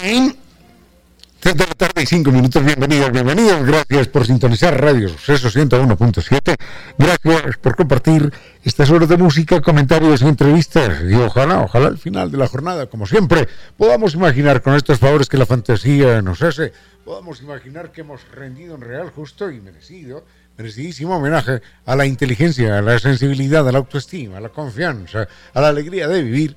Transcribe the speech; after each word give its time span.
De 0.00 0.34
la 1.42 1.74
tarde 1.76 2.02
y 2.02 2.06
cinco 2.06 2.32
minutos. 2.32 2.64
Bienvenidos, 2.64 3.12
bienvenidos. 3.12 3.66
Gracias 3.66 4.08
por 4.08 4.26
sintonizar 4.26 4.80
Radio 4.80 5.10
Suceso 5.10 5.50
101.7. 5.50 6.56
Gracias 6.96 7.58
por 7.58 7.76
compartir 7.76 8.32
estas 8.64 8.90
horas 8.90 9.10
de 9.10 9.18
música, 9.18 9.60
comentarios 9.60 10.22
y 10.22 10.26
entrevistas. 10.26 11.02
Y 11.06 11.14
ojalá, 11.16 11.60
ojalá 11.60 11.88
al 11.88 11.98
final 11.98 12.30
de 12.30 12.38
la 12.38 12.48
jornada, 12.48 12.86
como 12.86 13.06
siempre, 13.06 13.46
podamos 13.76 14.14
imaginar 14.14 14.62
con 14.62 14.74
estos 14.74 14.98
favores 14.98 15.28
que 15.28 15.36
la 15.36 15.44
fantasía 15.44 16.22
nos 16.22 16.40
hace, 16.40 16.72
podamos 17.04 17.42
imaginar 17.42 17.92
que 17.92 18.00
hemos 18.00 18.22
rendido 18.32 18.76
en 18.76 18.80
real, 18.80 19.10
justo 19.10 19.50
y 19.50 19.60
merecido, 19.60 20.24
merecidísimo 20.56 21.16
homenaje 21.16 21.60
a 21.84 21.94
la 21.94 22.06
inteligencia, 22.06 22.78
a 22.78 22.82
la 22.82 22.98
sensibilidad, 22.98 23.68
a 23.68 23.72
la 23.72 23.78
autoestima, 23.78 24.38
a 24.38 24.40
la 24.40 24.48
confianza, 24.48 25.28
a 25.52 25.60
la 25.60 25.68
alegría 25.68 26.08
de 26.08 26.22
vivir 26.22 26.56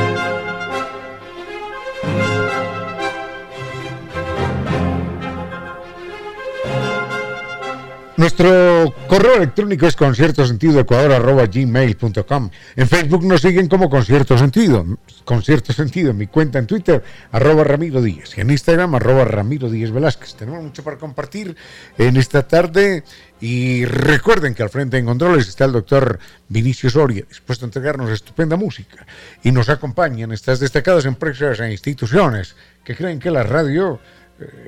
Nuestro 8.21 8.93
correo 9.07 9.37
electrónico 9.37 9.87
es 9.87 9.95
conciertosentidoecuador.gmail.com 9.95 12.49
En 12.75 12.87
Facebook 12.87 13.25
nos 13.25 13.41
siguen 13.41 13.67
como 13.67 13.89
Concierto 13.89 14.37
Sentido. 14.37 14.85
Concierto 15.25 15.73
Sentido. 15.73 16.11
En 16.11 16.17
mi 16.17 16.27
cuenta 16.27 16.59
en 16.59 16.67
Twitter, 16.67 17.03
arroba 17.31 17.63
Ramiro 17.63 17.99
Díaz. 17.99 18.37
Y 18.37 18.41
en 18.41 18.51
Instagram, 18.51 18.93
arroba 18.93 19.25
Ramiro 19.25 19.71
Díaz 19.71 19.89
Velázquez. 19.89 20.35
Tenemos 20.35 20.61
mucho 20.61 20.83
para 20.83 20.97
compartir 20.97 21.55
en 21.97 22.15
esta 22.15 22.47
tarde. 22.47 23.03
Y 23.39 23.85
recuerden 23.85 24.53
que 24.53 24.61
al 24.61 24.69
frente 24.69 24.99
en 24.99 25.07
controles 25.07 25.47
está 25.47 25.65
el 25.65 25.71
doctor 25.71 26.19
Vinicio 26.47 26.91
Soria, 26.91 27.25
dispuesto 27.27 27.65
a 27.65 27.69
entregarnos 27.69 28.11
estupenda 28.11 28.55
música. 28.55 29.03
Y 29.41 29.51
nos 29.51 29.67
acompañan 29.67 30.31
estas 30.31 30.59
destacadas 30.59 31.05
empresas 31.05 31.59
e 31.59 31.71
instituciones 31.71 32.55
que 32.83 32.95
creen 32.95 33.19
que 33.19 33.31
la 33.31 33.41
radio 33.41 33.99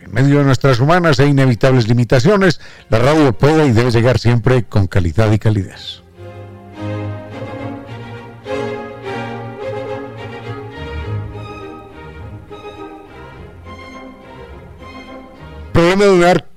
en 0.02 0.12
medio 0.12 0.40
de 0.40 0.46
nuestras 0.46 0.80
humanas 0.80 1.20
e 1.20 1.28
inevitables 1.28 1.88
limitaciones, 1.88 2.60
la 2.90 3.00
radio 3.00 3.34
puede 3.34 3.68
y 3.68 3.72
debe 3.72 3.92
llegar 3.92 4.20
siempre 4.20 4.64
con 4.64 4.88
calidad 4.88 5.32
y 5.32 5.40
calidez. 5.40 6.02
Problema 15.72 16.06
lunar 16.06 16.48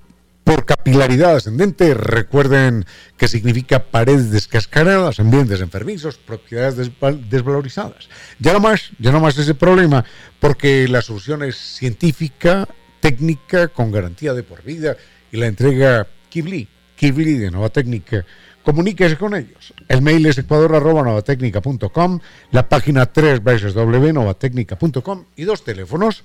por 0.45 0.65
capilaridad 0.65 1.35
ascendente, 1.35 1.93
recuerden 1.95 2.85
que 3.17 3.27
significa 3.27 3.83
paredes 3.83 4.31
descascaradas, 4.31 5.19
ambientes 5.19 5.61
enfermizos, 5.61 6.19
propiedades 6.19 6.93
desvalorizadas. 7.29 8.09
Ya 8.39 8.53
no 8.53 8.61
más, 8.61 8.91
ya 9.01 9.11
no 9.11 9.19
más 9.19 9.37
ese 9.39 9.55
problema, 9.55 10.05
porque 10.39 10.87
la 10.87 11.03
solución 11.03 11.43
es 11.43 11.57
científica 11.57 12.69
técnica 13.07 13.69
con 13.69 13.93
garantía 13.93 14.35
de 14.35 14.43
por 14.43 14.65
vida 14.65 14.97
y 15.31 15.37
la 15.37 15.47
entrega 15.47 16.09
Kibli, 16.29 16.67
Kibli 16.97 17.35
de 17.35 17.53
Nueva 17.53 17.69
Técnica. 17.69 18.27
Comuníquese 18.65 19.17
con 19.17 19.37
ellos. 19.37 19.73
El 19.87 20.03
mail 20.03 20.27
es 20.27 20.39
ecuador.novatecnica.com, 20.39 22.19
la 22.51 22.69
página 22.69 23.07
3 23.07 23.45
veces 23.45 23.75
www.novatecnica.com 23.75 25.25
y 25.37 25.45
dos 25.45 25.63
teléfonos, 25.63 26.25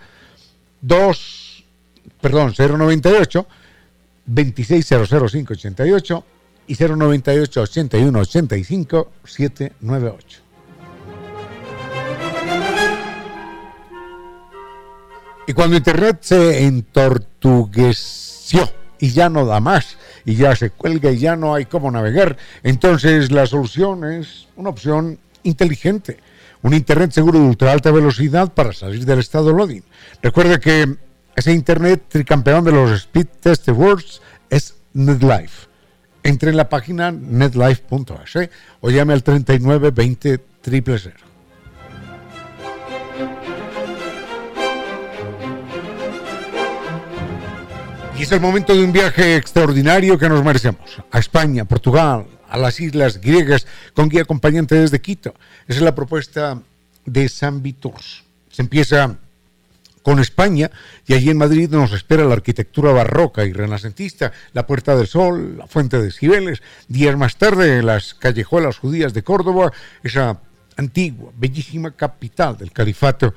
dos, 0.82 1.64
perdón, 2.20 2.56
098 2.58 3.48
2600588 4.28 6.24
y 6.66 6.76
098 6.76 7.62
81 7.62 8.20
85 8.20 9.12
798. 9.24 10.51
Y 15.48 15.54
cuando 15.54 15.76
Internet 15.76 16.20
se 16.22 16.66
entortugueció 16.66 18.70
y 19.00 19.10
ya 19.12 19.30
no 19.30 19.46
da 19.46 19.60
más, 19.60 19.98
y 20.24 20.36
ya 20.36 20.56
se 20.56 20.70
cuelga 20.70 21.12
y 21.12 21.18
ya 21.18 21.36
no 21.36 21.56
hay 21.56 21.66
cómo 21.66 21.90
navegar, 21.90 22.38
entonces 22.64 23.32
la 23.32 23.48
solución 23.48 24.06
es 24.06 24.48
una 24.56 24.70
opción 24.70 25.18
inteligente. 25.44 26.20
Un 26.62 26.76
Internet 26.76 27.12
seguro 27.12 27.40
de 27.40 27.46
ultra 27.46 27.72
alta 27.72 27.90
velocidad 27.92 28.54
para 28.54 28.72
salir 28.72 29.04
del 29.06 29.18
estado 29.20 29.52
loading. 29.52 29.82
Recuerde 30.22 30.60
que 30.60 30.96
ese 31.36 31.54
Internet 31.54 32.04
tricampeón 32.08 32.64
de 32.64 32.72
los 32.72 32.92
Speed 32.92 33.28
Test 33.40 33.68
Awards 33.70 34.22
es 34.50 34.76
NetLife. 34.94 35.68
Entre 36.24 36.52
en 36.52 36.58
la 36.58 36.70
página 36.70 37.12
netlife.es 37.12 38.36
¿eh? 38.36 38.52
o 38.82 38.92
llame 38.92 39.14
al 39.14 39.24
39 39.24 39.90
20 39.90 40.40
000. 40.64 41.31
Y 48.22 48.26
es 48.26 48.32
el 48.32 48.40
momento 48.40 48.76
de 48.76 48.84
un 48.84 48.92
viaje 48.92 49.36
extraordinario 49.36 50.16
que 50.16 50.30
nos 50.30 50.44
merecemos. 50.44 51.02
A 51.10 51.18
España, 51.18 51.66
Portugal, 51.66 52.28
a 52.48 52.56
las 52.56 52.80
islas 52.80 53.20
griegas, 53.20 53.66
con 53.96 54.10
guía 54.10 54.22
acompañante 54.22 54.76
desde 54.76 55.02
Quito. 55.02 55.34
Esa 55.68 55.80
es 55.80 55.82
la 55.82 55.96
propuesta 55.96 56.62
de 57.04 57.28
San 57.30 57.64
Vitors. 57.64 58.24
Se 58.52 58.62
empieza 58.62 59.18
con 60.04 60.20
España 60.20 60.70
y 61.08 61.16
allí 61.16 61.32
en 61.32 61.38
Madrid 61.40 61.68
nos 61.72 61.94
espera 61.94 62.24
la 62.24 62.36
arquitectura 62.36 62.92
barroca 62.92 63.44
y 63.44 63.54
renacentista, 63.54 64.32
la 64.54 64.68
Puerta 64.68 64.96
del 64.96 65.08
Sol, 65.08 65.58
la 65.58 65.66
Fuente 65.66 66.00
de 66.00 66.12
Cibeles. 66.12 66.62
Días 66.88 67.18
más 67.18 67.38
tarde, 67.38 67.82
las 67.82 68.14
callejuelas 68.14 68.78
judías 68.78 69.16
de 69.16 69.24
Córdoba, 69.24 69.74
esa 70.04 70.40
antigua, 70.78 71.32
bellísima 71.36 71.90
capital 71.90 72.56
del 72.56 72.72
califato 72.72 73.34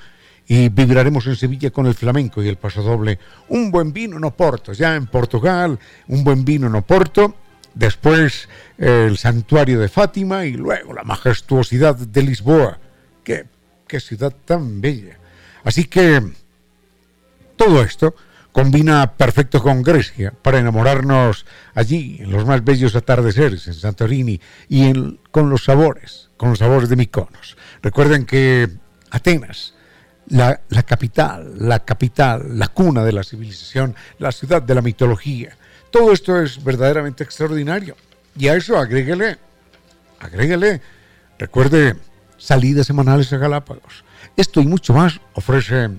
y 0.47 0.69
vibraremos 0.69 1.27
en 1.27 1.37
Sevilla 1.37 1.71
con 1.71 1.87
el 1.87 1.94
flamenco 1.94 2.43
y 2.43 2.49
el 2.49 2.56
pasodoble. 2.56 3.19
Un 3.49 3.71
buen 3.71 3.93
vino 3.93 4.16
en 4.16 4.25
Oporto, 4.25 4.72
ya 4.72 4.94
en 4.94 5.06
Portugal, 5.06 5.78
un 6.09 6.25
buen 6.25 6.44
vino 6.44 6.66
en 6.66 6.75
Oporto, 6.75 7.34
después 7.75 8.49
el 8.78 9.16
santuario 9.16 9.81
de 9.81 9.88
Fátima 9.88 10.44
y 10.44 10.53
luego 10.53 10.93
la 10.93 11.03
majestuosidad 11.03 11.97
de 11.97 12.22
Lisboa. 12.22 12.78
Qué, 13.22 13.47
qué 13.87 14.00
ciudad 14.00 14.34
tan 14.44 14.81
bella. 14.81 15.19
Así 15.65 15.85
que 15.85 16.23
todo 17.56 17.82
esto 17.82 18.14
combina 18.52 19.14
perfecto 19.17 19.61
con 19.61 19.82
Grecia 19.82 20.32
para 20.43 20.58
enamorarnos 20.58 21.44
allí 21.75 22.19
en 22.20 22.31
los 22.31 22.47
más 22.47 22.62
bellos 22.62 22.94
atardeceres 22.94 23.67
en 23.67 23.75
Santorini 23.75 24.40
y 24.69 25.19
con 25.32 25.50
los 25.50 25.64
sabores, 25.64 26.31
con 26.37 26.50
los 26.50 26.61
sabores 26.61 26.88
de 26.88 26.97
Mykonos. 26.97 27.56
Recuerden 27.82 28.26
que 28.26 28.69
Atenas 29.11 29.74
la, 30.29 30.61
capital, 30.87 31.55
la 31.59 31.85
capital, 31.85 32.59
la 32.59 32.69
cuna 32.69 33.05
de 33.05 33.12
la 33.12 33.23
civilización, 33.23 33.94
la 34.19 34.32
ciudad 34.32 34.62
de 34.62 34.75
la 34.75 34.82
mitología. 34.82 35.56
Todo 35.91 36.12
esto 36.12 36.41
es 36.41 36.62
verdaderamente 36.62 37.25
extraordinario. 37.25 37.97
Y 38.37 38.49
a 38.49 38.55
eso 38.55 38.76
agréguele, 38.76 39.38
agréguele, 40.19 40.81
recuerde, 41.38 41.97
salidas 42.37 42.87
semanales 42.87 43.32
a 43.32 43.38
Galápagos. 43.38 44.05
Esto 44.37 44.61
y 44.61 44.67
mucho 44.67 44.93
más 44.93 45.21
ofrece 45.35 45.91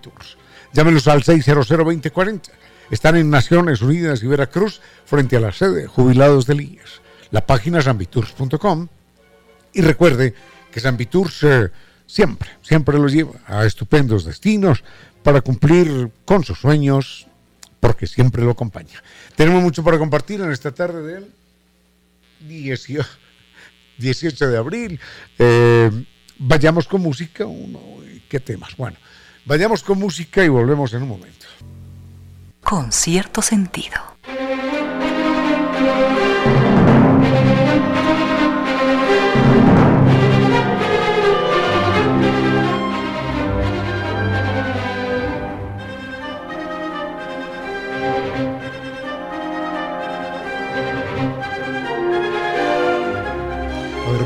Tours. 0.00 0.36
Llámenos 0.72 1.06
al 1.06 1.22
600-2040. 1.22 2.50
Están 2.90 3.16
en 3.16 3.30
Naciones 3.30 3.80
Unidas 3.80 4.22
y 4.22 4.26
Veracruz 4.26 4.80
frente 5.04 5.36
a 5.36 5.40
la 5.40 5.52
sede 5.52 5.86
Jubilados 5.86 6.46
de 6.46 6.56
IES. 6.56 7.00
La 7.30 7.46
página 7.46 7.80
es. 7.80 8.88
Y 9.72 9.82
recuerde 9.82 10.34
que 10.70 10.80
Sambitours... 10.80 11.42
Eh, 11.44 11.70
siempre, 12.06 12.50
siempre 12.62 12.98
los 12.98 13.12
lleva 13.12 13.32
a 13.46 13.64
estupendos 13.64 14.24
destinos 14.24 14.82
para 15.22 15.40
cumplir 15.40 16.10
con 16.24 16.44
sus 16.44 16.58
sueños, 16.58 17.26
porque 17.80 18.06
siempre 18.06 18.42
lo 18.42 18.50
acompaña. 18.52 19.02
Tenemos 19.36 19.62
mucho 19.62 19.82
para 19.82 19.98
compartir 19.98 20.40
en 20.40 20.50
esta 20.50 20.72
tarde 20.72 21.02
del 21.02 21.32
18, 23.98 24.48
de 24.48 24.56
abril. 24.56 25.00
Eh, 25.38 25.90
vayamos 26.38 26.86
con 26.86 27.00
música. 27.00 27.46
¿Qué 28.28 28.40
temas? 28.40 28.76
Bueno, 28.76 28.96
vayamos 29.44 29.82
con 29.82 29.98
música 29.98 30.44
y 30.44 30.48
volvemos 30.48 30.92
en 30.94 31.02
un 31.02 31.08
momento. 31.08 31.46
Con 32.62 32.92
cierto 32.92 33.42
sentido. 33.42 34.11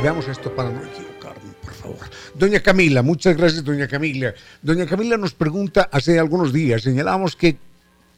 Veamos 0.02 0.28
esto 0.28 0.54
para 0.54 0.70
no 0.70 0.84
equivocarme, 0.84 1.52
por 1.62 1.72
favor. 1.75 2.10
Doña 2.34 2.60
Camila, 2.60 3.02
muchas 3.02 3.37
gracias, 3.37 3.64
doña 3.64 3.88
Camila. 3.88 4.34
Doña 4.62 4.87
Camila 4.87 5.16
nos 5.16 5.34
pregunta, 5.34 5.88
hace 5.93 6.19
algunos 6.19 6.52
días 6.52 6.82
señalamos 6.82 7.37
que 7.37 7.56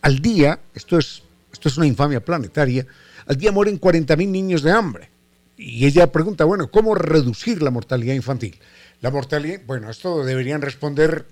al 0.02 0.20
día, 0.20 0.60
esto 0.74 0.98
es, 0.98 1.22
esto 1.52 1.68
es 1.68 1.76
una 1.76 1.86
infamia 1.86 2.24
planetaria, 2.24 2.86
al 3.26 3.36
día 3.36 3.52
mueren 3.52 3.80
40.000 3.80 4.28
niños 4.28 4.62
de 4.62 4.72
hambre. 4.72 5.10
Y 5.56 5.86
ella 5.86 6.10
pregunta, 6.12 6.44
bueno, 6.44 6.70
¿cómo 6.70 6.94
reducir 6.94 7.62
la 7.62 7.70
mortalidad 7.70 8.14
infantil? 8.14 8.58
La 9.00 9.10
mortalidad, 9.10 9.60
bueno, 9.66 9.90
esto 9.90 10.24
deberían 10.24 10.62
responder 10.62 11.26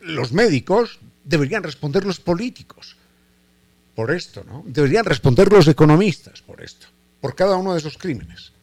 los 0.00 0.32
médicos, 0.32 1.00
deberían 1.24 1.62
responder 1.62 2.04
los 2.04 2.20
políticos 2.20 2.96
por 3.94 4.10
esto, 4.10 4.44
¿no? 4.44 4.62
Deberían 4.66 5.04
responder 5.04 5.52
los 5.52 5.68
economistas 5.68 6.42
por 6.42 6.62
esto, 6.62 6.86
por 7.20 7.34
cada 7.34 7.56
uno 7.56 7.72
de 7.72 7.78
esos 7.78 7.98
crímenes. 7.98 8.53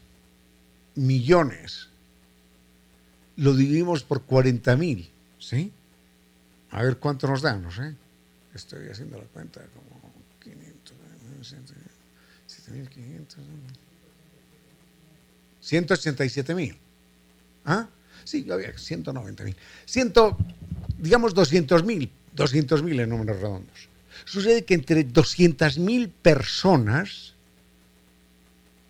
millones. 0.94 1.90
Lo 3.36 3.54
dividimos 3.54 4.02
por 4.02 4.26
40.000, 4.26 5.10
¿sí? 5.38 5.72
A 6.70 6.82
ver 6.82 6.96
cuánto 6.96 7.28
nos 7.28 7.42
da, 7.42 7.58
no 7.58 7.70
sé. 7.70 7.94
Estoy 8.54 8.88
haciendo 8.88 9.18
la 9.18 9.24
cuenta 9.24 9.60
como 9.74 10.00
500. 10.42 10.96
187 15.60 16.54
mil. 16.54 16.76
¿Ah? 17.64 17.88
Sí, 18.24 18.46
había 18.50 18.76
190 18.76 19.44
mil. 19.44 19.56
digamos 20.98 21.34
200 21.34 21.84
mil, 21.84 22.10
200 22.34 22.82
mil 22.82 23.00
en 23.00 23.08
números 23.10 23.36
redondos. 23.36 23.88
Sucede 24.24 24.64
que 24.64 24.74
entre 24.74 25.04
200 25.04 25.78
mil 25.78 26.08
personas 26.08 27.34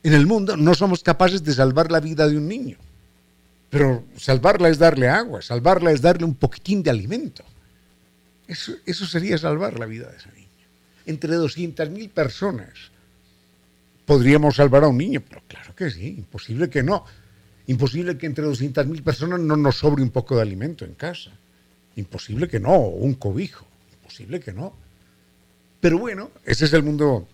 en 0.02 0.14
el 0.14 0.26
mundo 0.26 0.56
no 0.56 0.74
somos 0.74 1.02
capaces 1.02 1.42
de 1.44 1.52
salvar 1.52 1.90
la 1.90 2.00
vida 2.00 2.28
de 2.28 2.36
un 2.36 2.48
niño. 2.48 2.78
Pero 3.70 4.04
salvarla 4.16 4.68
es 4.70 4.78
darle 4.78 5.08
agua, 5.08 5.42
salvarla 5.42 5.92
es 5.92 6.00
darle 6.00 6.24
un 6.24 6.34
poquitín 6.34 6.82
de 6.82 6.90
alimento. 6.90 7.44
Eso, 8.46 8.72
eso 8.86 9.04
sería 9.04 9.36
salvar 9.36 9.78
la 9.78 9.84
vida 9.84 10.10
de 10.10 10.16
ese 10.16 10.32
niño. 10.32 10.48
Entre 11.04 11.34
200 11.34 11.90
mil 11.90 12.08
personas 12.08 12.90
podríamos 14.08 14.56
salvar 14.56 14.84
a 14.84 14.88
un 14.88 14.96
niño, 14.96 15.22
pero 15.28 15.42
claro 15.46 15.76
que 15.76 15.90
sí, 15.90 16.06
imposible 16.16 16.70
que 16.70 16.82
no. 16.82 17.04
Imposible 17.66 18.16
que 18.16 18.24
entre 18.24 18.42
200.000 18.42 19.02
personas 19.02 19.38
no 19.38 19.54
nos 19.54 19.76
sobre 19.76 20.02
un 20.02 20.08
poco 20.08 20.34
de 20.34 20.40
alimento 20.40 20.86
en 20.86 20.94
casa. 20.94 21.30
Imposible 21.94 22.48
que 22.48 22.58
no, 22.58 22.72
o 22.72 22.88
un 22.88 23.12
cobijo. 23.12 23.66
Imposible 23.92 24.40
que 24.40 24.54
no. 24.54 24.74
Pero 25.80 25.98
bueno, 25.98 26.30
ese 26.46 26.64
es 26.64 26.72
el 26.72 26.82
mundo 26.82 27.28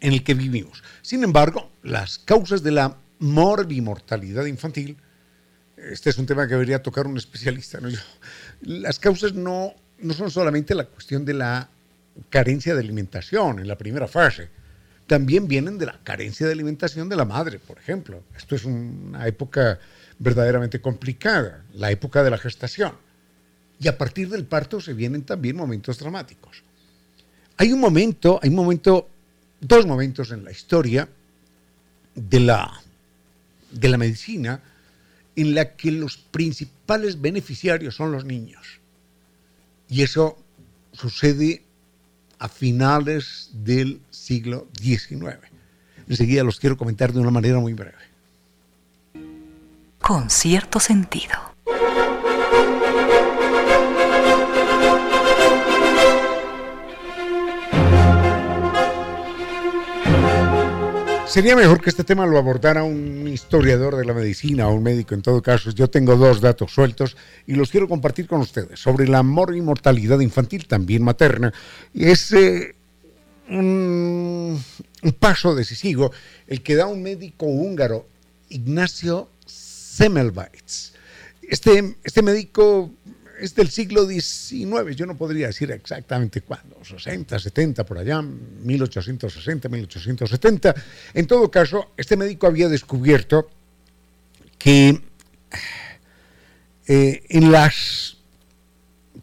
en 0.00 0.14
el 0.14 0.24
que 0.24 0.32
vivimos. 0.32 0.82
Sin 1.02 1.24
embargo, 1.24 1.70
las 1.82 2.18
causas 2.18 2.62
de 2.62 2.70
la 2.70 2.96
morbimortalidad 3.18 4.46
infantil, 4.46 4.96
este 5.76 6.08
es 6.08 6.16
un 6.16 6.24
tema 6.24 6.46
que 6.46 6.54
debería 6.54 6.82
tocar 6.82 7.06
un 7.06 7.18
especialista, 7.18 7.80
¿no? 7.80 7.90
las 8.62 8.98
causas 8.98 9.34
no, 9.34 9.74
no 9.98 10.14
son 10.14 10.30
solamente 10.30 10.74
la 10.74 10.86
cuestión 10.86 11.26
de 11.26 11.34
la 11.34 11.68
carencia 12.30 12.72
de 12.72 12.80
alimentación 12.80 13.58
en 13.58 13.68
la 13.68 13.76
primera 13.76 14.08
fase, 14.08 14.48
también 15.12 15.46
vienen 15.46 15.76
de 15.76 15.84
la 15.84 16.00
carencia 16.02 16.46
de 16.46 16.54
alimentación 16.54 17.06
de 17.10 17.16
la 17.16 17.26
madre, 17.26 17.58
por 17.58 17.76
ejemplo. 17.76 18.22
Esto 18.34 18.54
es 18.56 18.64
una 18.64 19.26
época 19.26 19.78
verdaderamente 20.18 20.80
complicada, 20.80 21.66
la 21.74 21.90
época 21.90 22.22
de 22.22 22.30
la 22.30 22.38
gestación. 22.38 22.94
Y 23.78 23.88
a 23.88 23.98
partir 23.98 24.30
del 24.30 24.46
parto 24.46 24.80
se 24.80 24.94
vienen 24.94 25.24
también 25.24 25.54
momentos 25.54 25.98
dramáticos. 25.98 26.62
Hay 27.58 27.74
un 27.74 27.80
momento, 27.80 28.40
hay 28.42 28.48
un 28.48 28.54
momento, 28.54 29.06
dos 29.60 29.84
momentos 29.84 30.30
en 30.30 30.44
la 30.44 30.50
historia 30.50 31.06
de 32.14 32.40
la, 32.40 32.72
de 33.70 33.88
la 33.90 33.98
medicina 33.98 34.62
en 35.36 35.54
la 35.54 35.76
que 35.76 35.92
los 35.92 36.16
principales 36.16 37.20
beneficiarios 37.20 37.96
son 37.96 38.12
los 38.12 38.24
niños. 38.24 38.80
Y 39.90 40.00
eso 40.00 40.38
sucede 40.94 41.64
a 42.42 42.48
finales 42.48 43.50
del 43.52 44.00
siglo 44.10 44.66
XIX. 44.76 45.38
Enseguida 46.08 46.42
los 46.42 46.58
quiero 46.58 46.76
comentar 46.76 47.12
de 47.12 47.20
una 47.20 47.30
manera 47.30 47.60
muy 47.60 47.72
breve. 47.72 47.94
Con 50.00 50.28
cierto 50.28 50.80
sentido. 50.80 51.51
Sería 61.32 61.56
mejor 61.56 61.80
que 61.80 61.88
este 61.88 62.04
tema 62.04 62.26
lo 62.26 62.36
abordara 62.36 62.84
un 62.84 63.26
historiador 63.26 63.96
de 63.96 64.04
la 64.04 64.12
medicina 64.12 64.68
o 64.68 64.74
un 64.74 64.82
médico 64.82 65.14
en 65.14 65.22
todo 65.22 65.40
caso. 65.40 65.70
Yo 65.70 65.88
tengo 65.88 66.14
dos 66.16 66.42
datos 66.42 66.74
sueltos 66.74 67.16
y 67.46 67.54
los 67.54 67.70
quiero 67.70 67.88
compartir 67.88 68.26
con 68.26 68.42
ustedes 68.42 68.78
sobre 68.78 69.08
la 69.08 69.22
mortalidad 69.22 70.20
infantil, 70.20 70.66
también 70.66 71.02
materna. 71.02 71.50
Es 71.94 72.32
eh, 72.32 72.74
un, 73.48 74.62
paso 75.18 75.54
decisivo 75.54 76.12
el 76.48 76.62
que 76.62 76.74
da 76.74 76.86
un 76.86 77.02
médico 77.02 77.46
húngaro, 77.46 78.06
Ignacio 78.50 79.30
Semmelweis. 79.46 80.92
Este, 81.40 81.96
este 82.04 82.20
médico 82.20 82.90
es 83.42 83.56
del 83.56 83.70
siglo 83.70 84.06
XIX, 84.06 84.94
yo 84.94 85.04
no 85.04 85.16
podría 85.16 85.48
decir 85.48 85.72
exactamente 85.72 86.42
cuándo, 86.42 86.76
60, 86.84 87.40
70, 87.40 87.84
por 87.84 87.98
allá, 87.98 88.22
1860, 88.22 89.68
1870. 89.68 90.74
En 91.12 91.26
todo 91.26 91.50
caso, 91.50 91.90
este 91.96 92.16
médico 92.16 92.46
había 92.46 92.68
descubierto 92.68 93.50
que 94.58 95.02
eh, 96.86 97.24
en 97.30 97.50
las 97.50 98.16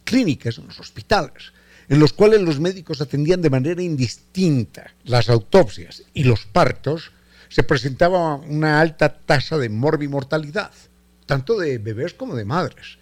clínicas, 0.03 0.57
en 0.57 0.67
los 0.67 0.81
hospitales, 0.81 1.53
en 1.88 1.99
los 1.99 2.11
cuales 2.11 2.41
los 2.41 2.59
médicos 2.59 2.99
atendían 2.99 3.41
de 3.41 3.49
manera 3.49 3.81
indistinta 3.81 4.93
las 5.05 5.29
autopsias 5.29 6.03
y 6.13 6.25
los 6.25 6.45
partos, 6.45 7.11
se 7.47 7.63
presentaba 7.63 8.35
una 8.35 8.81
alta 8.81 9.17
tasa 9.17 9.57
de 9.57 9.69
morbimortalidad, 9.69 10.71
tanto 11.25 11.57
de 11.57 11.77
bebés 11.77 12.13
como 12.13 12.35
de 12.35 12.43
madres. 12.43 12.98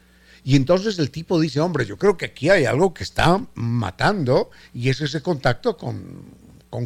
Y 0.47 0.55
entonces 0.55 0.97
el 0.97 1.11
tipo 1.11 1.41
dice, 1.41 1.59
hombre, 1.59 1.85
yo 1.85 1.97
creo 1.97 2.15
que 2.15 2.27
aquí 2.27 2.49
hay 2.49 2.63
algo 2.63 2.93
que 2.93 3.03
está 3.03 3.45
matando 3.55 4.49
y 4.73 4.87
es 4.87 5.01
ese 5.01 5.21
contacto 5.21 5.75
con, 5.75 6.23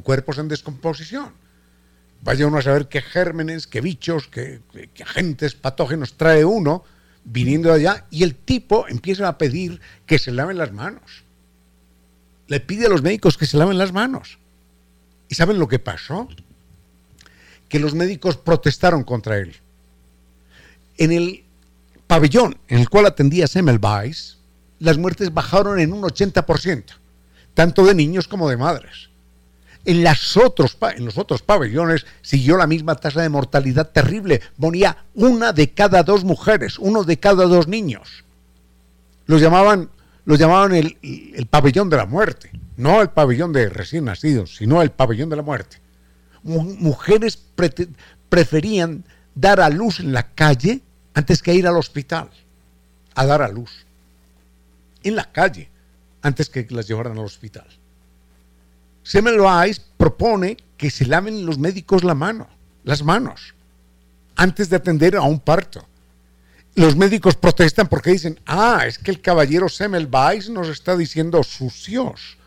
cuerpos 0.01 0.39
en 0.39 0.47
descomposición. 0.47 1.31
Vaya 2.23 2.47
uno 2.47 2.57
a 2.57 2.63
saber 2.63 2.87
qué 2.87 3.03
gérmenes, 3.03 3.67
qué 3.67 3.79
bichos, 3.79 4.27
qué, 4.29 4.61
agentes 5.05 5.53
patógenos 5.53 6.17
trae 6.17 6.43
uno 6.43 6.83
viniendo 7.23 7.69
de 7.69 7.75
allá 7.75 8.07
y 8.09 8.23
el 8.23 8.33
tipo 8.33 8.87
empieza 8.87 9.27
a 9.27 9.37
pedir 9.37 9.79
que 10.07 10.17
se 10.17 10.31
laven 10.31 10.57
las 10.57 10.71
manos. 10.71 11.21
Le 12.47 12.61
pide 12.61 12.87
a 12.87 12.89
los 12.89 13.03
médicos 13.03 13.37
que 13.37 13.45
se 13.45 13.57
laven 13.57 13.77
las 13.77 13.93
manos. 13.93 14.39
¿Y 15.29 15.35
saben 15.35 15.59
lo 15.59 15.67
que 15.67 15.77
pasó? 15.77 16.27
Que 17.69 17.77
los 17.77 17.93
médicos 17.93 18.37
protestaron 18.37 19.03
contra 19.03 19.37
él. 19.37 19.57
En 20.97 21.11
el 21.11 21.45
pabellón 22.11 22.57
en 22.67 22.79
el 22.79 22.89
cual 22.89 23.05
atendía 23.05 23.47
Semmelweis, 23.47 24.37
las 24.79 24.97
muertes 24.97 25.33
bajaron 25.33 25.79
en 25.79 25.93
un 25.93 26.01
80%, 26.01 26.83
tanto 27.53 27.85
de 27.85 27.95
niños 27.95 28.27
como 28.27 28.49
de 28.49 28.57
madres. 28.57 29.07
En, 29.85 30.03
las 30.03 30.35
otros, 30.35 30.77
en 30.93 31.05
los 31.05 31.17
otros 31.17 31.41
pabellones 31.41 32.05
siguió 32.21 32.57
la 32.57 32.67
misma 32.67 32.95
tasa 32.95 33.21
de 33.21 33.29
mortalidad 33.29 33.91
terrible. 33.91 34.41
Moría 34.57 35.05
una 35.15 35.53
de 35.53 35.71
cada 35.71 36.03
dos 36.03 36.25
mujeres, 36.25 36.77
uno 36.79 37.05
de 37.05 37.17
cada 37.17 37.45
dos 37.45 37.69
niños. 37.69 38.25
Lo 39.25 39.37
llamaban, 39.37 39.89
lo 40.25 40.35
llamaban 40.35 40.75
el, 40.75 40.97
el 41.01 41.45
pabellón 41.45 41.89
de 41.89 41.95
la 41.95 42.07
muerte, 42.07 42.51
no 42.75 43.01
el 43.01 43.11
pabellón 43.11 43.53
de 43.53 43.69
recién 43.69 44.03
nacidos, 44.03 44.57
sino 44.57 44.81
el 44.81 44.91
pabellón 44.91 45.29
de 45.29 45.37
la 45.37 45.43
muerte. 45.43 45.77
Mujeres 46.43 47.41
preferían 48.27 49.05
dar 49.33 49.61
a 49.61 49.69
luz 49.69 50.01
en 50.01 50.11
la 50.11 50.27
calle 50.33 50.81
antes 51.13 51.41
que 51.41 51.53
ir 51.53 51.67
al 51.67 51.77
hospital 51.77 52.29
a 53.15 53.25
dar 53.25 53.41
a 53.41 53.49
luz. 53.49 53.85
En 55.03 55.15
la 55.15 55.31
calle, 55.31 55.69
antes 56.21 56.49
que 56.49 56.67
las 56.69 56.87
llevaran 56.87 57.17
al 57.17 57.25
hospital. 57.25 57.67
Semmelweis 59.03 59.79
propone 59.79 60.57
que 60.77 60.91
se 60.91 61.05
laven 61.05 61.45
los 61.45 61.57
médicos 61.57 62.03
la 62.03 62.13
mano, 62.13 62.47
las 62.83 63.03
manos, 63.03 63.53
antes 64.35 64.69
de 64.69 64.75
atender 64.75 65.15
a 65.15 65.21
un 65.21 65.39
parto. 65.39 65.85
Los 66.75 66.95
médicos 66.95 67.35
protestan 67.35 67.87
porque 67.87 68.11
dicen, 68.11 68.39
ah, 68.45 68.83
es 68.87 68.97
que 68.97 69.11
el 69.11 69.21
caballero 69.21 69.67
Semmelweis 69.67 70.49
nos 70.49 70.69
está 70.69 70.95
diciendo 70.95 71.43
sucios, 71.43 72.37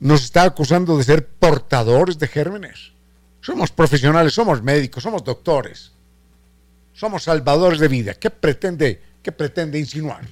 nos 0.00 0.22
está 0.22 0.44
acusando 0.44 0.96
de 0.96 1.04
ser 1.04 1.26
portadores 1.26 2.18
de 2.18 2.28
gérmenes. 2.28 2.92
Somos 3.40 3.70
profesionales, 3.70 4.32
somos 4.32 4.62
médicos, 4.62 5.02
somos 5.02 5.24
doctores, 5.24 5.92
somos 6.98 7.22
salvadores 7.22 7.78
de 7.78 7.86
vida. 7.86 8.14
¿Qué 8.14 8.28
pretende, 8.28 9.00
qué 9.22 9.30
pretende 9.30 9.78
insinuar? 9.78 10.26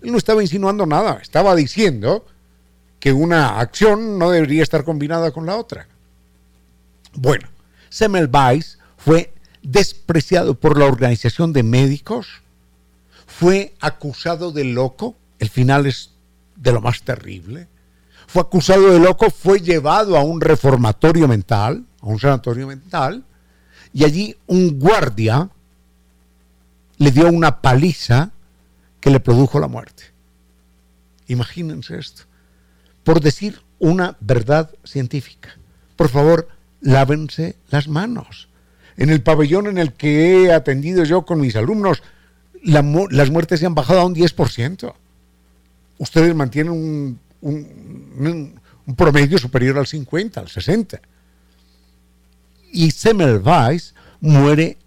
Él 0.00 0.10
no 0.10 0.16
estaba 0.16 0.40
insinuando 0.40 0.86
nada, 0.86 1.18
estaba 1.20 1.54
diciendo 1.54 2.24
que 2.98 3.12
una 3.12 3.60
acción 3.60 4.18
no 4.18 4.30
debería 4.30 4.62
estar 4.62 4.84
combinada 4.84 5.32
con 5.32 5.44
la 5.44 5.56
otra. 5.56 5.86
Bueno, 7.14 7.46
Semmelweis 7.90 8.78
fue 8.96 9.34
despreciado 9.62 10.54
por 10.54 10.78
la 10.78 10.86
organización 10.86 11.52
de 11.52 11.62
médicos, 11.62 12.40
fue 13.26 13.74
acusado 13.80 14.50
de 14.50 14.64
loco, 14.64 15.14
el 15.40 15.50
final 15.50 15.84
es 15.84 16.12
de 16.56 16.72
lo 16.72 16.80
más 16.80 17.02
terrible, 17.02 17.68
fue 18.26 18.40
acusado 18.40 18.90
de 18.90 18.98
loco, 18.98 19.28
fue 19.30 19.60
llevado 19.60 20.16
a 20.16 20.22
un 20.24 20.40
reformatorio 20.40 21.28
mental, 21.28 21.84
a 22.00 22.06
un 22.06 22.18
sanatorio 22.18 22.66
mental, 22.66 23.24
y 23.92 24.04
allí 24.04 24.36
un 24.46 24.78
guardia 24.78 25.50
le 27.02 27.10
dio 27.10 27.28
una 27.28 27.60
paliza 27.60 28.30
que 29.00 29.10
le 29.10 29.18
produjo 29.18 29.58
la 29.58 29.66
muerte. 29.66 30.04
Imagínense 31.26 31.98
esto. 31.98 32.22
Por 33.02 33.20
decir 33.20 33.60
una 33.80 34.16
verdad 34.20 34.70
científica. 34.84 35.50
Por 35.96 36.08
favor, 36.08 36.48
lávense 36.80 37.56
las 37.70 37.88
manos. 37.88 38.48
En 38.96 39.10
el 39.10 39.20
pabellón 39.20 39.66
en 39.66 39.78
el 39.78 39.94
que 39.94 40.44
he 40.44 40.52
atendido 40.52 41.02
yo 41.02 41.22
con 41.26 41.40
mis 41.40 41.56
alumnos, 41.56 42.02
las 42.62 43.30
muertes 43.30 43.58
se 43.58 43.66
han 43.66 43.74
bajado 43.74 44.00
a 44.00 44.06
un 44.06 44.14
10%. 44.14 44.94
Ustedes 45.98 46.34
mantienen 46.36 47.18
un, 47.40 48.60
promedio 48.96 49.38
superior 49.38 49.78
al 49.78 49.88
50, 49.88 50.38
al 50.38 50.48
60 50.48 51.00
y 52.72 52.90
Semmelweis 52.90 53.94
muere 54.20 54.78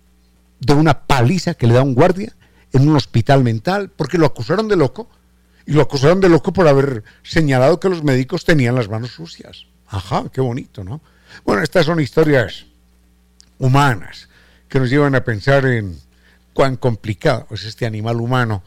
de 0.60 0.74
una 0.74 1.06
paliza 1.06 1.54
que 1.54 1.68
le 1.68 1.74
da 1.74 1.84
un 1.84 1.94
guardia 1.94 2.34
en 2.74 2.88
un 2.88 2.96
hospital 2.96 3.44
mental 3.44 3.92
porque 3.96 4.18
lo 4.18 4.26
acusaron 4.26 4.68
de 4.68 4.76
loco 4.76 5.10
y 5.66 5.74
lo 5.74 5.82
acusaron 5.82 6.20
de 6.20 6.30
loco 6.30 6.54
por 6.54 6.68
haber 6.68 7.04
señalado 7.24 7.80
que 7.80 7.90
los 7.90 8.04
médicos 8.04 8.46
tenían 8.46 8.76
las 8.76 8.90
manos 8.90 9.12
sucias. 9.12 9.66
Ajá, 9.88 10.26
qué 10.32 10.42
bonito, 10.42 10.84
¿no? 10.84 11.02
Bueno, 11.44 11.64
estas 11.64 11.86
son 11.86 12.00
historias 12.00 12.66
humanas 13.58 14.30
que 14.68 14.80
nos 14.80 14.90
llevan 14.90 15.16
a 15.16 15.24
pensar 15.24 15.66
en 15.66 15.98
cuán 16.54 16.78
complicado 16.78 17.48
es 17.52 17.66
este 17.66 17.86
animal 17.86 18.20
humano 18.22 18.64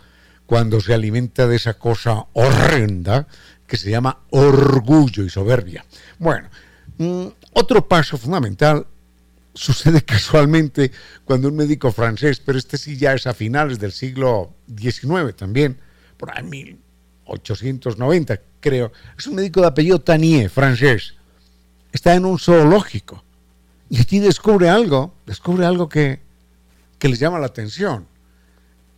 cuando 0.47 0.80
se 0.80 0.95
alimenta 0.95 1.47
de 1.47 1.57
esa 1.57 1.75
cosa 1.75 2.26
horrenda 2.33 3.26
que 3.66 3.76
se 3.76 3.90
llama 3.90 4.21
orgullo 4.30 5.25
y 5.25 5.30
soberbia. 5.30 5.85
Bueno, 6.18 6.49
mm, 6.97 7.26
otro 7.52 7.87
paso 7.87 8.16
fundamental 8.16 8.87
sucede 9.55 10.02
casualmente 10.05 10.93
cuando 11.25 11.49
un 11.49 11.57
médico 11.57 11.93
francés, 11.93 12.40
pero 12.45 12.59
este 12.59 12.78
sí 12.78 12.97
ya 12.97 13.14
es 13.14 13.26
a 13.26 13.35
finales 13.35 13.78
del 13.78 13.93
siglo 13.93 14.55
XIX 14.76 15.35
también, 15.37 15.78
por 16.17 16.37
ahí 16.37 16.45
1890 16.45 18.40
creo, 18.61 18.93
es 19.17 19.26
un 19.26 19.37
médico 19.37 19.61
de 19.61 19.69
apellido 19.69 20.00
Tanier, 20.00 20.50
francés, 20.50 21.14
está 21.93 22.14
en 22.14 22.25
un 22.25 22.38
zoológico 22.38 23.23
y 23.90 24.00
aquí 24.00 24.19
descubre 24.19 24.69
algo, 24.69 25.14
descubre 25.26 25.64
algo 25.64 25.88
que, 25.88 26.21
que 26.99 27.09
les 27.09 27.19
llama 27.19 27.38
la 27.38 27.47
atención. 27.47 28.07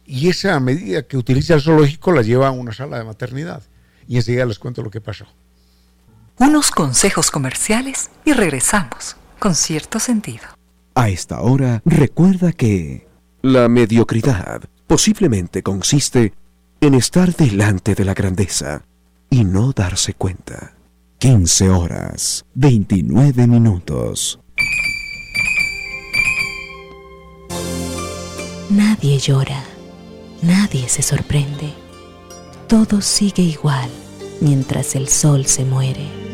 Y 0.04 0.28
esa 0.28 0.58
medida 0.58 1.02
que 1.02 1.16
utiliza 1.16 1.54
el 1.54 1.62
zoológico 1.62 2.10
la 2.10 2.22
lleva 2.22 2.48
a 2.48 2.50
una 2.50 2.72
sala 2.72 2.98
de 2.98 3.04
maternidad. 3.04 3.62
Y 4.08 4.16
enseguida 4.16 4.44
les 4.44 4.58
cuento 4.58 4.82
lo 4.82 4.90
que 4.90 5.00
pasó. 5.00 5.26
Unos 6.38 6.72
consejos 6.72 7.30
comerciales 7.30 8.10
y 8.24 8.32
regresamos 8.32 9.16
con 9.40 9.56
cierto 9.56 9.98
sentido. 9.98 10.44
A 10.94 11.08
esta 11.08 11.40
hora, 11.40 11.82
recuerda 11.84 12.52
que 12.52 13.08
la 13.42 13.68
mediocridad 13.68 14.62
posiblemente 14.86 15.62
consiste 15.62 16.34
en 16.80 16.94
estar 16.94 17.34
delante 17.34 17.94
de 17.94 18.04
la 18.04 18.14
grandeza 18.14 18.84
y 19.30 19.44
no 19.44 19.72
darse 19.72 20.14
cuenta. 20.14 20.74
15 21.18 21.70
horas, 21.70 22.44
29 22.54 23.46
minutos. 23.46 24.38
Nadie 28.68 29.18
llora, 29.18 29.64
nadie 30.42 30.88
se 30.88 31.02
sorprende. 31.02 31.72
Todo 32.68 33.00
sigue 33.00 33.42
igual 33.42 33.90
mientras 34.40 34.94
el 34.94 35.08
sol 35.08 35.46
se 35.46 35.64
muere. 35.64 36.29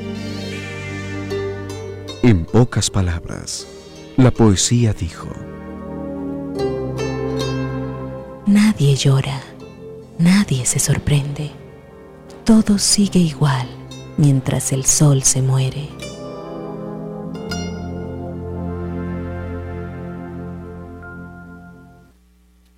En 2.26 2.45
pocas 2.45 2.90
palabras, 2.90 3.68
la 4.16 4.33
poesía 4.33 4.92
dijo, 4.92 5.28
Nadie 8.47 8.97
llora, 8.97 9.40
nadie 10.18 10.66
se 10.66 10.80
sorprende, 10.80 11.52
todo 12.42 12.78
sigue 12.78 13.21
igual 13.21 13.68
mientras 14.16 14.73
el 14.73 14.85
sol 14.87 15.23
se 15.23 15.40
muere. 15.40 15.88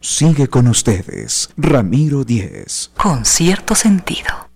Sigue 0.01 0.49
con 0.49 0.69
ustedes, 0.69 1.49
Ramiro 1.57 2.23
Díez. 2.25 2.91
Con 2.99 3.25
cierto 3.25 3.75
sentido. 3.75 4.49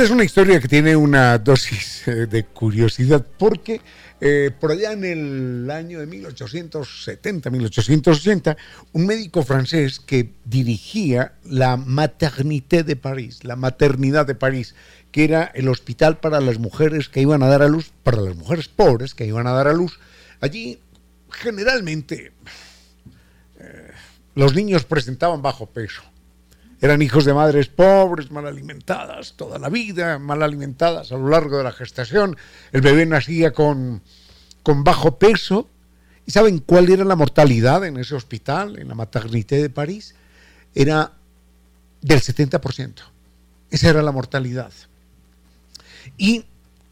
Esta 0.00 0.14
es 0.14 0.14
una 0.14 0.24
historia 0.24 0.60
que 0.60 0.66
tiene 0.66 0.96
una 0.96 1.36
dosis 1.36 2.08
eh, 2.08 2.24
de 2.24 2.46
curiosidad 2.46 3.26
porque 3.36 3.82
eh, 4.18 4.50
por 4.58 4.72
allá 4.72 4.92
en 4.92 5.04
el 5.04 5.70
año 5.70 6.00
de 6.00 6.06
1870, 6.06 7.50
1880, 7.50 8.56
un 8.92 9.04
médico 9.04 9.42
francés 9.42 10.00
que 10.00 10.32
dirigía 10.46 11.34
la 11.44 11.76
Maternité 11.76 12.82
de 12.82 12.96
París, 12.96 13.44
la 13.44 13.56
maternidad 13.56 14.24
de 14.24 14.34
París, 14.34 14.74
que 15.12 15.24
era 15.24 15.44
el 15.54 15.68
hospital 15.68 16.16
para 16.16 16.40
las 16.40 16.58
mujeres 16.58 17.10
que 17.10 17.20
iban 17.20 17.42
a 17.42 17.48
dar 17.48 17.60
a 17.60 17.68
luz, 17.68 17.92
para 18.02 18.22
las 18.22 18.36
mujeres 18.36 18.68
pobres 18.68 19.14
que 19.14 19.26
iban 19.26 19.46
a 19.46 19.52
dar 19.52 19.68
a 19.68 19.74
luz, 19.74 20.00
allí 20.40 20.80
generalmente 21.30 22.32
eh, 23.58 23.90
los 24.34 24.54
niños 24.54 24.86
presentaban 24.86 25.42
bajo 25.42 25.66
peso 25.66 26.09
eran 26.80 27.02
hijos 27.02 27.26
de 27.26 27.34
madres 27.34 27.68
pobres, 27.68 28.30
mal 28.30 28.46
alimentadas 28.46 29.34
toda 29.36 29.58
la 29.58 29.68
vida, 29.68 30.18
mal 30.18 30.42
alimentadas 30.42 31.12
a 31.12 31.16
lo 31.16 31.28
largo 31.28 31.58
de 31.58 31.64
la 31.64 31.72
gestación. 31.72 32.36
El 32.72 32.80
bebé 32.80 33.04
nacía 33.04 33.52
con, 33.52 34.02
con 34.62 34.82
bajo 34.82 35.18
peso. 35.18 35.68
¿Y 36.24 36.30
saben 36.30 36.58
cuál 36.58 36.88
era 36.88 37.04
la 37.04 37.16
mortalidad 37.16 37.84
en 37.84 37.98
ese 37.98 38.14
hospital, 38.14 38.78
en 38.78 38.88
la 38.88 38.94
maternité 38.94 39.60
de 39.60 39.68
París? 39.68 40.14
Era 40.74 41.12
del 42.00 42.20
70%. 42.20 42.94
Esa 43.70 43.88
era 43.90 44.02
la 44.02 44.12
mortalidad. 44.12 44.72
Y 46.16 46.44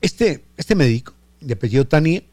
este, 0.02 0.44
este 0.56 0.74
médico, 0.74 1.14
de 1.40 1.54
apellido 1.54 1.86
Tanier, 1.86 2.24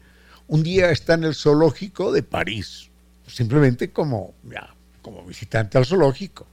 un 0.46 0.62
día 0.62 0.90
está 0.90 1.14
en 1.14 1.24
el 1.24 1.34
zoológico 1.34 2.12
de 2.12 2.22
París, 2.22 2.90
simplemente 3.26 3.90
como, 3.92 4.34
ya, 4.44 4.74
como 5.00 5.24
visitante 5.24 5.78
al 5.78 5.86
zoológico 5.86 6.46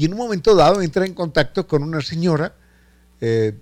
y 0.00 0.06
en 0.06 0.14
un 0.14 0.18
momento 0.18 0.54
dado 0.54 0.80
entra 0.80 1.04
en 1.04 1.12
contacto 1.12 1.66
con 1.66 1.82
una 1.82 2.00
señora 2.00 2.54
eh, 3.20 3.52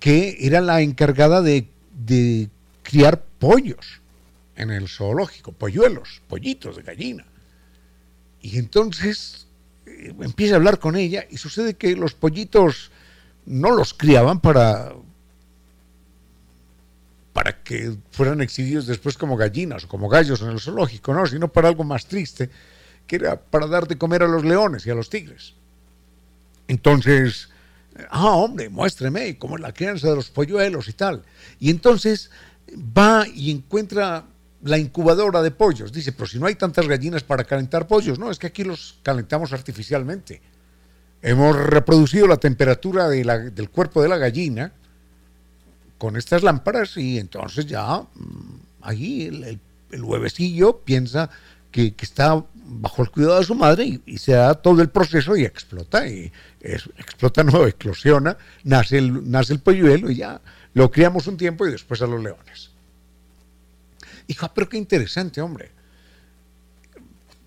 que 0.00 0.36
era 0.40 0.60
la 0.60 0.82
encargada 0.82 1.40
de, 1.40 1.66
criar 2.82 3.24
pollos 3.38 4.02
en 4.54 4.70
el 4.70 4.86
zoológico, 4.86 5.52
polluelos, 5.52 6.20
pollitos 6.28 6.76
de 6.76 6.82
gallina. 6.82 7.24
Y 8.42 8.58
entonces 8.58 9.46
eh, 9.86 10.14
empieza 10.20 10.52
a 10.52 10.56
hablar 10.58 10.78
con 10.78 10.94
ella 10.94 11.24
y 11.30 11.38
sucede 11.38 11.72
que 11.72 11.96
los 11.96 12.12
pollitos 12.12 12.90
no 13.46 13.70
los 13.70 13.94
criaban 13.94 14.40
para, 14.40 14.92
para 17.32 17.62
que 17.62 17.96
fueran 18.10 18.42
exhibidos 18.42 18.86
después 18.86 19.16
como 19.16 19.38
gallinas 19.38 19.84
o 19.84 19.88
como 19.88 20.10
gallos 20.10 20.42
en 20.42 20.50
el 20.50 20.60
zoológico, 20.60 21.14
no, 21.14 21.24
sino 21.24 21.50
para 21.50 21.68
algo 21.68 21.82
más 21.82 22.04
triste, 22.04 22.50
que 23.06 23.16
era 23.16 23.40
para 23.40 23.66
dar 23.68 23.88
de 23.88 23.96
comer 23.96 24.22
a 24.22 24.28
los 24.28 24.44
leones 24.44 24.84
y 24.84 24.90
a 24.90 24.94
los 24.94 25.08
tigres. 25.08 25.54
Entonces, 26.68 27.48
ah, 28.10 28.30
hombre, 28.30 28.68
muéstreme 28.68 29.36
cómo 29.38 29.56
es 29.56 29.62
la 29.62 29.72
crianza 29.72 30.08
de 30.08 30.16
los 30.16 30.30
polluelos 30.30 30.88
y 30.88 30.92
tal. 30.92 31.22
Y 31.58 31.70
entonces 31.70 32.30
va 32.70 33.26
y 33.28 33.50
encuentra 33.50 34.24
la 34.62 34.78
incubadora 34.78 35.42
de 35.42 35.50
pollos. 35.50 35.92
Dice, 35.92 36.12
pero 36.12 36.26
si 36.26 36.38
no 36.38 36.46
hay 36.46 36.54
tantas 36.54 36.86
gallinas 36.86 37.22
para 37.22 37.44
calentar 37.44 37.86
pollos, 37.86 38.18
no, 38.18 38.30
es 38.30 38.38
que 38.38 38.46
aquí 38.46 38.64
los 38.64 38.98
calentamos 39.02 39.52
artificialmente. 39.52 40.40
Hemos 41.20 41.56
reproducido 41.56 42.26
la 42.26 42.36
temperatura 42.36 43.08
del 43.08 43.70
cuerpo 43.70 44.02
de 44.02 44.08
la 44.08 44.18
gallina 44.18 44.72
con 45.98 46.16
estas 46.16 46.42
lámparas 46.42 46.96
y 46.96 47.18
entonces 47.18 47.66
ya 47.66 48.00
mm, 48.00 48.60
ahí 48.80 49.26
el, 49.90 50.02
huevecillo 50.02 50.78
piensa 50.78 51.30
que, 51.72 51.94
está 52.00 52.44
bajo 52.64 53.02
el 53.02 53.10
cuidado 53.10 53.40
de 53.40 53.44
su 53.44 53.54
madre 53.54 54.00
y, 54.06 54.18
se 54.18 54.32
da 54.32 54.54
todo 54.54 54.80
el 54.82 54.90
proceso 54.90 55.36
y 55.36 55.44
explota, 55.44 56.06
y 56.06 56.30
explota, 56.60 57.42
no, 57.44 57.66
eclosiona, 57.66 58.36
nace 58.62 58.98
el, 58.98 59.28
nace 59.28 59.54
el 59.54 59.60
polluelo 59.60 60.10
y 60.10 60.16
ya 60.16 60.40
lo 60.74 60.90
criamos 60.90 61.26
un 61.26 61.36
tiempo 61.36 61.66
y 61.66 61.72
después 61.72 62.00
a 62.02 62.06
los 62.06 62.22
leones. 62.22 62.70
Hijo, 64.28 64.48
pero 64.54 64.68
qué 64.68 64.76
interesante, 64.76 65.40
hombre. 65.40 65.70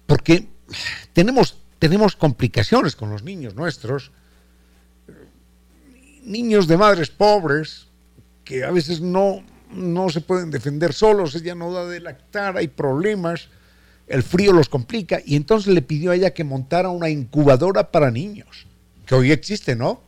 Porque 0.05 0.48
tenemos, 1.13 1.58
tenemos 1.79 2.15
complicaciones 2.15 2.96
con 2.96 3.10
los 3.10 3.24
niños 3.24 3.55
nuestros, 3.55 4.12
niños 6.24 6.67
de 6.67 6.77
madres 6.77 7.10
pobres, 7.10 7.88
que 8.44 8.63
a 8.63 8.72
veces 8.72 9.01
no, 9.01 9.44
no 9.72 10.10
se 10.10 10.22
pueden 10.22 10.51
defender 10.51 10.94
solos, 10.94 11.36
ella 11.36 11.55
no 11.55 11.72
da 11.72 11.86
de 11.86 12.00
lactar, 12.00 12.58
hay 12.58 12.67
problemas, 12.67 13.50
el 14.07 14.24
frío 14.24 14.53
los 14.53 14.69
complica, 14.69 15.19
y 15.25 15.35
entonces 15.35 15.74
le 15.74 15.81
pidió 15.81 16.12
a 16.12 16.15
ella 16.15 16.33
que 16.33 16.43
montara 16.43 16.89
una 16.89 17.09
incubadora 17.09 17.91
para 17.91 18.12
niños, 18.12 18.67
que 19.05 19.15
hoy 19.15 19.31
existe, 19.31 19.75
¿no? 19.75 20.01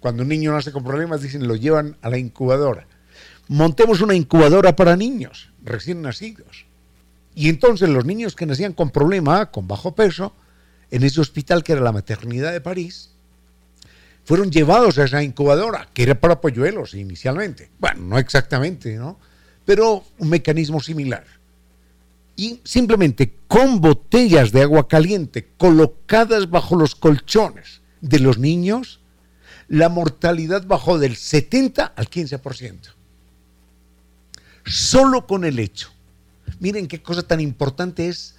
Cuando 0.00 0.22
un 0.22 0.28
niño 0.28 0.52
nace 0.52 0.72
con 0.72 0.84
problemas, 0.84 1.22
dicen, 1.22 1.48
lo 1.48 1.56
llevan 1.56 1.96
a 2.02 2.10
la 2.10 2.18
incubadora. 2.18 2.86
Montemos 3.48 4.00
una 4.00 4.14
incubadora 4.14 4.76
para 4.76 4.96
niños 4.96 5.50
recién 5.62 6.02
nacidos. 6.02 6.66
Y 7.34 7.48
entonces 7.48 7.88
los 7.88 8.04
niños 8.04 8.34
que 8.34 8.46
nacían 8.46 8.72
con 8.72 8.90
problema, 8.90 9.50
con 9.50 9.68
bajo 9.68 9.94
peso, 9.94 10.32
en 10.90 11.02
ese 11.02 11.20
hospital 11.20 11.62
que 11.62 11.72
era 11.72 11.80
la 11.80 11.92
maternidad 11.92 12.52
de 12.52 12.60
París, 12.60 13.10
fueron 14.24 14.50
llevados 14.50 14.98
a 14.98 15.04
esa 15.04 15.22
incubadora, 15.22 15.88
que 15.92 16.02
era 16.02 16.18
para 16.18 16.40
polluelos 16.40 16.94
inicialmente. 16.94 17.70
Bueno, 17.78 18.00
no 18.02 18.18
exactamente, 18.18 18.96
¿no? 18.96 19.18
Pero 19.64 20.04
un 20.18 20.30
mecanismo 20.30 20.80
similar. 20.80 21.24
Y 22.36 22.60
simplemente 22.64 23.34
con 23.48 23.80
botellas 23.80 24.52
de 24.52 24.62
agua 24.62 24.88
caliente 24.88 25.48
colocadas 25.56 26.50
bajo 26.50 26.76
los 26.76 26.94
colchones 26.94 27.80
de 28.02 28.20
los 28.20 28.38
niños, 28.38 29.00
la 29.68 29.88
mortalidad 29.88 30.66
bajó 30.66 30.98
del 30.98 31.16
70 31.16 31.84
al 31.84 32.10
15% 32.10 32.96
solo 34.66 35.26
con 35.26 35.44
el 35.44 35.58
hecho. 35.58 35.90
Miren 36.60 36.88
qué 36.88 37.00
cosa 37.02 37.22
tan 37.22 37.40
importante 37.40 38.08
es, 38.08 38.34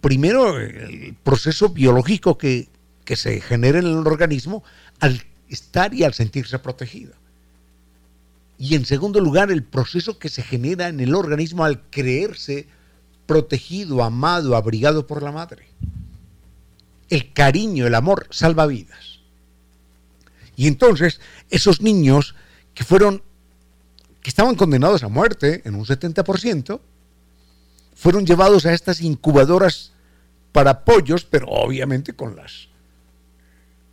primero, 0.00 0.58
el 0.58 1.16
proceso 1.22 1.70
biológico 1.70 2.38
que, 2.38 2.68
se 3.14 3.40
genera 3.40 3.78
en 3.78 3.86
el 3.86 4.06
organismo 4.06 4.64
al 4.98 5.22
estar 5.48 5.94
y 5.94 6.02
al 6.04 6.12
sentirse 6.12 6.58
protegido. 6.58 7.14
Y 8.58 8.74
en 8.74 8.84
segundo 8.84 9.20
lugar, 9.20 9.50
el 9.50 9.62
proceso 9.62 10.18
que 10.18 10.28
se 10.28 10.42
genera 10.42 10.88
en 10.88 11.00
el 11.00 11.14
organismo 11.14 11.64
al 11.64 11.82
creerse 11.88 12.66
protegido, 13.26 14.02
amado, 14.02 14.56
abrigado 14.56 15.06
por 15.06 15.22
la 15.22 15.32
madre. 15.32 15.68
El 17.08 17.32
cariño, 17.32 17.86
el 17.86 17.94
amor 17.94 18.26
salva 18.30 18.66
vidas. 18.66 19.20
Y 20.56 20.68
entonces, 20.68 21.20
esos 21.50 21.80
niños 21.80 22.34
que 22.74 22.84
fueron 22.84 23.22
que 24.26 24.30
estaban 24.30 24.56
condenados 24.56 25.04
a 25.04 25.08
muerte 25.08 25.62
en 25.64 25.76
un 25.76 25.84
70%, 25.84 26.80
fueron 27.94 28.26
llevados 28.26 28.66
a 28.66 28.74
estas 28.74 29.00
incubadoras 29.00 29.92
para 30.50 30.84
pollos, 30.84 31.24
pero 31.24 31.46
obviamente 31.46 32.12
con 32.12 32.34
las 32.34 32.66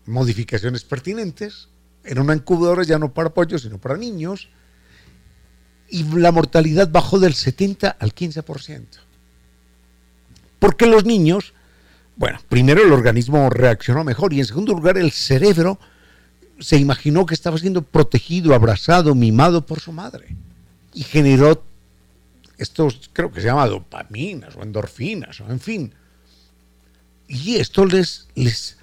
modificaciones 0.08 0.86
pertinentes. 0.86 1.70
Era 2.04 2.22
una 2.24 2.34
incubadora 2.34 2.82
ya 2.82 2.98
no 2.98 3.14
para 3.14 3.32
pollos, 3.32 3.62
sino 3.62 3.78
para 3.78 3.96
niños. 3.96 4.50
Y 5.88 6.04
la 6.04 6.32
mortalidad 6.32 6.90
bajó 6.90 7.20
del 7.20 7.36
70 7.36 7.90
al 7.90 8.16
15%. 8.16 8.88
Porque 10.64 10.86
los 10.86 11.04
niños, 11.04 11.52
bueno, 12.16 12.40
primero 12.48 12.82
el 12.82 12.94
organismo 12.94 13.50
reaccionó 13.50 14.06
mejor 14.06 14.32
y 14.32 14.40
en 14.40 14.46
segundo 14.46 14.72
lugar 14.72 14.98
el 14.98 15.12
cerebro 15.12 15.78
se 16.58 16.78
imaginó 16.78 17.26
que 17.26 17.34
estaba 17.34 17.58
siendo 17.58 17.82
protegido, 17.82 18.56
abrazado, 18.56 19.14
mimado 19.14 19.66
por 19.66 19.82
su 19.82 19.92
madre. 19.92 20.38
Y 20.94 21.04
generó 21.04 21.66
estos, 22.58 23.10
creo 23.12 23.30
que 23.30 23.42
se 23.42 23.48
llama 23.48 23.68
dopaminas 23.68 24.56
o 24.56 24.64
endorfinas, 24.64 25.42
o 25.42 25.52
en 25.52 25.60
fin. 25.60 25.94
Y 27.28 27.58
esto 27.58 27.86
les, 27.86 28.30
les, 28.34 28.78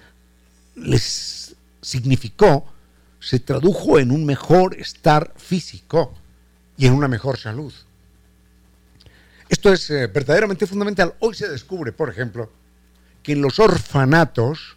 les 0.75 1.55
significó, 1.81 2.71
se 3.19 3.39
tradujo 3.39 3.97
en 3.97 4.11
un 4.11 4.23
mejor 4.23 4.75
estar 4.79 5.33
físico 5.35 6.13
y 6.77 6.85
en 6.85 6.93
una 6.93 7.07
mejor 7.07 7.39
salud. 7.39 7.73
Esto 9.61 9.73
es 9.73 9.91
eh, 9.91 10.07
verdaderamente 10.07 10.65
fundamental. 10.65 11.13
Hoy 11.19 11.35
se 11.35 11.47
descubre, 11.47 11.91
por 11.91 12.09
ejemplo, 12.09 12.51
que 13.21 13.33
en 13.33 13.43
los 13.43 13.59
orfanatos 13.59 14.75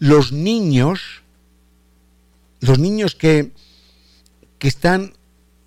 los 0.00 0.32
niños 0.32 1.22
los 2.58 2.80
niños 2.80 3.14
que, 3.14 3.52
que 4.58 4.66
están 4.66 5.12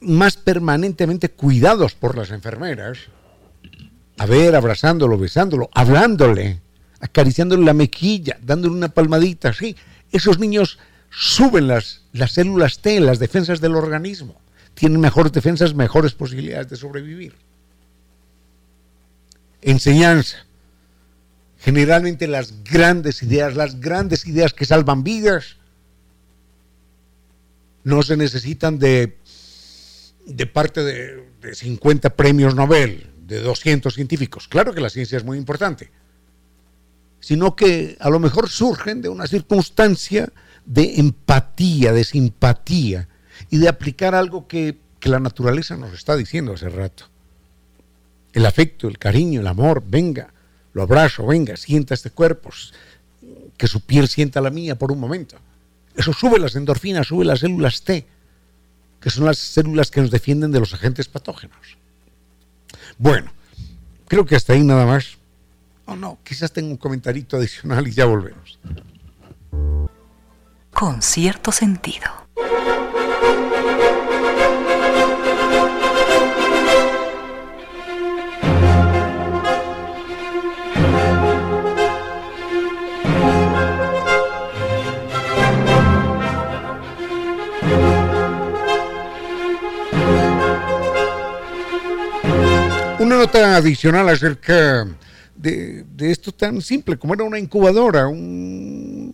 más 0.02 0.36
permanentemente 0.36 1.32
cuidados 1.32 1.95
por 1.95 2.17
las 2.17 2.30
enfermeras, 2.32 2.98
a 4.17 4.26
ver, 4.26 4.58
abrazándolo, 4.58 5.17
besándolo, 5.17 5.69
hablándole, 5.74 6.60
acariciándole 7.00 7.63
la 7.63 7.74
mejilla, 7.74 8.38
dándole 8.41 8.76
una 8.76 8.89
palmadita, 8.89 9.52
así, 9.52 9.78
esos 10.12 10.39
niños 10.39 10.78
suben 11.10 11.69
las, 11.69 12.02
las 12.12 12.34
células 12.34 12.80
T, 12.80 13.00
las 13.00 13.17
defensas 13.17 13.62
del 13.62 13.76
organismo, 13.76 14.41
tienen 14.74 15.00
mejores 15.00 15.32
defensas, 15.32 15.74
mejores 15.74 16.13
posibilidades 16.13 16.67
de 16.67 16.76
sobrevivir. 16.76 17.44
Enseñanza. 19.65 20.45
Generalmente 21.58 22.28
las 22.28 22.63
grandes 22.63 23.23
ideas, 23.23 23.56
las 23.56 23.80
grandes 23.80 24.28
ideas 24.28 24.54
que 24.54 24.63
salvan 24.63 25.04
vidas, 25.04 25.58
no 27.84 28.04
se 28.04 28.15
necesitan 28.15 28.78
de, 28.78 29.17
de 30.28 30.45
parte 30.45 30.84
de, 30.84 31.28
de 31.41 31.56
50 31.56 32.12
premios 32.12 32.54
Nobel, 32.54 33.10
de 33.25 33.41
200 33.41 33.91
científicos. 33.91 34.47
Claro 34.47 34.71
que 34.71 34.82
la 34.82 34.91
ciencia 34.91 35.17
es 35.17 35.23
muy 35.23 35.39
importante, 35.39 35.89
sino 37.19 37.56
que 37.56 37.97
a 37.99 38.12
lo 38.12 38.19
mejor 38.19 38.49
surgen 38.49 39.01
de 39.01 39.10
una 39.10 39.25
circunstancia 39.25 40.32
de 40.63 40.99
empatía, 40.99 41.91
de 41.91 42.04
simpatía 42.04 43.10
y 43.49 43.58
de 43.58 43.67
aplicar 43.67 44.13
algo 44.13 44.47
que, 44.47 44.78
que 44.99 45.10
la 45.10 45.19
naturaleza 45.19 45.75
nos 45.75 45.91
está 45.93 46.15
diciendo 46.15 46.54
hace 46.54 46.69
rato. 46.69 47.14
El 48.36 48.45
afecto, 48.45 48.89
el 48.89 48.98
cariño, 48.98 49.39
el 49.39 49.48
amor, 49.48 49.82
venga, 49.88 50.34
lo 50.74 50.84
abrazo, 50.84 51.26
venga, 51.26 51.56
sienta 51.56 51.93
este 51.93 52.10
cuerpo, 52.10 52.50
que 53.56 53.65
su 53.65 53.80
piel 53.80 54.10
sienta 54.10 54.41
la 54.41 54.50
mía 54.50 54.78
por 54.78 54.91
un 54.91 55.00
momento. 55.00 55.38
Eso 55.95 56.12
sube 56.12 56.38
las 56.38 56.54
endorfinas, 56.58 57.08
sube 57.08 57.24
las 57.24 57.39
células 57.39 57.82
T, 57.84 58.06
que 59.00 59.10
son 59.10 59.24
las 59.24 59.38
células 59.38 59.89
que 59.89 60.02
nos 60.02 60.12
defienden 60.12 60.52
de 60.52 60.60
los 60.60 60.74
agentes 60.74 61.08
patógenos. 61.08 61.78
Bueno, 62.98 63.32
creo 64.10 64.26
que 64.26 64.36
hasta 64.36 64.52
ahí 64.52 64.63
nada 64.63 64.86
más. 64.86 65.17
Oh, 65.86 65.95
no, 65.95 66.19
quizás 66.21 66.52
tengo 66.52 66.71
un 66.71 66.78
comentarito 66.78 67.38
adicional 67.38 67.88
y 67.88 67.91
ya 67.91 68.04
volvemos. 68.04 68.60
Con 70.74 71.02
cierto 71.02 71.54
sentido. 71.54 72.12
Una 93.06 93.18
nota 93.18 93.58
adicional 93.58 94.10
acerca 94.10 94.88
de, 95.36 95.86
esto 96.00 96.32
tan 96.32 96.60
simple 96.60 96.98
como 96.98 97.13
era 97.13 97.24
una 97.24 97.38
incubadora, 97.38 98.08
un, 98.08 99.13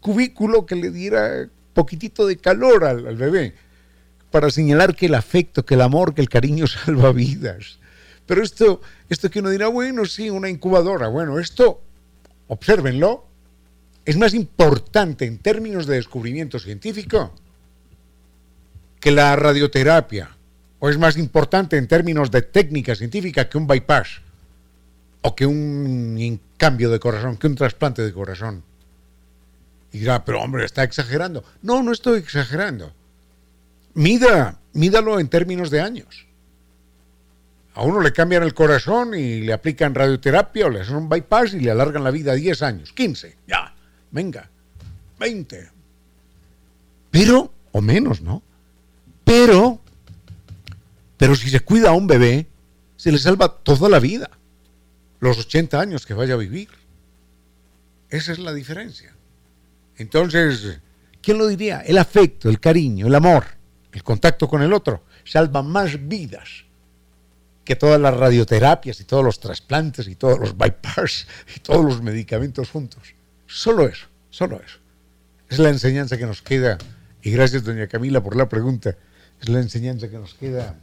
cubículo 0.00 0.66
que 0.66 0.74
le 0.74 0.90
diera 0.90 1.48
poquitito 1.72 2.26
de 2.26 2.36
calor 2.36 2.84
al, 2.84 3.16
bebé. 3.16 3.54
para 4.32 4.50
señalar 4.50 4.96
que 4.96 5.06
el 5.06 5.14
afecto, 5.14 5.64
que 5.64 5.74
el 5.74 5.82
amor, 5.82 6.14
que 6.14 6.20
el 6.20 6.28
cariño 6.28 6.66
salva 6.84 7.12
vidas. 7.12 7.78
Pero 8.26 8.42
esto, 8.42 8.80
esto 9.08 9.30
que 9.30 9.38
uno 9.38 9.50
dirá, 9.50 9.68
bueno, 9.68 10.04
sí, 10.04 10.28
una 10.28 10.50
incubadora. 10.50 11.06
Bueno, 11.06 11.38
esto, 11.38 11.80
obsérvenlo, 12.48 13.24
es 14.04 14.16
más 14.16 14.34
importante 14.34 15.26
en 15.26 15.38
términos 15.38 15.86
de 15.86 15.94
descubrimiento 15.94 16.58
científico 16.58 17.32
que 18.98 19.12
la 19.12 19.36
radioterapia, 19.36 20.36
o 20.84 20.90
es 20.90 20.98
más 20.98 21.16
importante 21.16 21.76
en 21.76 21.86
términos 21.86 22.32
de 22.32 22.42
técnica 22.42 22.96
científica 22.96 23.48
que 23.48 23.56
un 23.56 23.68
bypass, 23.68 24.20
o 25.20 25.36
que 25.36 25.46
un 25.46 26.40
cambio 26.56 26.90
de 26.90 26.98
corazón, 26.98 27.36
que 27.36 27.46
un 27.46 27.54
trasplante 27.54 28.02
de 28.02 28.12
corazón. 28.12 28.64
Y 29.92 30.00
dirá, 30.00 30.24
pero 30.24 30.40
hombre, 30.40 30.64
está 30.64 30.82
exagerando. 30.82 31.44
No, 31.62 31.84
no 31.84 31.92
estoy 31.92 32.18
exagerando. 32.18 32.92
Mida, 33.94 34.58
mídalo 34.72 35.20
en 35.20 35.28
términos 35.28 35.70
de 35.70 35.82
años. 35.82 36.26
A 37.74 37.84
uno 37.84 38.00
le 38.00 38.12
cambian 38.12 38.42
el 38.42 38.52
corazón 38.52 39.14
y 39.14 39.42
le 39.42 39.52
aplican 39.52 39.94
radioterapia 39.94 40.66
o 40.66 40.68
le 40.68 40.80
hacen 40.80 40.96
un 40.96 41.08
bypass 41.08 41.54
y 41.54 41.60
le 41.60 41.70
alargan 41.70 42.02
la 42.02 42.10
vida 42.10 42.34
10 42.34 42.60
años, 42.62 42.92
15, 42.92 43.36
ya, 43.46 43.72
venga, 44.10 44.50
20. 45.20 45.70
Pero, 47.12 47.52
o 47.70 47.80
menos, 47.80 48.20
¿no? 48.20 48.42
Pero, 49.22 49.81
pero 51.22 51.36
si 51.36 51.50
se 51.50 51.60
cuida 51.60 51.90
a 51.90 51.92
un 51.92 52.08
bebé, 52.08 52.48
se 52.96 53.12
le 53.12 53.18
salva 53.18 53.46
toda 53.48 53.88
la 53.88 54.00
vida, 54.00 54.28
los 55.20 55.38
80 55.38 55.80
años 55.80 56.04
que 56.04 56.14
vaya 56.14 56.34
a 56.34 56.36
vivir. 56.36 56.68
Esa 58.08 58.32
es 58.32 58.40
la 58.40 58.52
diferencia. 58.52 59.14
Entonces, 59.98 60.80
¿quién 61.20 61.38
lo 61.38 61.46
diría? 61.46 61.82
El 61.82 61.98
afecto, 61.98 62.48
el 62.48 62.58
cariño, 62.58 63.06
el 63.06 63.14
amor, 63.14 63.44
el 63.92 64.02
contacto 64.02 64.48
con 64.48 64.62
el 64.62 64.72
otro, 64.72 65.04
salva 65.22 65.62
más 65.62 66.08
vidas 66.08 66.64
que 67.64 67.76
todas 67.76 68.00
las 68.00 68.16
radioterapias 68.16 68.98
y 68.98 69.04
todos 69.04 69.24
los 69.24 69.38
trasplantes 69.38 70.08
y 70.08 70.16
todos 70.16 70.40
los 70.40 70.58
bypass 70.58 71.28
y 71.54 71.60
todos 71.60 71.84
los 71.84 72.02
medicamentos 72.02 72.68
juntos. 72.68 73.14
Solo 73.46 73.86
eso, 73.86 74.08
solo 74.30 74.60
eso. 74.60 74.78
Es 75.48 75.60
la 75.60 75.68
enseñanza 75.68 76.18
que 76.18 76.26
nos 76.26 76.42
queda, 76.42 76.78
y 77.22 77.30
gracias 77.30 77.62
doña 77.62 77.86
Camila 77.86 78.20
por 78.20 78.34
la 78.34 78.48
pregunta, 78.48 78.96
es 79.40 79.48
la 79.48 79.60
enseñanza 79.60 80.08
que 80.08 80.18
nos 80.18 80.34
queda 80.34 80.76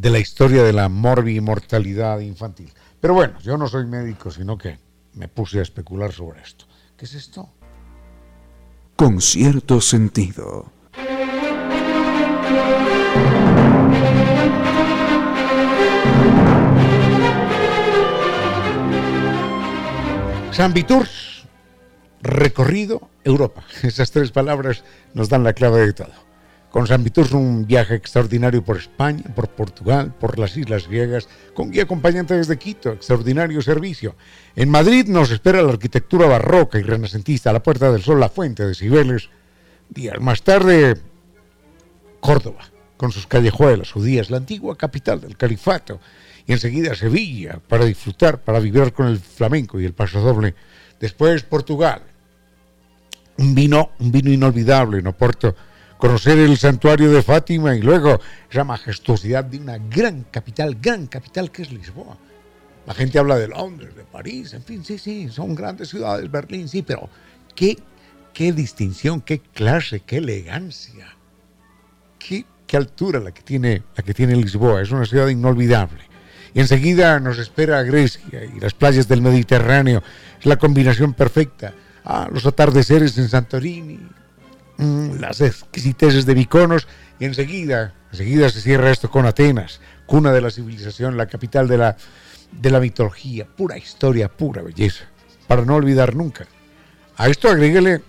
de 0.00 0.08
la 0.08 0.18
historia 0.18 0.62
de 0.62 0.72
la 0.72 0.88
mortalidad 0.88 2.20
infantil. 2.20 2.72
Pero 3.00 3.12
bueno, 3.12 3.38
yo 3.40 3.58
no 3.58 3.68
soy 3.68 3.84
médico, 3.84 4.30
sino 4.30 4.56
que 4.56 4.78
me 5.12 5.28
puse 5.28 5.58
a 5.58 5.62
especular 5.62 6.10
sobre 6.10 6.40
esto. 6.40 6.64
¿Qué 6.96 7.04
es 7.04 7.12
esto? 7.12 7.50
Con 8.96 9.20
cierto 9.20 9.78
sentido. 9.82 10.72
San 20.50 20.72
Viturs, 20.72 21.46
recorrido 22.22 23.10
Europa. 23.22 23.64
Esas 23.82 24.10
tres 24.10 24.30
palabras 24.30 24.82
nos 25.12 25.28
dan 25.28 25.44
la 25.44 25.52
clave 25.52 25.84
de 25.84 25.92
todo. 25.92 26.29
Con 26.70 26.86
San 26.86 27.02
Viturs 27.02 27.32
un 27.32 27.66
viaje 27.66 27.96
extraordinario 27.96 28.64
por 28.64 28.76
España, 28.76 29.24
por 29.34 29.48
Portugal, 29.48 30.14
por 30.14 30.38
las 30.38 30.56
islas 30.56 30.86
griegas, 30.86 31.28
con 31.52 31.72
guía 31.72 31.82
acompañante 31.82 32.34
desde 32.34 32.58
Quito, 32.58 32.90
extraordinario 32.92 33.60
servicio. 33.60 34.14
En 34.54 34.70
Madrid 34.70 35.06
nos 35.08 35.32
espera 35.32 35.62
la 35.62 35.72
arquitectura 35.72 36.28
barroca 36.28 36.78
y 36.78 36.82
renacentista, 36.82 37.52
la 37.52 37.62
Puerta 37.62 37.90
del 37.90 38.02
Sol, 38.02 38.20
la 38.20 38.28
Fuente 38.28 38.64
de 38.64 38.76
Cibeles. 38.76 39.30
Días 39.88 40.20
más 40.20 40.42
tarde, 40.42 40.94
Córdoba, 42.20 42.60
con 42.96 43.10
sus 43.10 43.26
callejuelas, 43.26 43.88
su 43.88 44.00
días, 44.00 44.30
la 44.30 44.36
antigua 44.36 44.78
capital 44.78 45.20
del 45.20 45.36
califato, 45.36 45.98
y 46.46 46.52
enseguida 46.52 46.94
Sevilla 46.94 47.60
para 47.66 47.84
disfrutar, 47.84 48.42
para 48.42 48.60
vivir 48.60 48.92
con 48.92 49.08
el 49.08 49.18
flamenco 49.18 49.80
y 49.80 49.86
el 49.86 49.94
paso 49.94 50.20
doble. 50.20 50.54
Después 51.00 51.42
Portugal, 51.42 52.02
un 53.38 53.56
vino, 53.56 53.90
un 53.98 54.12
vino 54.12 54.30
inolvidable 54.30 55.00
en 55.00 55.08
Oporto, 55.08 55.56
conocer 56.00 56.38
el 56.38 56.56
santuario 56.56 57.12
de 57.12 57.22
Fátima 57.22 57.76
y 57.76 57.82
luego 57.82 58.20
esa 58.50 58.64
majestuosidad 58.64 59.44
de 59.44 59.58
una 59.58 59.76
gran 59.76 60.24
capital, 60.30 60.78
gran 60.80 61.06
capital 61.06 61.52
que 61.52 61.62
es 61.62 61.70
Lisboa. 61.70 62.16
La 62.86 62.94
gente 62.94 63.18
habla 63.18 63.36
de 63.36 63.48
Londres, 63.48 63.94
de 63.94 64.04
París, 64.04 64.54
en 64.54 64.62
fin, 64.62 64.82
sí, 64.82 64.98
sí, 64.98 65.28
son 65.28 65.54
grandes 65.54 65.90
ciudades, 65.90 66.28
Berlín, 66.30 66.68
sí, 66.68 66.82
pero 66.82 67.10
qué, 67.54 67.78
qué 68.32 68.52
distinción, 68.52 69.20
qué 69.20 69.40
clase, 69.40 70.00
qué 70.00 70.16
elegancia, 70.16 71.06
qué, 72.18 72.46
qué 72.66 72.76
altura 72.78 73.20
la 73.20 73.32
que, 73.32 73.42
tiene, 73.42 73.82
la 73.94 74.02
que 74.02 74.14
tiene 74.14 74.34
Lisboa, 74.34 74.80
es 74.80 74.90
una 74.90 75.04
ciudad 75.04 75.28
inolvidable. 75.28 76.02
Y 76.54 76.60
enseguida 76.60 77.20
nos 77.20 77.38
espera 77.38 77.82
Grecia 77.82 78.42
y 78.42 78.58
las 78.58 78.72
playas 78.72 79.06
del 79.06 79.22
Mediterráneo. 79.22 80.02
Es 80.40 80.46
la 80.46 80.56
combinación 80.56 81.14
perfecta. 81.14 81.74
Ah, 82.04 82.28
los 82.32 82.44
atardeceres 82.44 83.16
en 83.18 83.28
Santorini, 83.28 84.00
las 85.20 85.40
exquisiteces 85.40 86.26
de 86.26 86.34
Viconos 86.34 86.88
y 87.18 87.24
enseguida, 87.24 87.94
enseguida 88.10 88.48
se 88.48 88.60
cierra 88.60 88.90
esto 88.90 89.10
con 89.10 89.26
Atenas, 89.26 89.80
cuna 90.06 90.32
de 90.32 90.40
la 90.40 90.50
civilización, 90.50 91.16
la 91.16 91.26
capital 91.26 91.68
de 91.68 91.78
la, 91.78 91.96
de 92.52 92.70
la 92.70 92.80
mitología, 92.80 93.46
pura 93.46 93.76
historia, 93.78 94.28
pura 94.28 94.62
belleza, 94.62 95.04
para 95.46 95.64
no 95.64 95.76
olvidar 95.76 96.14
nunca. 96.14 96.46
A 97.16 97.28
esto 97.28 97.48
agréguele, 97.48 98.02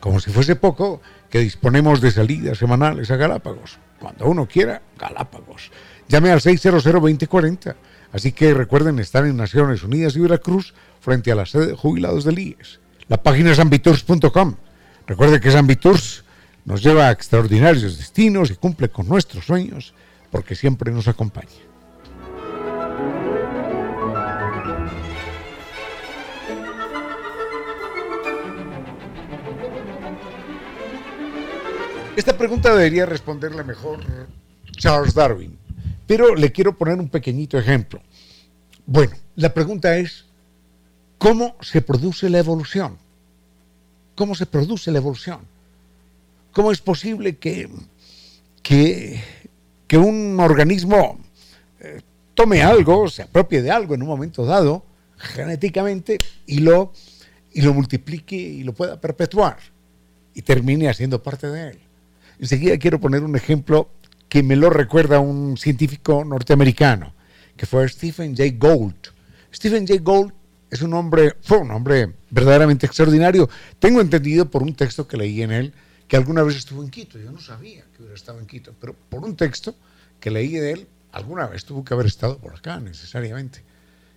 como 0.00 0.20
si 0.20 0.30
fuese 0.30 0.56
poco, 0.56 1.00
que 1.30 1.40
disponemos 1.40 2.00
de 2.00 2.10
salidas 2.10 2.58
semanales 2.58 3.10
a 3.10 3.16
Galápagos. 3.16 3.78
Cuando 4.00 4.26
uno 4.26 4.46
quiera, 4.46 4.82
Galápagos. 4.98 5.70
Llame 6.08 6.30
al 6.30 6.40
600-2040. 6.40 7.74
Así 8.12 8.32
que 8.32 8.54
recuerden 8.54 8.98
estar 8.98 9.26
en 9.26 9.36
Naciones 9.36 9.82
Unidas 9.82 10.16
y 10.16 10.20
Veracruz 10.20 10.74
frente 11.00 11.30
a 11.30 11.34
la 11.34 11.46
sede 11.46 11.68
de 11.68 11.76
jubilados 11.76 12.24
del 12.24 12.38
IES. 12.38 12.80
La 13.08 13.22
página 13.22 13.52
es 13.52 13.58
ambitours.com. 13.58 14.54
Recuerde 15.08 15.40
que 15.40 15.48
Ambitours 15.56 16.22
nos 16.66 16.82
lleva 16.82 17.08
a 17.08 17.12
extraordinarios 17.12 17.96
destinos 17.96 18.50
y 18.50 18.56
cumple 18.56 18.90
con 18.90 19.08
nuestros 19.08 19.46
sueños 19.46 19.94
porque 20.30 20.54
siempre 20.54 20.92
nos 20.92 21.08
acompaña. 21.08 21.48
Esta 32.14 32.36
pregunta 32.36 32.74
debería 32.74 33.06
responderle 33.06 33.64
mejor 33.64 34.00
Charles 34.72 35.14
Darwin. 35.14 35.58
Pero 36.06 36.34
le 36.34 36.52
quiero 36.52 36.76
poner 36.76 36.98
un 36.98 37.08
pequeñito 37.08 37.58
ejemplo. 37.58 38.02
Bueno, 38.84 39.14
la 39.36 39.54
pregunta 39.54 39.96
es, 39.96 40.26
¿cómo 41.16 41.56
se 41.62 41.80
produce 41.80 42.28
la 42.28 42.40
evolución? 42.40 42.98
¿Cómo 44.18 44.34
se 44.34 44.46
produce 44.46 44.90
la 44.90 44.98
evolución? 44.98 45.38
¿Cómo 46.50 46.72
es 46.72 46.80
posible 46.80 47.36
que, 47.36 47.68
que, 48.64 49.96
un 49.96 50.40
organismo 50.40 51.20
eh, 51.78 52.00
tome 52.34 52.60
algo, 52.60 53.08
se 53.08 53.22
apropie 53.22 53.62
de 53.62 53.70
algo 53.70 53.94
en 53.94 54.02
un 54.02 54.08
momento 54.08 54.44
dado, 54.44 54.84
genéticamente, 55.18 56.18
y 56.46 56.58
lo, 56.58 56.92
y 57.52 57.60
lo 57.60 57.72
multiplique 57.72 58.34
y 58.34 58.64
lo 58.64 58.72
pueda 58.72 59.00
perpetuar 59.00 59.58
y 60.34 60.42
termine 60.42 60.88
haciendo 60.88 61.22
parte 61.22 61.46
de 61.46 61.68
él? 61.68 61.78
Enseguida 62.40 62.76
quiero 62.76 62.98
poner 62.98 63.22
un 63.22 63.36
ejemplo 63.36 63.88
que 64.28 64.42
me 64.42 64.56
lo 64.56 64.68
recuerda 64.68 65.20
un 65.20 65.56
científico 65.56 66.24
norteamericano, 66.24 67.12
que 67.56 67.66
fue 67.66 67.88
Stephen 67.88 68.36
Jay 68.36 68.50
Gould. 68.58 68.96
Stephen 69.54 69.86
Jay 69.86 69.98
Gould 69.98 70.32
es 70.70 70.82
un 70.82 70.94
hombre, 70.94 71.36
fue 71.42 71.58
un 71.58 71.70
hombre 71.70 72.14
verdaderamente 72.30 72.86
extraordinario. 72.86 73.48
Tengo 73.78 74.00
entendido 74.00 74.50
por 74.50 74.62
un 74.62 74.74
texto 74.74 75.06
que 75.06 75.16
leí 75.16 75.42
en 75.42 75.52
él 75.52 75.72
que 76.06 76.16
alguna 76.16 76.42
vez 76.42 76.56
estuvo 76.56 76.82
en 76.82 76.90
Quito. 76.90 77.18
Yo 77.18 77.30
no 77.30 77.40
sabía 77.40 77.84
que 77.92 78.02
hubiera 78.02 78.14
estado 78.14 78.38
en 78.38 78.46
Quito, 78.46 78.74
pero 78.80 78.94
por 79.10 79.24
un 79.24 79.36
texto 79.36 79.74
que 80.18 80.30
leí 80.30 80.52
de 80.52 80.72
él, 80.72 80.88
alguna 81.12 81.46
vez 81.46 81.64
tuvo 81.64 81.84
que 81.84 81.94
haber 81.94 82.06
estado 82.06 82.38
por 82.38 82.54
acá 82.54 82.80
necesariamente. 82.80 83.62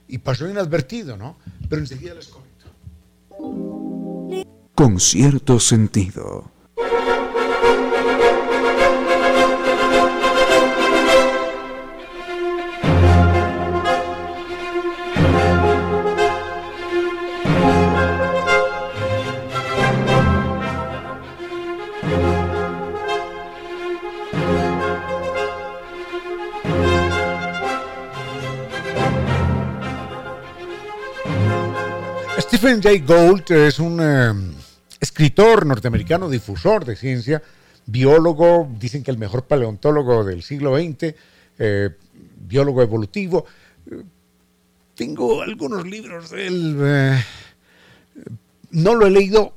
Y 0.08 0.18
pasó 0.18 0.50
inadvertido, 0.50 1.18
¿no? 1.18 1.38
Pero 1.70 1.82
enseguida 1.82 2.14
les 2.16 2.30
comento. 2.30 2.52
Con 4.74 5.00
cierto 5.00 5.60
sentido. 5.60 6.52
Stephen 32.62 32.84
Jay 32.84 33.00
Gould 33.00 33.52
es 33.54 33.80
un 33.80 34.00
eh, 34.00 34.32
escritor 35.00 35.66
norteamericano, 35.66 36.30
difusor 36.30 36.86
de 36.86 36.96
ciencia, 36.96 37.42
biólogo, 37.88 38.70
dicen 38.78 39.02
que 39.02 39.10
el 39.10 39.18
mejor 39.18 39.46
paleontólogo 39.46 40.24
del 40.24 40.44
siglo 40.44 40.78
XX, 40.78 41.16
eh, 41.58 41.90
biólogo 42.38 42.84
evolutivo. 42.84 43.48
Tengo 44.94 45.42
algunos 45.42 45.88
libros 45.88 46.30
de 46.30 46.46
él, 46.46 46.78
eh, 46.82 47.26
no 48.70 48.94
lo 48.94 49.08
he 49.08 49.10
leído 49.10 49.56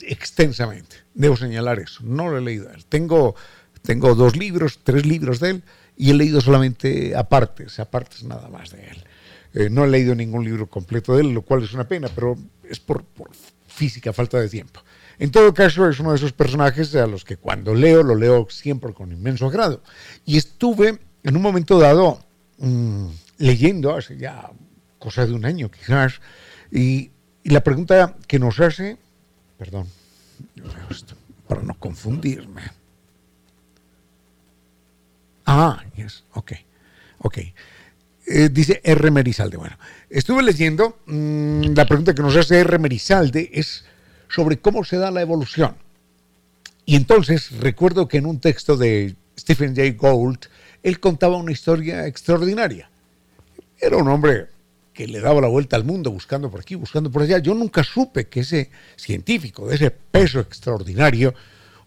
extensamente, 0.00 0.96
debo 1.12 1.36
señalar 1.36 1.78
eso, 1.78 2.00
no 2.04 2.30
lo 2.30 2.38
he 2.38 2.40
leído. 2.40 2.70
Tengo, 2.88 3.34
tengo 3.82 4.14
dos 4.14 4.34
libros, 4.34 4.80
tres 4.82 5.04
libros 5.04 5.40
de 5.40 5.50
él, 5.50 5.62
y 5.94 6.12
he 6.12 6.14
leído 6.14 6.40
solamente 6.40 7.14
apartes, 7.14 7.78
apartes 7.78 8.22
nada 8.22 8.48
más 8.48 8.70
de 8.70 8.88
él. 8.88 9.04
Eh, 9.54 9.68
no 9.70 9.84
he 9.84 9.88
leído 9.88 10.14
ningún 10.14 10.44
libro 10.44 10.66
completo 10.66 11.14
de 11.14 11.22
él, 11.22 11.32
lo 11.32 11.42
cual 11.42 11.62
es 11.62 11.72
una 11.72 11.88
pena, 11.88 12.08
pero 12.14 12.36
es 12.68 12.80
por, 12.80 13.04
física, 13.66 14.12
falta 14.12 14.38
de 14.40 14.48
tiempo. 14.48 14.80
En 15.18 15.30
todo 15.30 15.54
caso, 15.54 15.88
es 15.88 15.98
uno 15.98 16.10
de 16.10 16.16
esos 16.16 16.32
personajes 16.32 16.94
a 16.94 17.06
los 17.06 17.24
que 17.24 17.36
cuando 17.36 17.74
leo, 17.74 18.02
lo 18.02 18.14
leo 18.14 18.46
siempre 18.50 18.92
con 18.92 19.10
inmenso 19.10 19.46
agrado. 19.46 19.82
Y 20.24 20.36
estuve 20.36 20.98
en 21.22 21.36
un 21.36 21.42
momento 21.42 21.78
dado 21.78 22.20
mm, 22.58 23.06
leyendo, 23.38 23.94
hace 23.94 24.16
ya 24.16 24.50
cosa 24.98 25.26
de 25.26 25.32
un 25.32 25.44
año 25.44 25.70
quizás, 25.70 26.20
y, 26.70 27.10
la 27.44 27.62
pregunta 27.62 28.14
que 28.26 28.38
nos 28.38 28.60
hace, 28.60 28.98
perdón, 29.56 29.88
para 31.46 31.62
no 31.62 31.72
confundirme. 31.78 32.60
Ah, 35.46 35.82
yes, 35.96 36.24
ok, 36.34 36.52
ok. 37.20 37.38
Eh, 38.30 38.50
dice 38.50 38.80
R. 38.84 39.10
Merizalde. 39.10 39.56
Bueno, 39.56 39.78
estuve 40.10 40.42
leyendo, 40.42 40.98
mm, 41.06 41.72
la 41.74 41.86
pregunta 41.86 42.14
que 42.14 42.20
nos 42.20 42.36
hace 42.36 42.58
R. 42.60 42.78
Merizalde 42.78 43.50
es 43.54 43.86
sobre 44.28 44.58
cómo 44.58 44.84
se 44.84 44.98
da 44.98 45.10
la 45.10 45.22
evolución. 45.22 45.76
Y 46.84 46.96
entonces 46.96 47.52
recuerdo 47.58 48.06
que 48.06 48.18
en 48.18 48.26
un 48.26 48.38
texto 48.38 48.76
de 48.76 49.16
Stephen 49.38 49.74
Jay 49.74 49.92
Gould, 49.92 50.40
él 50.82 51.00
contaba 51.00 51.38
una 51.38 51.52
historia 51.52 52.06
extraordinaria. 52.06 52.90
Era 53.80 53.96
un 53.96 54.08
hombre 54.08 54.48
que 54.92 55.06
le 55.06 55.20
daba 55.20 55.40
la 55.40 55.48
vuelta 55.48 55.76
al 55.76 55.84
mundo 55.84 56.10
buscando 56.10 56.50
por 56.50 56.60
aquí, 56.60 56.74
buscando 56.74 57.10
por 57.10 57.22
allá. 57.22 57.38
Yo 57.38 57.54
nunca 57.54 57.82
supe 57.82 58.28
que 58.28 58.40
ese 58.40 58.70
científico 58.96 59.66
de 59.68 59.76
ese 59.76 59.90
peso 59.90 60.40
extraordinario 60.40 61.34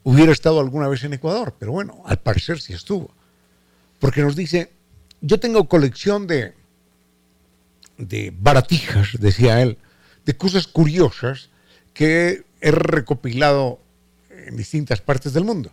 hubiera 0.03 0.31
estado 0.31 0.59
alguna 0.59 0.87
vez 0.87 1.03
en 1.03 1.13
Ecuador, 1.13 1.53
pero 1.59 1.71
bueno, 1.71 2.01
al 2.05 2.17
parecer 2.17 2.59
sí 2.59 2.73
estuvo. 2.73 3.11
Porque 3.99 4.21
nos 4.21 4.35
dice, 4.35 4.71
yo 5.21 5.39
tengo 5.39 5.67
colección 5.67 6.27
de, 6.27 6.53
de 7.97 8.33
baratijas, 8.37 9.09
decía 9.19 9.61
él, 9.61 9.77
de 10.25 10.35
cosas 10.35 10.67
curiosas 10.67 11.49
que 11.93 12.43
he 12.59 12.71
recopilado 12.71 13.79
en 14.29 14.57
distintas 14.57 15.01
partes 15.01 15.33
del 15.33 15.45
mundo. 15.45 15.71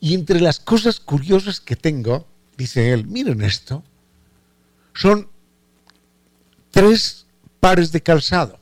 Y 0.00 0.14
entre 0.14 0.40
las 0.40 0.60
cosas 0.60 1.00
curiosas 1.00 1.60
que 1.60 1.76
tengo, 1.76 2.26
dice 2.56 2.92
él, 2.92 3.06
miren 3.06 3.42
esto, 3.42 3.82
son 4.94 5.28
tres 6.70 7.26
pares 7.60 7.92
de 7.92 8.02
calzado. 8.02 8.58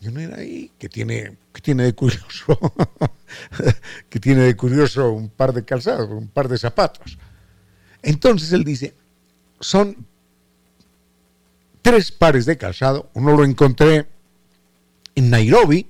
Y 0.00 0.08
uno 0.08 0.20
era 0.20 0.38
ahí, 0.38 0.70
que 0.78 0.88
tiene, 0.88 1.36
que 1.52 1.60
tiene 1.60 1.84
de 1.84 1.94
curioso, 1.94 2.58
que 4.08 4.18
tiene 4.18 4.42
de 4.42 4.56
curioso 4.56 5.12
un 5.12 5.28
par 5.28 5.52
de 5.52 5.64
calzados, 5.64 6.10
un 6.10 6.28
par 6.28 6.48
de 6.48 6.58
zapatos. 6.58 7.18
Entonces 8.02 8.52
él 8.52 8.64
dice, 8.64 8.94
son 9.62 10.06
tres 11.80 12.12
pares 12.12 12.44
de 12.44 12.58
calzado. 12.58 13.10
Uno 13.14 13.36
lo 13.36 13.44
encontré 13.44 14.06
en 15.14 15.30
Nairobi, 15.30 15.86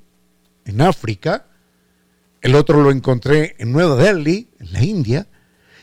en 0.65 0.81
África. 0.81 1.47
El 2.41 2.55
otro 2.55 2.83
lo 2.83 2.91
encontré 2.91 3.57
en 3.59 3.73
Nueva 3.73 3.97
Delhi, 3.97 4.49
en 4.61 4.73
la 4.73 4.85
India. 4.85 5.27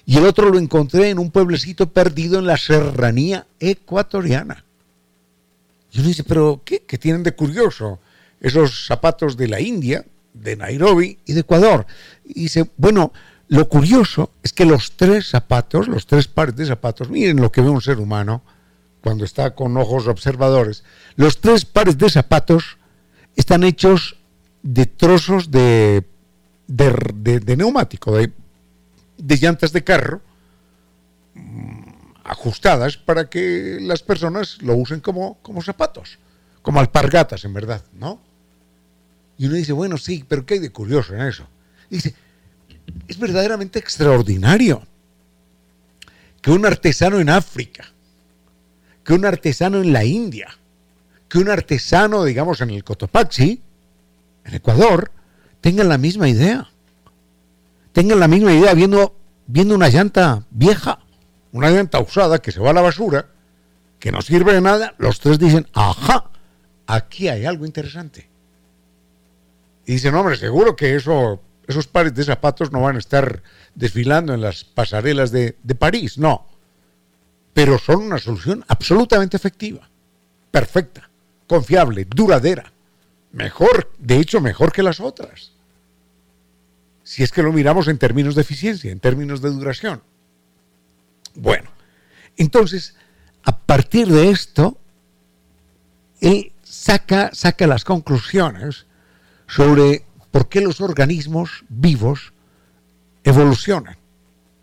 Y 0.05 0.17
el 0.17 0.25
otro 0.25 0.49
lo 0.49 0.57
encontré 0.57 1.09
en 1.09 1.19
un 1.19 1.31
pueblecito 1.31 1.91
perdido 1.91 2.39
en 2.39 2.47
la 2.47 2.57
serranía 2.57 3.47
ecuatoriana. 3.59 4.63
Y 5.91 5.99
uno 5.99 6.07
dice, 6.07 6.23
pero 6.23 6.61
¿qué, 6.63 6.83
¿qué 6.83 6.97
tienen 6.97 7.23
de 7.23 7.33
curioso 7.33 7.99
esos 8.39 8.85
zapatos 8.85 9.35
de 9.35 9.47
la 9.47 9.59
India, 9.59 10.05
de 10.33 10.55
Nairobi 10.55 11.17
y 11.25 11.33
de 11.33 11.39
Ecuador? 11.41 11.87
Y 12.23 12.41
dice, 12.41 12.69
bueno, 12.77 13.11
lo 13.49 13.67
curioso 13.67 14.31
es 14.43 14.53
que 14.53 14.63
los 14.63 14.91
tres 14.95 15.29
zapatos, 15.29 15.87
los 15.87 16.05
tres 16.05 16.27
pares 16.27 16.55
de 16.55 16.67
zapatos, 16.67 17.09
miren 17.09 17.41
lo 17.41 17.51
que 17.51 17.61
ve 17.61 17.69
un 17.69 17.81
ser 17.81 17.99
humano 17.99 18.43
cuando 19.01 19.25
está 19.25 19.55
con 19.55 19.75
ojos 19.75 20.07
observadores, 20.07 20.83
los 21.15 21.41
tres 21.41 21.65
pares 21.65 21.97
de 21.97 22.11
zapatos 22.11 22.77
están 23.35 23.63
hechos 23.63 24.17
de 24.61 24.85
trozos 24.85 25.49
de, 25.49 26.05
de, 26.67 27.55
neumático, 27.57 28.15
de, 28.15 28.31
llantas 29.17 29.73
de 29.73 29.83
carro, 29.83 30.21
mm, 31.33 31.79
ajustadas 32.25 32.97
para 32.97 33.31
que 33.31 33.79
las 33.81 34.03
personas 34.03 34.61
lo 34.61 34.75
usen 34.75 34.99
como, 34.99 35.39
como 35.41 35.63
zapatos, 35.63 36.19
como 36.61 36.79
alpargatas 36.79 37.45
en 37.45 37.53
verdad, 37.55 37.83
¿no? 37.93 38.21
Y 39.39 39.47
uno 39.47 39.55
dice, 39.55 39.73
bueno, 39.73 39.97
sí, 39.97 40.23
pero 40.27 40.45
¿qué 40.45 40.55
hay 40.55 40.59
de 40.59 40.71
curioso 40.71 41.15
en 41.15 41.21
eso? 41.21 41.47
dice, 41.89 42.13
es 43.07 43.19
verdaderamente 43.19 43.79
extraordinario 43.79 44.83
que 46.41 46.51
un 46.51 46.65
artesano 46.65 47.19
en 47.19 47.29
África, 47.29 47.91
que 49.03 49.13
un 49.13 49.25
artesano 49.25 49.81
en 49.81 49.93
la 49.93 50.05
India, 50.05 50.47
que 51.27 51.37
un 51.37 51.49
artesano, 51.49 52.23
digamos, 52.23 52.61
en 52.61 52.71
el 52.71 52.83
Cotopaxi, 52.83 53.61
en 54.45 54.53
Ecuador, 54.53 55.11
tengan 55.61 55.89
la 55.89 55.97
misma 55.97 56.29
idea. 56.29 56.69
Tengan 57.93 58.19
la 58.19 58.27
misma 58.27 58.53
idea 58.53 58.73
viendo, 58.73 59.15
viendo 59.47 59.75
una 59.75 59.89
llanta 59.89 60.43
vieja, 60.49 60.99
una 61.51 61.69
llanta 61.69 61.99
usada 61.99 62.39
que 62.39 62.51
se 62.51 62.59
va 62.59 62.69
a 62.69 62.73
la 62.73 62.81
basura, 62.81 63.27
que 63.99 64.11
no 64.11 64.21
sirve 64.21 64.53
de 64.53 64.61
nada, 64.61 64.95
los 64.97 65.19
tres 65.19 65.37
dicen, 65.39 65.67
ajá, 65.73 66.29
aquí 66.87 67.27
hay 67.27 67.45
algo 67.45 67.65
interesante. 67.65 68.29
Y 69.85 69.93
dicen, 69.93 70.15
hombre, 70.15 70.37
seguro 70.37 70.75
que 70.75 70.95
eso 70.95 71.41
esos 71.69 71.85
pares 71.85 72.15
de 72.15 72.23
zapatos 72.23 72.71
no 72.71 72.81
van 72.81 72.95
a 72.95 72.99
estar 72.99 73.43
desfilando 73.75 74.33
en 74.33 74.41
las 74.41 74.63
pasarelas 74.63 75.31
de, 75.31 75.53
París, 75.77 76.17
no. 76.17 76.47
Pero 77.53 77.77
son 77.77 78.01
una 78.01 78.17
solución 78.17 78.65
absolutamente 78.67 79.37
efectiva, 79.37 79.87
perfecta, 80.49 81.11
confiable, 81.45 82.05
duradera. 82.05 82.73
Mejor, 83.33 83.91
de 83.99 84.17
hecho, 84.17 84.41
mejor 84.41 84.71
que 84.71 84.81
las 84.81 84.99
otras. 84.99 85.51
Si 87.03 87.21
es 87.21 87.31
que 87.31 87.43
lo 87.43 87.53
miramos 87.53 87.87
en 87.87 87.99
términos 87.99 88.33
de 88.33 88.41
eficiencia, 88.41 88.91
en 88.91 88.99
términos 88.99 89.39
de 89.39 89.51
duración. 89.51 90.01
Bueno, 91.35 91.69
entonces, 92.35 92.95
a 93.43 93.55
partir 93.55 94.07
de 94.07 94.31
esto, 94.31 94.75
él 96.19 96.51
saca, 96.63 97.29
saca 97.31 97.67
las 97.67 97.83
conclusiones 97.83 98.87
sobre 99.45 100.08
por 100.31 100.49
qué 100.49 100.61
los 100.61 100.81
organismos 100.81 101.65
vivos 101.69 102.33
evolucionan 103.23 103.97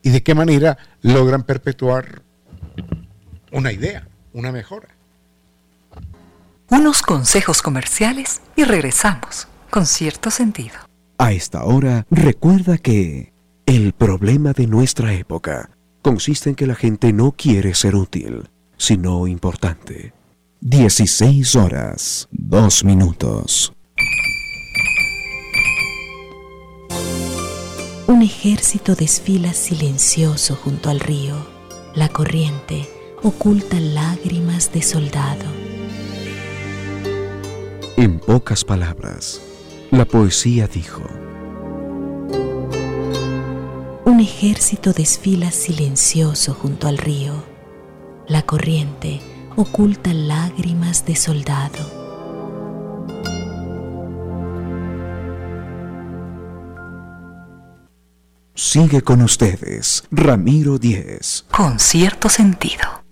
y 0.02 0.10
de 0.10 0.22
qué 0.22 0.34
manera 0.34 0.78
logran 1.02 1.42
perpetuar 1.42 2.22
una 3.52 3.72
idea, 3.72 4.06
una 4.32 4.52
mejora. 4.52 4.88
Unos 6.70 7.02
consejos 7.02 7.62
comerciales 7.62 8.40
y 8.56 8.64
regresamos 8.64 9.48
con 9.70 9.86
cierto 9.86 10.30
sentido. 10.30 10.74
A 11.18 11.32
esta 11.32 11.64
hora, 11.64 12.06
recuerda 12.10 12.76
que 12.78 13.32
el 13.66 13.92
problema 13.92 14.52
de 14.52 14.66
nuestra 14.66 15.14
época 15.14 15.70
consiste 16.02 16.50
en 16.50 16.56
que 16.56 16.66
la 16.66 16.74
gente 16.74 17.12
no 17.12 17.32
quiere 17.32 17.74
ser 17.74 17.94
útil, 17.94 18.48
sino 18.76 19.26
importante. 19.26 20.12
16 20.60 21.56
horas, 21.56 22.28
2 22.30 22.84
minutos. 22.84 23.72
Un 28.08 28.22
ejército 28.22 28.94
desfila 28.94 29.52
silencioso 29.52 30.54
junto 30.54 30.90
al 30.90 31.00
río. 31.00 31.44
La 31.92 32.08
corriente 32.08 32.88
oculta 33.20 33.80
lágrimas 33.80 34.72
de 34.72 34.80
soldado. 34.82 35.44
En 37.96 38.20
pocas 38.20 38.64
palabras, 38.64 39.42
la 39.90 40.04
poesía 40.04 40.68
dijo. 40.68 41.02
Un 44.04 44.20
ejército 44.20 44.92
desfila 44.92 45.50
silencioso 45.50 46.54
junto 46.54 46.86
al 46.86 46.98
río. 46.98 47.42
La 48.28 48.42
corriente 48.42 49.20
oculta 49.56 50.14
lágrimas 50.14 51.04
de 51.06 51.16
soldado. 51.16 52.05
Sigue 58.58 59.02
con 59.02 59.20
ustedes, 59.20 60.04
Ramiro 60.10 60.78
Díez. 60.78 61.44
Con 61.50 61.78
cierto 61.78 62.30
sentido. 62.30 63.04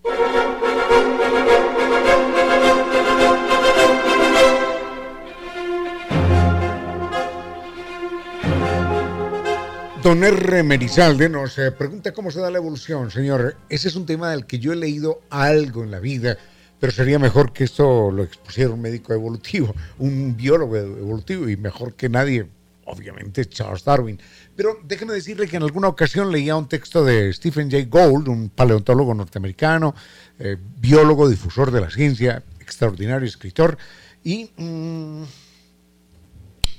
Don 10.03 10.25
R. 10.25 10.63
Merizalde 10.63 11.29
nos 11.29 11.59
eh, 11.59 11.71
pregunta 11.73 12.13
cómo 12.13 12.31
se 12.31 12.41
da 12.41 12.51
la 12.51 12.57
evolución, 12.57 13.11
señor. 13.11 13.59
Ese 13.69 13.89
es 13.89 13.97
un 13.97 14.07
tema 14.07 14.31
del 14.31 14.47
que 14.47 14.59
yo 14.59 14.73
he 14.73 14.77
leído 14.77 15.21
algo 15.29 15.85
en 15.85 15.91
la 15.91 16.01
vida, 16.01 16.39
pero 16.81 16.91
sería 16.91 17.19
mejor 17.19 17.53
que 17.53 17.65
esto 17.65 18.11
lo 18.11 18.23
expusiera 18.23 18.71
un 18.71 18.81
médico 18.81 19.13
evolutivo, 19.13 19.75
un 19.99 20.39
biólogo 20.39 20.79
evolutivo 20.79 21.51
y 21.51 21.59
mejor 21.59 21.93
que 21.97 22.09
nadie, 22.09 22.49
obviamente, 22.87 23.45
Charles 23.47 23.85
Darwin. 23.85 24.21
Pero 24.57 24.79
déjeme 24.85 25.15
decirle 25.15 25.49
que 25.49 25.57
en 25.57 25.63
alguna 25.63 25.89
ocasión 25.89 26.31
leía 26.31 26.57
un 26.57 26.69
texto 26.69 27.05
de 27.05 27.33
Stephen 27.33 27.71
Jay 27.71 27.85
Gould, 27.85 28.29
un 28.29 28.51
paleontólogo 28.51 29.15
norteamericano, 29.15 29.95
eh, 30.39 30.57
biólogo, 30.79 31.29
difusor 31.29 31.71
de 31.71 31.81
la 31.81 31.91
ciencia, 31.91 32.43
extraordinario 32.61 33.27
escritor, 33.27 33.77
y 34.23 34.51
mm, 34.57 35.23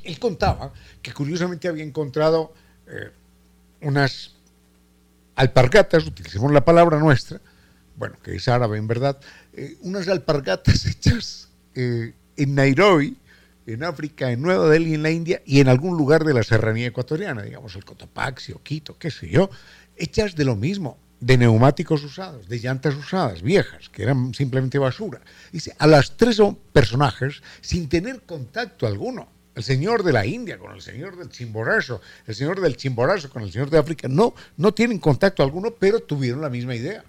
él 0.04 0.20
contaba 0.20 0.74
que 1.02 1.14
curiosamente 1.14 1.68
había 1.68 1.84
encontrado 1.84 2.54
eh, 2.88 3.12
unas 3.82 4.34
alpargatas, 5.36 6.06
utilicemos 6.06 6.52
la 6.52 6.64
palabra 6.64 7.00
nuestra, 7.00 7.42
bueno, 7.98 8.16
que 8.24 8.36
es 8.36 8.48
árabe 8.48 8.78
en 8.78 8.88
verdad, 8.88 9.20
eh, 9.54 9.78
unas 9.82 10.08
alpargatas 10.08 10.86
hechas 10.88 11.50
en 11.76 12.56
Nairobi, 12.56 13.18
en 13.66 13.84
África, 13.84 14.32
en 14.32 14.42
Nueva 14.42 14.70
Delhi, 14.70 14.94
en 14.94 15.04
la 15.04 15.12
India 15.12 15.42
y 15.46 15.60
en 15.60 15.68
algún 15.68 15.98
lugar 15.98 16.24
de 16.24 16.34
la 16.34 16.44
serranía 16.44 16.88
ecuatoriana, 16.88 17.42
digamos 17.42 17.76
el 17.76 17.86
Cotopaxi 17.86 18.52
o 18.52 18.62
Quito, 18.62 18.98
qué 18.98 19.10
sé 19.10 19.28
yo, 19.30 19.50
hechas 19.96 20.36
de 20.36 20.46
lo 20.46 20.56
mismo, 20.56 20.98
de 21.20 21.38
neumáticos 21.38 22.04
usados, 22.04 22.48
de 22.48 22.60
llantas 22.60 22.96
usadas, 22.96 23.42
viejas, 23.42 23.90
que 23.90 24.04
eran 24.04 24.34
simplemente 24.34 24.78
basura. 24.78 25.22
Dice, 25.52 25.76
a 25.80 25.88
las 25.88 26.18
tres 26.18 26.40
personajes 26.72 27.42
sin 27.62 27.90
tener 27.90 28.22
contacto 28.22 28.86
alguno. 28.86 29.28
El 29.56 29.64
señor 29.64 30.04
de 30.04 30.12
la 30.12 30.26
India 30.26 30.58
con 30.58 30.76
el 30.76 30.82
señor 30.82 31.18
del 31.18 31.30
Chimborazo, 31.30 32.02
el 32.28 32.36
señor 32.36 32.60
del 32.60 32.76
Chimborazo 32.76 33.30
con 33.30 33.42
el 33.42 33.52
señor 33.52 33.70
de 33.70 33.78
África, 33.78 34.10
no, 34.10 34.36
no 34.58 34.74
tienen 34.74 35.00
contacto 35.00 35.44
alguno, 35.44 35.72
pero 35.72 36.02
tuvieron 36.02 36.42
la 36.42 36.50
misma 36.50 36.76
idea. 36.76 37.06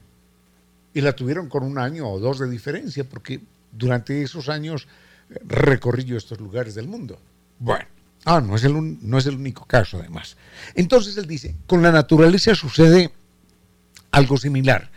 Y 0.95 1.01
la 1.01 1.13
tuvieron 1.13 1.49
con 1.49 1.65
un 1.65 1.77
año 1.77 2.09
o 2.09 2.21
dos 2.21 2.39
de 2.39 2.49
diferencia, 2.49 3.03
porque 3.03 3.41
durante 3.73 4.23
esos 4.23 4.49
años 4.49 4.87
recorrí 5.29 6.05
yo 6.05 6.17
estos 6.17 6.41
lugares 6.41 6.75
del 6.75 6.89
mundo. 6.89 7.19
Bueno, 7.59 7.87
ah, 8.25 8.41
no 8.41 8.57
es, 8.57 8.65
el, 8.65 8.99
no 9.01 9.19
es 9.19 9.27
el 9.27 9.37
único 9.37 9.65
caso 9.65 9.99
además. 9.99 10.37
Entonces 10.75 11.17
él 11.17 11.27
dice, 11.27 11.55
con 11.67 11.83
la 11.83 11.93
naturaleza 11.93 12.55
sucede 12.55 13.13
algo 14.11 14.37
similar. 14.37 14.91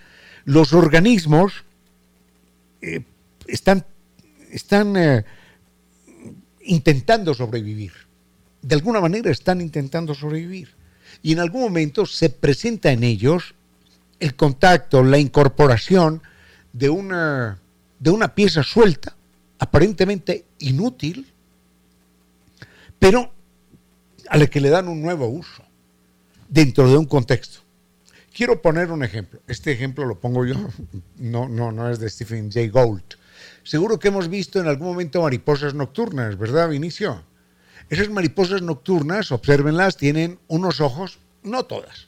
Los 0.45 0.73
organismos 0.73 1.53
eh, 2.81 3.01
están, 3.47 3.85
están 4.51 4.95
eh, 4.97 5.25
intentando 6.63 7.33
sobrevivir. 7.33 7.93
De 8.61 8.75
alguna 8.75 8.99
manera 8.99 9.31
están 9.31 9.61
intentando 9.61 10.13
sobrevivir. 10.13 10.69
Y 11.21 11.33
en 11.33 11.39
algún 11.39 11.61
momento 11.61 12.05
se 12.05 12.29
presenta 12.29 12.91
en 12.91 13.03
ellos 13.03 13.55
el 14.19 14.35
contacto, 14.35 15.03
la 15.03 15.17
incorporación 15.17 16.21
de 16.73 16.89
una, 16.89 17.59
de 17.99 18.09
una 18.09 18.35
pieza 18.35 18.63
suelta 18.63 19.15
aparentemente 19.59 20.45
inútil, 20.59 21.27
pero 22.97 23.31
a 24.29 24.37
la 24.37 24.47
que 24.47 24.61
le 24.61 24.69
dan 24.69 24.87
un 24.87 25.01
nuevo 25.01 25.27
uso 25.27 25.63
dentro 26.47 26.89
de 26.89 26.97
un 26.97 27.05
contexto. 27.05 27.59
Quiero 28.33 28.61
poner 28.61 28.91
un 28.91 29.03
ejemplo. 29.03 29.41
Este 29.47 29.71
ejemplo 29.71 30.05
lo 30.05 30.19
pongo 30.19 30.45
yo, 30.45 30.55
no, 31.17 31.49
no, 31.49 31.71
no 31.71 31.89
es 31.89 31.99
de 31.99 32.09
Stephen 32.09 32.51
Jay 32.51 32.69
Gould. 32.69 33.03
Seguro 33.63 33.99
que 33.99 34.07
hemos 34.07 34.29
visto 34.29 34.59
en 34.59 34.67
algún 34.67 34.87
momento 34.87 35.21
mariposas 35.21 35.73
nocturnas, 35.73 36.37
¿verdad, 36.37 36.69
Vinicio? 36.69 37.23
Esas 37.89 38.09
mariposas 38.09 38.61
nocturnas, 38.61 39.31
obsérvenlas, 39.31 39.97
tienen 39.97 40.39
unos 40.47 40.79
ojos, 40.79 41.19
no 41.43 41.65
todas, 41.65 42.07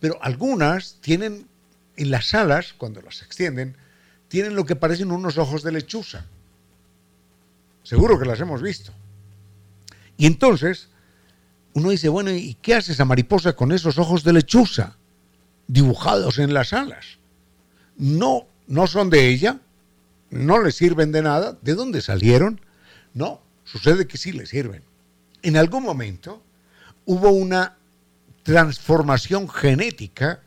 pero 0.00 0.18
algunas 0.22 0.96
tienen 1.00 1.46
en 1.96 2.10
las 2.10 2.34
alas, 2.34 2.74
cuando 2.76 3.00
las 3.02 3.22
extienden, 3.22 3.76
tienen 4.28 4.54
lo 4.54 4.64
que 4.64 4.76
parecen 4.76 5.10
unos 5.10 5.38
ojos 5.38 5.62
de 5.62 5.72
lechuza. 5.72 6.26
Seguro 7.86 8.18
que 8.18 8.24
las 8.24 8.40
hemos 8.40 8.62
visto. 8.62 8.90
Y 10.16 10.26
entonces 10.26 10.88
uno 11.72 11.90
dice, 11.90 12.08
bueno, 12.08 12.32
¿y 12.32 12.54
qué 12.60 12.74
hace 12.74 12.90
esa 12.90 13.04
mariposa 13.04 13.52
con 13.52 13.70
esos 13.70 13.96
ojos 13.96 14.24
de 14.24 14.32
lechuza 14.32 14.96
dibujados 15.68 16.40
en 16.40 16.52
las 16.52 16.72
alas? 16.72 17.18
No, 17.96 18.48
no 18.66 18.88
son 18.88 19.08
de 19.08 19.28
ella, 19.28 19.60
no 20.30 20.60
le 20.60 20.72
sirven 20.72 21.12
de 21.12 21.22
nada. 21.22 21.56
¿De 21.62 21.74
dónde 21.74 22.00
salieron? 22.00 22.60
No, 23.14 23.40
sucede 23.62 24.08
que 24.08 24.18
sí 24.18 24.32
le 24.32 24.46
sirven. 24.46 24.82
En 25.42 25.56
algún 25.56 25.84
momento 25.84 26.42
hubo 27.04 27.30
una 27.30 27.76
transformación 28.42 29.48
genética, 29.48 30.40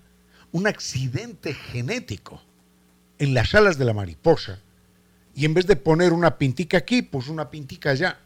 un 0.52 0.68
accidente 0.68 1.54
genético 1.54 2.42
en 3.18 3.34
las 3.34 3.56
alas 3.56 3.78
de 3.78 3.86
la 3.86 3.94
mariposa 3.94 4.60
y 5.40 5.46
en 5.46 5.54
vez 5.54 5.66
de 5.68 5.78
poner 5.78 6.12
una 6.12 6.38
pintica 6.38 6.80
aquí, 6.80 7.02
pues 7.02 7.30
una 7.30 7.50
pintica 7.50 7.92
allá. 7.92 8.20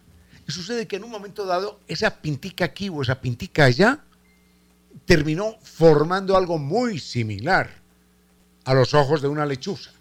Y 0.47 0.51
sucede 0.51 0.87
que 0.87 0.95
en 0.95 1.03
un 1.03 1.11
momento 1.11 1.45
dado, 1.45 1.79
esa 1.87 2.09
pintica 2.09 2.65
aquí 2.65 2.89
o 2.89 3.03
esa 3.03 3.21
pintica 3.21 3.65
allá 3.65 3.99
terminó 5.05 5.55
formando 5.61 6.35
algo 6.35 6.57
muy 6.57 6.97
similar 6.97 7.69
a 8.65 8.73
los 8.73 8.95
ojos 8.95 9.21
de 9.21 9.27
una 9.27 9.45
lechuza. 9.45 9.91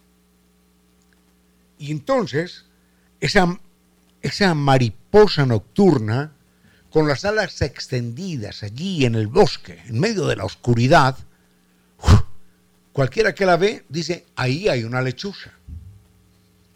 Y 1.77 1.91
entonces, 1.91 2.65
esa, 3.21 3.61
esa 4.23 4.55
mariposa 4.55 5.45
nocturna, 5.45 6.33
con 6.89 7.07
las 7.07 7.27
alas 7.27 7.61
extendidas 7.61 8.63
allí 8.63 9.05
en 9.05 9.17
el 9.17 9.27
bosque, 9.27 9.83
en 9.85 10.01
medio 10.01 10.27
de 10.29 10.37
la 10.37 10.47
oscuridad, 10.47 11.19
cualquiera 12.95 13.35
que 13.35 13.45
la 13.45 13.59
ve 13.59 13.85
dice, 13.91 14.25
ahí 14.35 14.69
hay 14.69 14.85
una 14.85 15.03
lechuza 15.03 15.53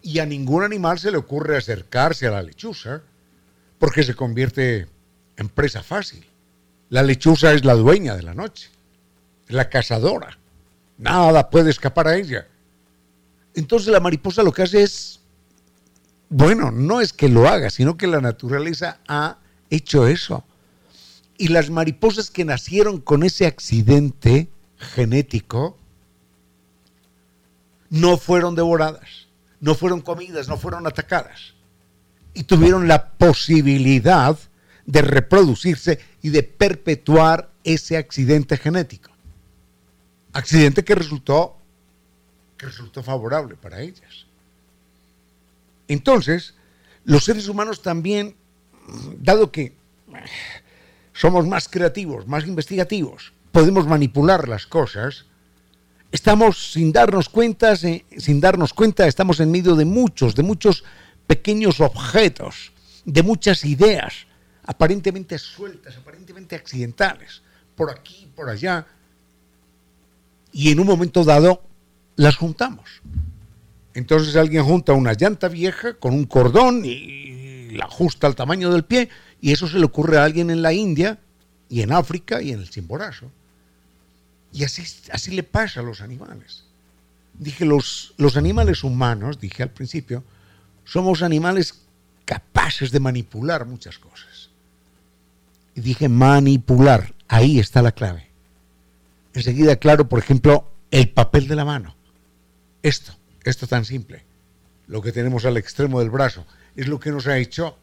y 0.01 0.19
a 0.19 0.25
ningún 0.25 0.63
animal 0.63 0.99
se 0.99 1.11
le 1.11 1.17
ocurre 1.17 1.57
acercarse 1.57 2.27
a 2.27 2.31
la 2.31 2.41
lechuza 2.41 3.01
porque 3.79 4.03
se 4.03 4.15
convierte 4.15 4.87
en 5.35 5.49
presa 5.49 5.83
fácil. 5.83 6.25
La 6.89 7.03
lechuza 7.03 7.53
es 7.53 7.65
la 7.65 7.73
dueña 7.73 8.15
de 8.15 8.23
la 8.23 8.33
noche, 8.33 8.69
la 9.47 9.69
cazadora. 9.69 10.37
Nada 10.97 11.49
puede 11.49 11.69
escapar 11.69 12.07
a 12.07 12.15
ella. 12.15 12.47
Entonces 13.53 13.89
la 13.89 13.99
mariposa 13.99 14.43
lo 14.43 14.51
que 14.51 14.63
hace 14.63 14.83
es, 14.83 15.19
bueno, 16.29 16.71
no 16.71 17.01
es 17.01 17.13
que 17.13 17.29
lo 17.29 17.47
haga, 17.47 17.69
sino 17.69 17.97
que 17.97 18.07
la 18.07 18.21
naturaleza 18.21 18.99
ha 19.07 19.37
hecho 19.69 20.07
eso. 20.07 20.43
Y 21.37 21.49
las 21.49 21.69
mariposas 21.69 22.31
que 22.31 22.45
nacieron 22.45 22.99
con 22.99 23.23
ese 23.23 23.45
accidente 23.45 24.49
genético 24.77 25.77
no 27.89 28.17
fueron 28.17 28.55
devoradas 28.55 29.26
no 29.59 29.75
fueron 29.75 30.01
comidas, 30.01 30.47
no 30.47 30.57
fueron 30.57 30.87
atacadas. 30.87 31.53
Y 32.33 32.43
tuvieron 32.43 32.87
la 32.87 33.11
posibilidad 33.11 34.37
de 34.85 35.01
reproducirse 35.01 35.99
y 36.21 36.29
de 36.29 36.43
perpetuar 36.43 37.51
ese 37.63 37.97
accidente 37.97 38.57
genético. 38.57 39.11
Accidente 40.33 40.83
que 40.83 40.95
resultó, 40.95 41.57
que 42.57 42.67
resultó 42.67 43.03
favorable 43.03 43.55
para 43.55 43.81
ellas. 43.81 44.25
Entonces, 45.87 46.55
los 47.03 47.23
seres 47.23 47.47
humanos 47.47 47.81
también, 47.81 48.35
dado 49.19 49.51
que 49.51 49.73
somos 51.13 51.47
más 51.47 51.67
creativos, 51.67 52.27
más 52.27 52.45
investigativos, 52.45 53.33
podemos 53.51 53.87
manipular 53.87 54.47
las 54.47 54.67
cosas, 54.67 55.25
estamos 56.11 56.71
sin 56.71 56.91
darnos 56.91 57.29
cuenta, 57.29 57.75
sin 57.75 58.41
darnos 58.41 58.73
cuenta, 58.73 59.07
estamos 59.07 59.39
en 59.39 59.51
medio 59.51 59.75
de 59.75 59.85
muchos, 59.85 60.35
de 60.35 60.43
muchos 60.43 60.83
pequeños 61.25 61.79
objetos, 61.81 62.71
de 63.05 63.23
muchas 63.23 63.65
ideas, 63.65 64.27
aparentemente 64.63 65.37
sueltas, 65.37 65.97
aparentemente 65.97 66.55
accidentales, 66.55 67.41
por 67.75 67.91
aquí, 67.91 68.27
por 68.35 68.49
allá, 68.49 68.85
y 70.51 70.71
en 70.71 70.79
un 70.79 70.87
momento 70.87 71.23
dado 71.23 71.63
las 72.15 72.35
juntamos. 72.35 73.01
Entonces 73.93 74.35
alguien 74.35 74.63
junta 74.63 74.93
una 74.93 75.13
llanta 75.13 75.47
vieja 75.47 75.93
con 75.93 76.13
un 76.13 76.25
cordón 76.25 76.83
y 76.85 77.71
la 77.71 77.85
ajusta 77.85 78.27
al 78.27 78.35
tamaño 78.35 78.71
del 78.71 78.85
pie, 78.85 79.09
y 79.41 79.51
eso 79.51 79.67
se 79.67 79.77
le 79.77 79.85
ocurre 79.85 80.17
a 80.17 80.23
alguien 80.23 80.49
en 80.49 80.61
la 80.61 80.73
India 80.73 81.19
y 81.69 81.81
en 81.81 81.91
África 81.91 82.41
y 82.41 82.51
en 82.51 82.59
el 82.59 82.69
Chimborazo. 82.69 83.31
Y 84.57 84.63
así, 84.63 84.83
así 85.11 85.29
le 85.35 85.43
pasa 85.43 85.81
a 85.81 85.83
los 85.83 86.01
animales. 86.01 86.63
Dije, 87.37 87.63
los, 87.63 88.15
los 88.17 88.37
animales 88.37 88.83
humanos, 88.83 89.39
dije 89.39 89.61
al 89.61 89.69
principio, 89.69 90.23
somos 90.83 91.21
animales 91.21 91.83
capaces 92.25 92.89
de 92.89 92.99
manipular 92.99 93.67
muchas 93.67 93.99
cosas. 93.99 94.49
Y 95.75 95.81
dije 95.81 96.09
manipular, 96.09 97.13
ahí 97.27 97.59
está 97.59 97.83
la 97.83 97.91
clave. 97.91 98.31
Enseguida, 99.35 99.75
claro, 99.75 100.09
por 100.09 100.17
ejemplo, 100.17 100.67
el 100.89 101.09
papel 101.09 101.47
de 101.47 101.55
la 101.55 101.63
mano. 101.63 101.95
Esto, 102.81 103.15
esto 103.43 103.67
tan 103.67 103.85
simple, 103.85 104.23
lo 104.87 105.03
que 105.03 105.11
tenemos 105.11 105.45
al 105.45 105.57
extremo 105.57 105.99
del 105.99 106.09
brazo, 106.09 106.47
es 106.75 106.87
lo 106.87 106.99
que 106.99 107.11
nos 107.11 107.27
ha 107.27 107.37
hecho 107.37 107.77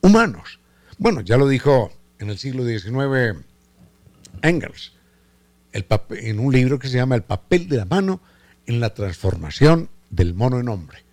humanos. 0.00 0.58
Bueno, 0.98 1.20
ya 1.20 1.36
lo 1.36 1.46
dijo 1.46 1.92
en 2.18 2.30
el 2.30 2.38
siglo 2.38 2.64
XIX 2.64 3.44
Engels 4.42 4.94
en 5.72 6.38
un 6.38 6.52
libro 6.52 6.78
que 6.78 6.88
se 6.88 6.96
llama 6.96 7.14
El 7.14 7.22
papel 7.22 7.68
de 7.68 7.76
la 7.76 7.84
mano 7.84 8.20
en 8.66 8.80
la 8.80 8.94
transformación 8.94 9.88
del 10.10 10.34
mono 10.34 10.60
en 10.60 10.68
hombre. 10.68 11.04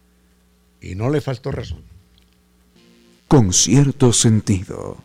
Y 0.82 0.96
no 0.96 1.10
le 1.10 1.22
faltó 1.22 1.52
razón. 1.52 1.84
Con 3.28 3.54
cierto 3.54 4.14
sentido. 4.14 4.98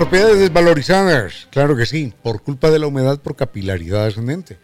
Propiedades 0.00 0.38
desvalorizadas, 0.38 1.46
claro 1.50 1.76
que 1.76 1.84
sí, 1.84 2.12
por 2.22 2.42
culpa 2.42 2.70
de 2.70 2.78
la 2.78 2.86
humedad 2.86 3.20
por 3.20 3.36
capilaridad 3.36 4.06
ascendente. 4.06 4.58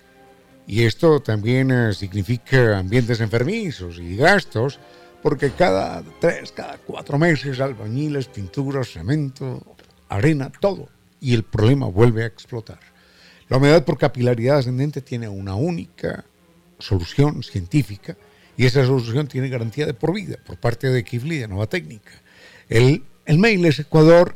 Y 0.66 0.84
esto 0.84 1.20
también 1.20 1.70
eh, 1.70 1.92
significa 1.92 2.78
ambientes 2.78 3.20
enfermizos 3.20 3.98
y 3.98 4.16
gastos, 4.16 4.80
porque 5.22 5.50
cada 5.50 6.02
tres, 6.20 6.52
cada 6.52 6.78
cuatro 6.78 7.18
meses, 7.18 7.60
albañiles, 7.60 8.28
pinturas, 8.28 8.88
cemento, 8.88 9.76
arena, 10.08 10.50
todo. 10.60 10.88
Y 11.20 11.34
el 11.34 11.42
problema 11.42 11.86
vuelve 11.86 12.24
a 12.24 12.26
explotar. 12.26 12.78
La 13.48 13.56
humedad 13.56 13.84
por 13.84 13.98
capilaridad 13.98 14.58
ascendente 14.58 15.02
tiene 15.02 15.28
una 15.28 15.54
única 15.54 16.24
solución 16.78 17.42
científica 17.42 18.16
y 18.56 18.66
esa 18.66 18.84
solución 18.84 19.28
tiene 19.28 19.48
garantía 19.48 19.86
de 19.86 19.94
por 19.94 20.12
vida 20.12 20.36
por 20.44 20.58
parte 20.58 20.90
de 20.90 21.04
Kifli 21.04 21.38
de 21.38 21.48
Nova 21.48 21.66
Técnica. 21.66 22.10
El, 22.68 23.04
el 23.24 23.38
mail 23.38 23.64
es 23.66 23.78
ecuador 23.78 24.34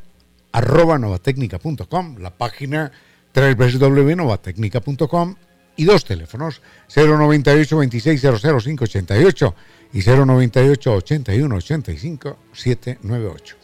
la 0.53 2.37
página 2.37 2.93
www.novatecnica.com 3.35 5.37
y 5.81 5.85
dos 5.87 6.05
teléfonos 6.05 6.61
098 6.95 7.78
26 7.78 8.20
588 8.20 9.55
y 9.95 10.03
098 10.03 10.93
81 10.93 11.55
85 11.57 12.37
798. 12.53 13.57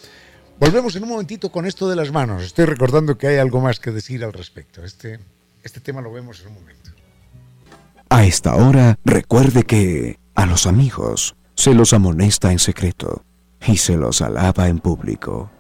Volvemos 0.59 0.97
en 0.97 1.03
un 1.03 1.11
momentito 1.11 1.53
con 1.53 1.67
esto 1.67 1.91
de 1.91 1.97
las 1.97 2.11
manos. 2.11 2.43
Estoy 2.43 2.65
recordando 2.65 3.19
que 3.19 3.27
hay 3.27 3.37
algo 3.37 3.61
más 3.61 3.81
que 3.81 3.91
decir 3.91 4.25
al 4.25 4.33
respecto. 4.33 4.83
Este, 4.83 5.21
este 5.63 5.81
tema 5.81 6.01
lo 6.01 6.11
vemos 6.11 6.41
en 6.41 6.49
un 6.49 6.55
momento. 6.55 6.91
A 8.09 8.25
esta 8.25 8.55
hora, 8.55 8.99
recuerde 9.05 9.65
que 9.65 10.19
a 10.35 10.47
los 10.47 10.67
amigos 10.67 11.37
se 11.55 11.75
los 11.75 11.93
amonesta 11.93 12.51
en 12.51 12.59
secreto 12.59 13.25
y 13.67 13.77
se 13.77 13.99
los 13.99 14.23
alaba 14.23 14.69
en 14.69 14.79
público. 14.79 15.51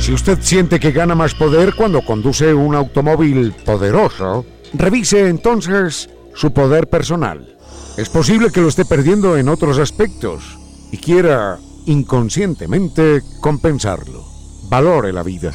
Si 0.00 0.12
usted 0.12 0.38
siente 0.42 0.78
que 0.78 0.92
gana 0.92 1.14
más 1.14 1.34
poder 1.34 1.74
cuando 1.74 2.04
conduce 2.04 2.52
un 2.52 2.74
automóvil 2.74 3.52
poderoso, 3.64 4.44
revise 4.74 5.28
entonces 5.28 6.08
su 6.34 6.52
poder 6.52 6.88
personal. 6.88 7.56
Es 7.96 8.08
posible 8.08 8.50
que 8.50 8.60
lo 8.60 8.68
esté 8.68 8.84
perdiendo 8.84 9.36
en 9.36 9.48
otros 9.48 9.78
aspectos 9.78 10.58
y 10.92 10.98
quiera 10.98 11.58
inconscientemente 11.86 13.22
compensarlo. 13.40 14.24
Valore 14.68 15.12
la 15.12 15.22
vida. 15.22 15.52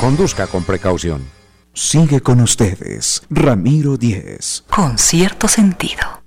Conduzca 0.00 0.46
con 0.46 0.64
precaución. 0.64 1.28
Sigue 1.72 2.20
con 2.20 2.40
ustedes, 2.40 3.22
Ramiro 3.30 3.96
Díez. 3.96 4.64
Con 4.68 4.98
cierto 4.98 5.46
sentido. 5.46 6.17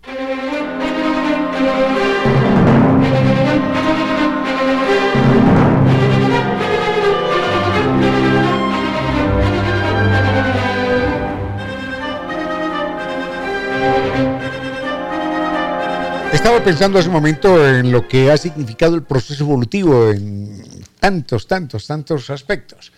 Estaba 16.42 16.64
pensando 16.64 16.98
hace 16.98 17.08
un 17.08 17.14
momento 17.14 17.68
en 17.70 17.92
lo 17.92 18.08
que 18.08 18.32
ha 18.32 18.36
significado 18.36 18.96
el 18.96 19.04
proceso 19.04 19.44
evolutivo 19.44 20.10
en 20.10 20.60
tantos, 21.00 21.46
tantos, 21.46 21.86
tantos 21.86 22.32
aspectos. 22.32 22.92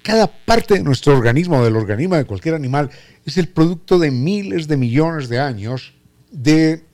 Cada 0.00 0.28
parte 0.28 0.74
de 0.74 0.84
nuestro 0.84 1.12
organismo, 1.12 1.64
del 1.64 1.74
organismo 1.74 2.14
de 2.14 2.24
cualquier 2.24 2.54
animal, 2.54 2.88
es 3.26 3.36
el 3.36 3.48
producto 3.48 3.98
de 3.98 4.12
miles 4.12 4.68
de 4.68 4.76
millones 4.76 5.28
de 5.28 5.40
años 5.40 5.92
de 6.30 6.84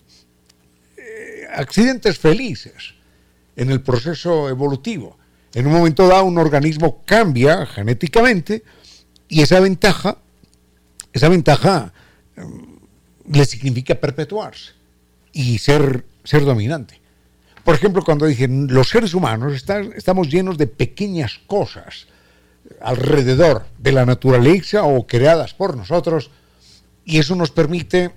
eh, 0.96 1.46
accidentes 1.54 2.18
felices 2.18 2.94
en 3.54 3.70
el 3.70 3.82
proceso 3.82 4.48
evolutivo. 4.48 5.18
En 5.52 5.66
un 5.66 5.74
momento 5.74 6.08
dado 6.08 6.24
un 6.24 6.38
organismo 6.38 7.02
cambia 7.04 7.66
genéticamente 7.66 8.64
y 9.28 9.42
esa 9.42 9.60
ventaja, 9.60 10.16
esa 11.12 11.28
ventaja 11.28 11.92
mm, 12.36 13.34
le 13.36 13.44
significa 13.44 13.94
perpetuarse 13.96 14.79
y 15.32 15.58
ser, 15.58 16.04
ser 16.24 16.44
dominante. 16.44 17.00
Por 17.64 17.74
ejemplo, 17.74 18.02
cuando 18.02 18.26
dije, 18.26 18.48
los 18.48 18.88
seres 18.88 19.14
humanos 19.14 19.52
estamos 19.52 20.28
llenos 20.28 20.56
de 20.58 20.66
pequeñas 20.66 21.40
cosas 21.46 22.06
alrededor 22.80 23.66
de 23.78 23.92
la 23.92 24.06
naturaleza 24.06 24.84
o 24.84 25.06
creadas 25.06 25.54
por 25.54 25.76
nosotros, 25.76 26.30
y 27.04 27.18
eso 27.18 27.34
nos 27.34 27.50
permite 27.50 28.12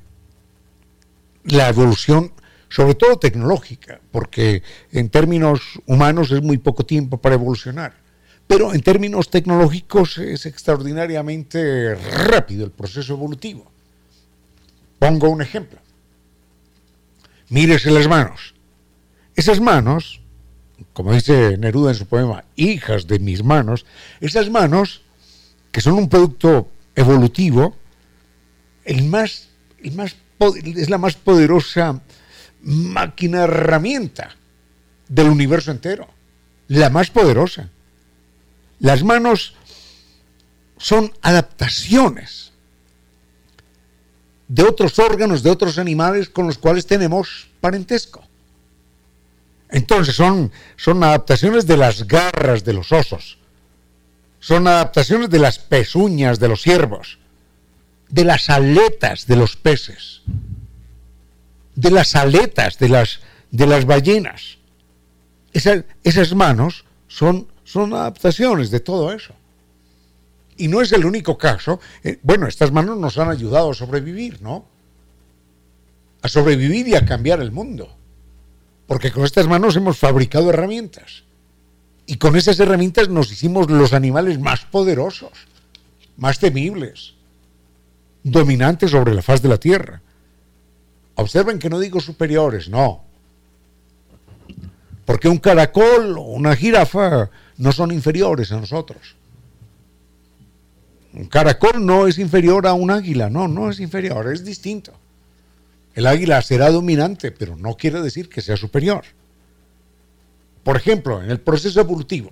la 1.45 1.69
evolución, 1.69 2.31
sobre 2.69 2.95
todo 2.95 3.19
tecnológica, 3.19 3.99
porque 4.11 4.63
en 4.91 5.09
términos 5.09 5.61
humanos 5.85 6.31
es 6.31 6.41
muy 6.41 6.57
poco 6.57 6.85
tiempo 6.85 7.17
para 7.17 7.35
evolucionar, 7.35 7.93
pero 8.47 8.73
en 8.73 8.81
términos 8.81 9.29
tecnológicos 9.29 10.17
es 10.17 10.45
extraordinariamente 10.45 11.95
rápido 11.95 12.65
el 12.65 12.71
proceso 12.71 13.13
evolutivo. 13.13 13.71
Pongo 14.99 15.29
un 15.29 15.41
ejemplo 15.41 15.82
mírese 17.49 17.91
las 17.91 18.07
manos. 18.07 18.53
Esas 19.35 19.59
manos, 19.59 20.21
como 20.93 21.13
dice 21.13 21.57
Neruda 21.57 21.91
en 21.91 21.97
su 21.97 22.05
poema, 22.05 22.45
hijas 22.55 23.07
de 23.07 23.19
mis 23.19 23.43
manos, 23.43 23.85
esas 24.21 24.49
manos, 24.49 25.01
que 25.71 25.81
son 25.81 25.93
un 25.93 26.09
producto 26.09 26.69
evolutivo, 26.95 27.75
el 28.85 29.03
más, 29.05 29.49
el 29.81 29.93
más, 29.93 30.15
es 30.39 30.89
la 30.89 30.97
más 30.97 31.15
poderosa 31.15 32.01
máquina 32.61 33.43
herramienta 33.43 34.35
del 35.07 35.27
universo 35.27 35.71
entero, 35.71 36.07
la 36.67 36.89
más 36.89 37.09
poderosa. 37.09 37.69
Las 38.79 39.03
manos 39.03 39.55
son 40.77 41.13
adaptaciones 41.21 42.52
de 44.53 44.61
otros 44.61 44.99
órganos, 44.99 45.41
de 45.41 45.49
otros 45.49 45.79
animales 45.79 46.29
con 46.29 46.45
los 46.45 46.59
cuales 46.59 46.85
tenemos 46.85 47.47
parentesco. 47.59 48.23
Entonces 49.71 50.15
son, 50.15 50.51
son 50.75 51.03
adaptaciones 51.03 51.65
de 51.65 51.75
las 51.75 52.07
garras 52.07 52.63
de 52.63 52.73
los 52.73 52.91
osos, 52.91 53.39
son 54.39 54.67
adaptaciones 54.67 55.31
de 55.31 55.39
las 55.39 55.57
pezuñas 55.57 56.39
de 56.39 56.49
los 56.49 56.61
ciervos, 56.61 57.17
de 58.09 58.25
las 58.25 58.51
aletas 58.51 59.25
de 59.25 59.37
los 59.37 59.55
peces, 59.55 60.21
de 61.73 61.89
las 61.89 62.15
aletas 62.15 62.77
de 62.77 62.89
las, 62.89 63.21
de 63.49 63.65
las 63.65 63.85
ballenas. 63.85 64.59
Esas, 65.51 66.35
manos 66.35 66.85
son, 67.07 67.47
son 67.63 67.91
adaptaciones 67.95 68.69
de 68.69 68.79
todo 68.81 69.11
eso. 69.13 69.33
Y 70.57 70.67
no 70.67 70.81
es 70.81 70.91
el 70.91 71.05
único 71.05 71.37
caso. 71.37 71.79
Eh, 72.03 72.19
bueno, 72.21 72.47
estas 72.47 72.71
manos 72.71 72.97
nos 72.97 73.17
han 73.17 73.29
ayudado 73.29 73.71
a 73.71 73.73
sobrevivir, 73.73 74.41
¿no? 74.41 74.65
A 76.21 76.27
sobrevivir 76.27 76.87
y 76.87 76.95
a 76.95 77.05
cambiar 77.05 77.41
el 77.41 77.51
mundo. 77.51 77.95
Porque 78.87 79.11
con 79.11 79.25
estas 79.25 79.47
manos 79.47 79.75
hemos 79.75 79.97
fabricado 79.97 80.49
herramientas. 80.49 81.23
Y 82.05 82.17
con 82.17 82.35
esas 82.35 82.59
herramientas 82.59 83.09
nos 83.09 83.31
hicimos 83.31 83.69
los 83.69 83.93
animales 83.93 84.39
más 84.39 84.65
poderosos, 84.65 85.31
más 86.17 86.37
temibles, 86.39 87.13
dominantes 88.23 88.91
sobre 88.91 89.13
la 89.13 89.21
faz 89.21 89.41
de 89.41 89.49
la 89.49 89.57
tierra. 89.57 90.01
Observen 91.15 91.59
que 91.59 91.69
no 91.69 91.79
digo 91.79 91.99
superiores, 91.99 92.69
no. 92.69 93.03
Porque 95.05 95.29
un 95.29 95.37
caracol 95.37 96.17
o 96.17 96.21
una 96.21 96.55
jirafa 96.55 97.29
no 97.57 97.71
son 97.71 97.91
inferiores 97.91 98.51
a 98.51 98.59
nosotros. 98.59 99.15
Un 101.13 101.25
caracol 101.25 101.85
no 101.85 102.07
es 102.07 102.17
inferior 102.17 102.65
a 102.65 102.73
un 102.73 102.89
águila, 102.89 103.29
no, 103.29 103.47
no 103.47 103.69
es 103.69 103.79
inferior, 103.79 104.31
es 104.33 104.43
distinto. 104.43 104.93
El 105.93 106.07
águila 106.07 106.41
será 106.41 106.71
dominante, 106.71 107.31
pero 107.31 107.55
no 107.55 107.75
quiere 107.75 108.01
decir 108.01 108.29
que 108.29 108.41
sea 108.41 108.57
superior. 108.57 109.03
Por 110.63 110.75
ejemplo, 110.75 111.21
en 111.21 111.29
el 111.29 111.39
proceso 111.39 111.79
evolutivo, 111.79 112.31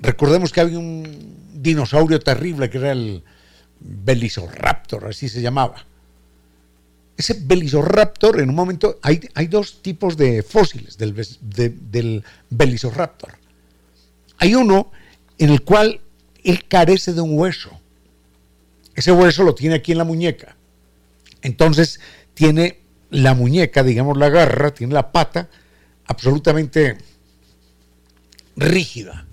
recordemos 0.00 0.52
que 0.52 0.60
había 0.60 0.78
un 0.78 1.36
dinosaurio 1.54 2.20
terrible 2.20 2.70
que 2.70 2.78
era 2.78 2.92
el 2.92 3.24
Velociraptor, 3.80 5.06
así 5.06 5.28
se 5.28 5.42
llamaba. 5.42 5.84
Ese 7.16 7.36
Velociraptor, 7.40 8.40
en 8.40 8.50
un 8.50 8.54
momento, 8.54 9.00
hay, 9.02 9.20
hay 9.34 9.48
dos 9.48 9.82
tipos 9.82 10.16
de 10.16 10.44
fósiles 10.44 10.96
del, 10.96 11.14
del 11.90 12.24
Velociraptor. 12.50 13.32
Hay 14.38 14.54
uno 14.54 14.92
en 15.38 15.50
el 15.50 15.62
cual 15.62 16.00
él 16.44 16.66
carece 16.66 17.12
de 17.12 17.20
un 17.20 17.38
hueso. 17.38 17.70
Ese 18.94 19.12
hueso 19.12 19.42
lo 19.42 19.54
tiene 19.54 19.76
aquí 19.76 19.92
en 19.92 19.98
la 19.98 20.04
muñeca. 20.04 20.56
Entonces 21.40 22.00
tiene 22.34 22.80
la 23.10 23.34
muñeca, 23.34 23.82
digamos 23.82 24.16
la 24.16 24.28
garra, 24.28 24.72
tiene 24.72 24.94
la 24.94 25.12
pata 25.12 25.48
absolutamente 26.06 26.98
rígida. 28.56 29.26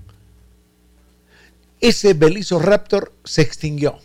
Ese 1.81 2.13
Velociraptor 2.13 3.13
se 3.23 3.41
extinguió. 3.41 3.99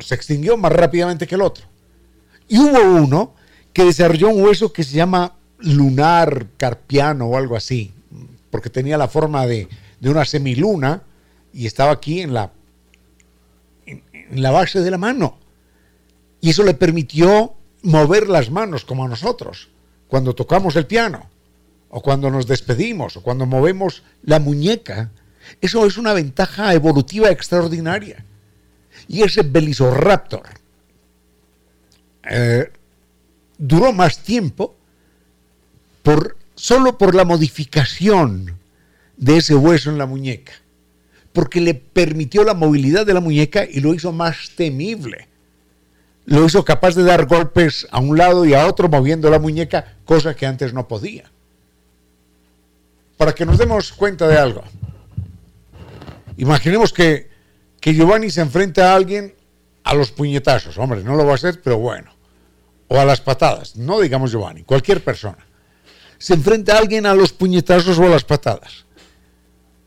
Se 0.00 0.14
extinguió 0.14 0.56
más 0.56 0.72
rápidamente 0.72 1.26
que 1.26 1.34
el 1.34 1.42
otro. 1.42 1.66
Y 2.48 2.58
hubo 2.58 2.80
uno 2.80 3.34
que 3.72 3.84
desarrolló 3.84 4.28
un 4.28 4.42
hueso 4.42 4.72
que 4.72 4.84
se 4.84 4.92
llama 4.92 5.34
lunar 5.58 6.46
carpiano 6.56 7.26
o 7.26 7.36
algo 7.36 7.56
así, 7.56 7.92
porque 8.50 8.70
tenía 8.70 8.98
la 8.98 9.08
forma 9.08 9.46
de, 9.46 9.68
una 10.02 10.24
semiluna 10.24 11.02
y 11.52 11.66
estaba 11.66 11.92
aquí 11.92 12.20
en 12.20 12.34
la, 12.34 12.52
en 13.86 14.42
la 14.42 14.50
base 14.50 14.80
de 14.80 14.90
la 14.90 14.98
mano. 14.98 15.38
Y 16.40 16.50
eso 16.50 16.62
le 16.64 16.74
permitió 16.74 17.54
mover 17.82 18.28
las 18.28 18.50
manos 18.50 18.84
como 18.84 19.04
a 19.04 19.08
nosotros, 19.08 19.68
cuando 20.08 20.34
tocamos 20.34 20.76
el 20.76 20.86
piano, 20.86 21.28
o 21.88 22.00
cuando 22.00 22.30
nos 22.30 22.46
despedimos, 22.46 23.16
o 23.16 23.22
cuando 23.22 23.46
movemos 23.46 24.02
la 24.22 24.38
muñeca. 24.38 25.10
Eso 25.60 25.86
es 25.86 25.98
una 25.98 26.12
ventaja 26.12 26.72
evolutiva 26.74 27.30
extraordinaria. 27.30 28.24
Y 29.08 29.22
ese 29.22 29.42
Velociraptor 29.42 30.48
eh, 32.24 32.70
duró 33.58 33.92
más 33.92 34.18
tiempo 34.18 34.76
por, 36.02 36.36
solo 36.54 36.98
por 36.98 37.14
la 37.14 37.24
modificación 37.24 38.58
de 39.16 39.36
ese 39.36 39.54
hueso 39.54 39.90
en 39.90 39.98
la 39.98 40.06
muñeca, 40.06 40.52
porque 41.32 41.60
le 41.60 41.74
permitió 41.74 42.44
la 42.44 42.54
movilidad 42.54 43.06
de 43.06 43.14
la 43.14 43.20
muñeca 43.20 43.64
y 43.68 43.80
lo 43.80 43.94
hizo 43.94 44.12
más 44.12 44.50
temible. 44.56 45.28
Lo 46.26 46.44
hizo 46.44 46.64
capaz 46.64 46.94
de 46.94 47.02
dar 47.02 47.26
golpes 47.26 47.86
a 47.90 47.98
un 47.98 48.16
lado 48.16 48.44
y 48.44 48.54
a 48.54 48.66
otro 48.66 48.88
moviendo 48.88 49.30
la 49.30 49.38
muñeca, 49.38 49.96
cosa 50.04 50.36
que 50.36 50.46
antes 50.46 50.72
no 50.72 50.86
podía. 50.86 51.30
Para 53.16 53.34
que 53.34 53.46
nos 53.46 53.58
demos 53.58 53.92
cuenta 53.92 54.28
de 54.28 54.36
algo. 54.36 54.62
Imaginemos 56.36 56.92
que, 56.92 57.28
que 57.80 57.94
Giovanni 57.94 58.30
se 58.30 58.40
enfrenta 58.40 58.92
a 58.92 58.96
alguien 58.96 59.34
a 59.84 59.94
los 59.94 60.12
puñetazos. 60.12 60.78
Hombre, 60.78 61.02
no 61.02 61.16
lo 61.16 61.24
va 61.24 61.32
a 61.32 61.34
hacer, 61.36 61.60
pero 61.62 61.78
bueno. 61.78 62.12
O 62.88 62.98
a 62.98 63.04
las 63.04 63.20
patadas. 63.20 63.76
No 63.76 64.00
digamos 64.00 64.30
Giovanni, 64.30 64.62
cualquier 64.62 65.02
persona. 65.02 65.38
Se 66.18 66.34
enfrenta 66.34 66.76
a 66.76 66.78
alguien 66.78 67.06
a 67.06 67.14
los 67.14 67.32
puñetazos 67.32 67.98
o 67.98 68.04
a 68.04 68.08
las 68.08 68.24
patadas. 68.24 68.84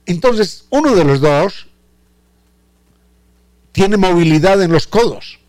Entonces, 0.06 0.66
uno 0.70 0.95
de 0.95 1.03
los 1.03 1.20
dos 1.20 1.68
tiene 3.72 3.97
movilidad 3.97 4.62
en 4.62 4.72
los 4.72 4.88
codos 4.88 5.39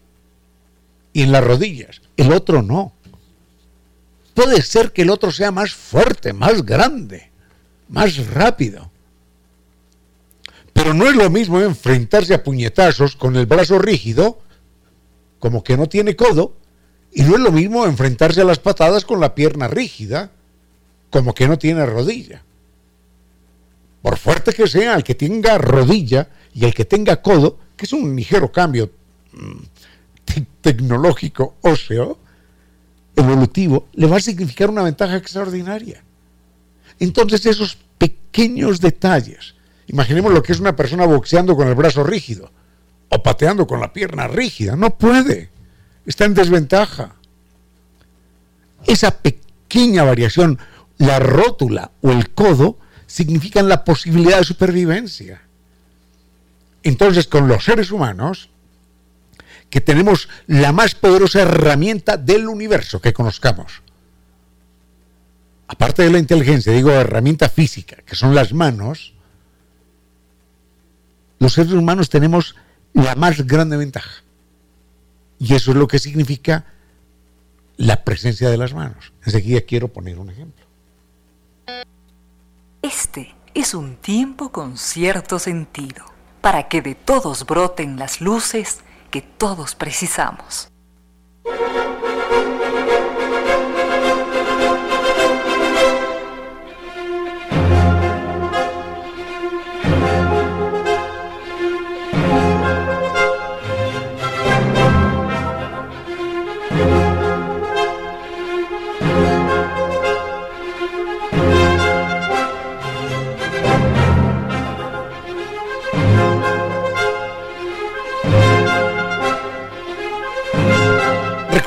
y 1.13 1.23
en 1.23 1.33
las 1.33 1.45
rodillas. 1.45 2.03
El 2.17 2.33
otro 2.33 2.63
no. 2.63 2.93
Puede 4.35 4.61
ser 4.63 4.93
que 4.93 5.03
el 5.03 5.11
otro 5.11 5.31
sea 5.31 5.51
más 5.51 5.73
fuerte, 5.73 6.33
más 6.33 6.65
grande, 6.65 7.31
más 7.89 8.27
rápido. 8.27 8.91
Pero 10.73 10.93
no 10.93 11.07
es 11.07 11.17
lo 11.17 11.31
mismo 11.31 11.61
enfrentarse 11.61 12.35
a 12.35 12.43
puñetazos 12.43 13.17
con 13.17 13.37
el 13.37 13.47
brazo 13.47 13.79
rígido, 13.79 14.41
como 15.39 15.65
que 15.65 15.77
no 15.77 15.89
tiene 15.89 16.17
codo, 16.17 16.55
y 17.13 17.23
no 17.23 17.37
es 17.37 17.41
lo 17.41 17.51
mismo 17.51 17.87
enfrentarse 17.87 18.43
a 18.43 18.45
las 18.45 18.59
patadas 18.59 19.05
con 19.05 19.21
la 19.21 19.35
pierna 19.35 19.69
rígida, 19.69 20.33
como 21.11 21.35
que 21.35 21.49
no 21.49 21.59
tiene 21.59 21.87
rodilla. 21.87 22.43
Por 24.07 24.19
fuerte 24.19 24.53
que 24.53 24.69
sea, 24.69 24.95
el 24.95 25.03
que 25.03 25.17
tenga 25.17 25.59
rodilla 25.59 26.29
y 26.55 26.65
el 26.65 26.73
que 26.73 26.85
tenga 26.85 27.21
codo, 27.21 27.59
que 27.77 27.87
es 27.87 27.93
un 27.93 28.15
ligero 28.15 28.53
cambio 28.53 28.89
mm, 29.33 30.43
tecnológico 30.61 31.57
óseo, 31.63 32.17
evolutivo, 33.17 33.89
le 33.95 34.07
va 34.07 34.19
a 34.19 34.21
significar 34.21 34.71
una 34.71 34.85
ventaja 34.85 35.17
extraordinaria. 35.17 36.05
Entonces 37.01 37.47
esos 37.47 37.79
pequeños 37.99 38.81
detalles 38.81 39.57
Imaginemos 39.89 40.33
lo 40.33 40.41
que 40.41 40.53
es 40.53 40.61
una 40.61 40.77
persona 40.77 41.05
boxeando 41.05 41.57
con 41.57 41.67
el 41.67 41.75
brazo 41.75 42.05
rígido 42.05 42.53
o 43.09 43.21
pateando 43.25 43.67
con 43.67 43.81
la 43.81 43.93
pierna 43.93 44.29
rígida. 44.29 44.77
No 44.77 44.97
puede. 44.97 45.51
Está 46.07 46.27
en 46.27 46.35
desventaja. 46.35 47.17
Esa 48.87 49.11
pequeña 49.19 50.05
variación, 50.05 50.61
la 50.99 51.19
rótula 51.19 51.91
o 52.03 52.13
el 52.13 52.31
codo, 52.31 52.79
significan 53.07 53.69
la 53.69 53.85
posibilidad 53.85 54.39
de 54.39 54.45
supervivencia. 54.45 55.43
Entonces, 56.83 57.27
con 57.27 57.49
los 57.49 57.65
seres 57.65 57.91
humanos, 57.91 58.51
que 59.71 59.81
tenemos 59.81 60.29
la 60.47 60.73
más 60.73 60.95
poderosa 60.95 61.43
herramienta 61.43 62.17
del 62.17 62.49
universo 62.49 63.01
que 63.01 63.13
conozcamos, 63.13 63.83
aparte 65.69 66.03
de 66.03 66.11
la 66.11 66.19
inteligencia, 66.19 66.73
digo 66.73 66.91
herramienta 66.91 67.49
física, 67.49 67.97
que 68.05 68.15
son 68.15 68.35
las 68.35 68.53
manos, 68.53 69.15
los 71.39 71.53
seres 71.53 71.73
humanos 71.73 72.09
tenemos 72.09 72.55
la 72.93 73.15
más 73.15 73.47
grande 73.47 73.77
ventaja. 73.77 74.23
Y 75.39 75.55
eso 75.55 75.73
es 75.73 75.77
lo 75.77 75.87
que 75.87 75.99
significa 75.99 76.65
la 77.77 78.05
presencia 78.05 78.49
de 78.49 78.57
las 78.57 78.73
manos. 78.73 79.13
Enseguida 79.25 79.61
quiero 79.61 79.89
poner 79.89 80.19
un 80.19 80.31
ejemplo. 80.31 80.66
Este 82.87 83.35
es 83.53 83.75
un 83.75 83.97
tiempo 83.97 84.53
con 84.53 84.79
cierto 84.79 85.41
sentido, 85.41 86.05
para 86.41 86.69
que 86.69 86.83
de 86.83 86.95
todos 86.95 87.45
broten 87.45 87.99
las 87.99 88.21
luces 88.21 88.79
que 89.11 89.23
todos 89.23 89.75
precisamos. 89.75 90.71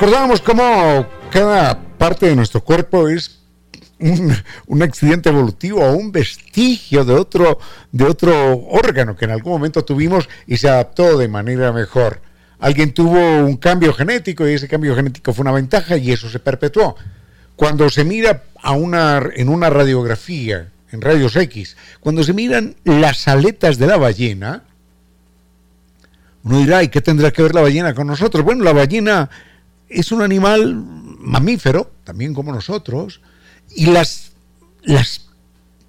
Recordábamos 0.00 0.40
cómo 0.40 1.06
cada 1.30 1.78
parte 1.98 2.24
de 2.24 2.34
nuestro 2.34 2.64
cuerpo 2.64 3.06
es 3.06 3.38
un, 3.98 4.82
accidente 4.82 5.28
evolutivo 5.28 5.84
o 5.84 5.92
un 5.92 6.10
vestigio 6.10 7.04
de 7.04 7.12
otro, 7.12 7.58
de 7.92 8.04
otro 8.06 8.60
órgano 8.68 9.14
que 9.14 9.26
en 9.26 9.32
algún 9.32 9.52
momento 9.52 9.84
tuvimos 9.84 10.26
y 10.46 10.56
se 10.56 10.70
adaptó 10.70 11.18
de 11.18 11.28
manera 11.28 11.70
mejor. 11.70 12.22
Alguien 12.60 12.94
tuvo 12.94 13.44
un 13.44 13.58
cambio 13.58 13.92
genético 13.92 14.48
y 14.48 14.54
ese 14.54 14.68
cambio 14.68 14.96
genético 14.96 15.34
fue 15.34 15.42
una 15.42 15.52
ventaja 15.52 15.98
y 15.98 16.12
eso 16.12 16.30
se 16.30 16.38
perpetuó. 16.38 16.96
Cuando 17.54 17.90
se 17.90 18.02
mira 18.02 18.44
a 18.62 18.72
una, 18.72 19.22
en 19.34 19.50
una 19.50 19.68
radiografía, 19.68 20.70
en 20.92 21.02
rayos 21.02 21.36
X, 21.36 21.76
cuando 22.00 22.24
se 22.24 22.32
miran 22.32 22.74
las 22.84 23.28
aletas 23.28 23.76
de 23.76 23.86
la 23.86 23.98
ballena, 23.98 24.62
uno 26.42 26.58
dirá, 26.58 26.82
¿y 26.82 26.88
qué 26.88 27.02
tendrá 27.02 27.30
que 27.32 27.42
ver 27.42 27.54
la 27.54 27.60
ballena 27.60 27.92
con 27.92 28.06
nosotros? 28.06 28.42
Bueno, 28.42 28.64
la 28.64 28.72
ballena 28.72 29.28
es 29.90 30.12
un 30.12 30.22
animal 30.22 30.74
mamífero, 30.74 31.90
también 32.04 32.32
como 32.32 32.52
nosotros, 32.52 33.20
y 33.74 33.86
las, 33.86 34.32
las, 34.82 35.28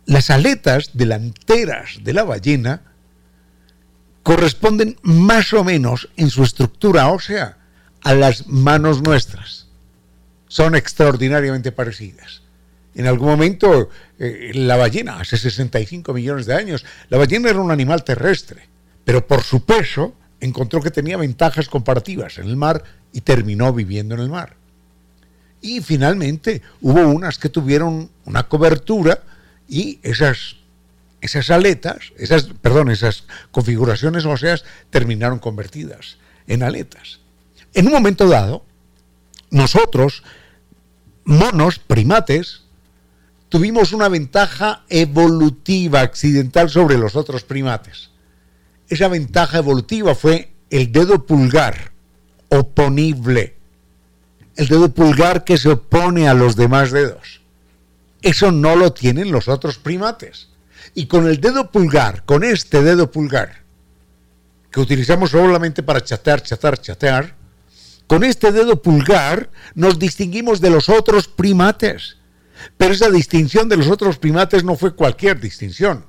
las 0.05 0.29
aletas 0.29 0.91
delanteras 0.93 1.99
de 2.03 2.13
la 2.13 2.23
ballena 2.23 2.81
corresponden 4.23 4.97
más 5.01 5.53
o 5.53 5.63
menos 5.63 6.09
en 6.17 6.29
su 6.29 6.43
estructura 6.43 7.07
ósea 7.09 7.57
a 8.03 8.13
las 8.13 8.47
manos 8.47 9.01
nuestras. 9.01 9.67
Son 10.47 10.75
extraordinariamente 10.75 11.71
parecidas. 11.71 12.41
En 12.93 13.07
algún 13.07 13.29
momento, 13.29 13.89
eh, 14.19 14.51
la 14.53 14.75
ballena, 14.75 15.19
hace 15.19 15.37
65 15.37 16.13
millones 16.13 16.45
de 16.45 16.55
años, 16.55 16.85
la 17.09 17.17
ballena 17.17 17.49
era 17.49 17.59
un 17.59 17.71
animal 17.71 18.03
terrestre, 18.03 18.67
pero 19.05 19.25
por 19.25 19.43
su 19.43 19.63
peso 19.63 20.13
encontró 20.41 20.81
que 20.81 20.91
tenía 20.91 21.17
ventajas 21.17 21.69
comparativas 21.69 22.37
en 22.37 22.47
el 22.47 22.57
mar 22.57 22.83
y 23.13 23.21
terminó 23.21 23.71
viviendo 23.71 24.15
en 24.15 24.21
el 24.21 24.29
mar. 24.29 24.55
Y 25.61 25.81
finalmente 25.81 26.61
hubo 26.81 27.07
unas 27.07 27.37
que 27.37 27.49
tuvieron 27.49 28.09
una 28.25 28.43
cobertura 28.43 29.23
y 29.69 29.99
esas, 30.01 30.57
esas 31.21 31.49
aletas, 31.51 32.11
esas, 32.17 32.45
perdón, 32.61 32.89
esas 32.89 33.23
configuraciones 33.51 34.25
óseas 34.25 34.65
terminaron 34.89 35.39
convertidas 35.39 36.17
en 36.47 36.63
aletas. 36.63 37.19
En 37.73 37.87
un 37.87 37.93
momento 37.93 38.27
dado, 38.27 38.65
nosotros, 39.51 40.23
monos, 41.23 41.77
primates, 41.77 42.63
tuvimos 43.49 43.93
una 43.93 44.09
ventaja 44.09 44.83
evolutiva 44.89 46.01
accidental 46.01 46.69
sobre 46.69 46.97
los 46.97 47.15
otros 47.15 47.43
primates. 47.43 48.10
Esa 48.91 49.07
ventaja 49.07 49.59
evolutiva 49.59 50.15
fue 50.15 50.51
el 50.69 50.91
dedo 50.91 51.25
pulgar 51.25 51.93
oponible. 52.49 53.55
el 54.57 54.67
dedo 54.67 54.93
pulgar 54.93 55.45
que 55.45 55.57
se 55.57 55.69
opone 55.69 56.27
a 56.27 56.33
los 56.33 56.57
demás 56.57 56.91
dedos. 56.91 57.39
Eso 58.21 58.51
no 58.51 58.75
lo 58.75 58.91
tienen 58.91 59.31
los 59.31 59.47
otros 59.47 59.77
primates. 59.77 60.49
Y 60.93 61.05
con 61.05 61.25
el 61.25 61.39
dedo 61.39 61.71
pulgar, 61.71 62.25
con 62.25 62.43
este 62.43 62.83
dedo 62.83 63.09
pulgar, 63.09 63.63
que 64.69 64.81
utilizamos 64.81 65.31
solamente 65.31 65.83
para 65.83 66.03
chatear, 66.03 66.43
chatear, 66.43 66.77
chatear, 66.77 67.35
con 68.07 68.25
este 68.25 68.51
dedo 68.51 68.81
pulgar 68.81 69.49
nos 69.73 69.99
distinguimos 69.99 70.59
de 70.59 70.69
los 70.69 70.89
otros 70.89 71.29
primates. 71.29 72.17
Pero 72.75 72.93
esa 72.93 73.09
distinción 73.09 73.69
de 73.69 73.77
los 73.77 73.87
otros 73.87 74.17
primates 74.17 74.65
no 74.65 74.75
fue 74.75 74.93
cualquier 74.93 75.39
distinción. 75.39 76.05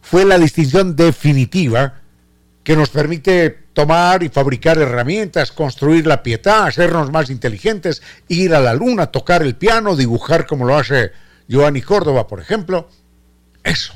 Fue 0.00 0.24
la 0.24 0.38
distinción 0.38 0.94
definitiva 0.94 2.01
que 2.64 2.76
nos 2.76 2.90
permite 2.90 3.50
tomar 3.72 4.22
y 4.22 4.28
fabricar 4.28 4.78
herramientas, 4.78 5.50
construir 5.50 6.06
la 6.06 6.22
pietad, 6.22 6.66
hacernos 6.66 7.10
más 7.10 7.30
inteligentes, 7.30 8.02
ir 8.28 8.54
a 8.54 8.60
la 8.60 8.74
luna, 8.74 9.08
tocar 9.08 9.42
el 9.42 9.56
piano, 9.56 9.96
dibujar 9.96 10.46
como 10.46 10.64
lo 10.64 10.76
hace 10.76 11.12
Giovanni 11.48 11.82
Córdoba, 11.82 12.26
por 12.26 12.40
ejemplo. 12.40 12.88
Eso. 13.64 13.94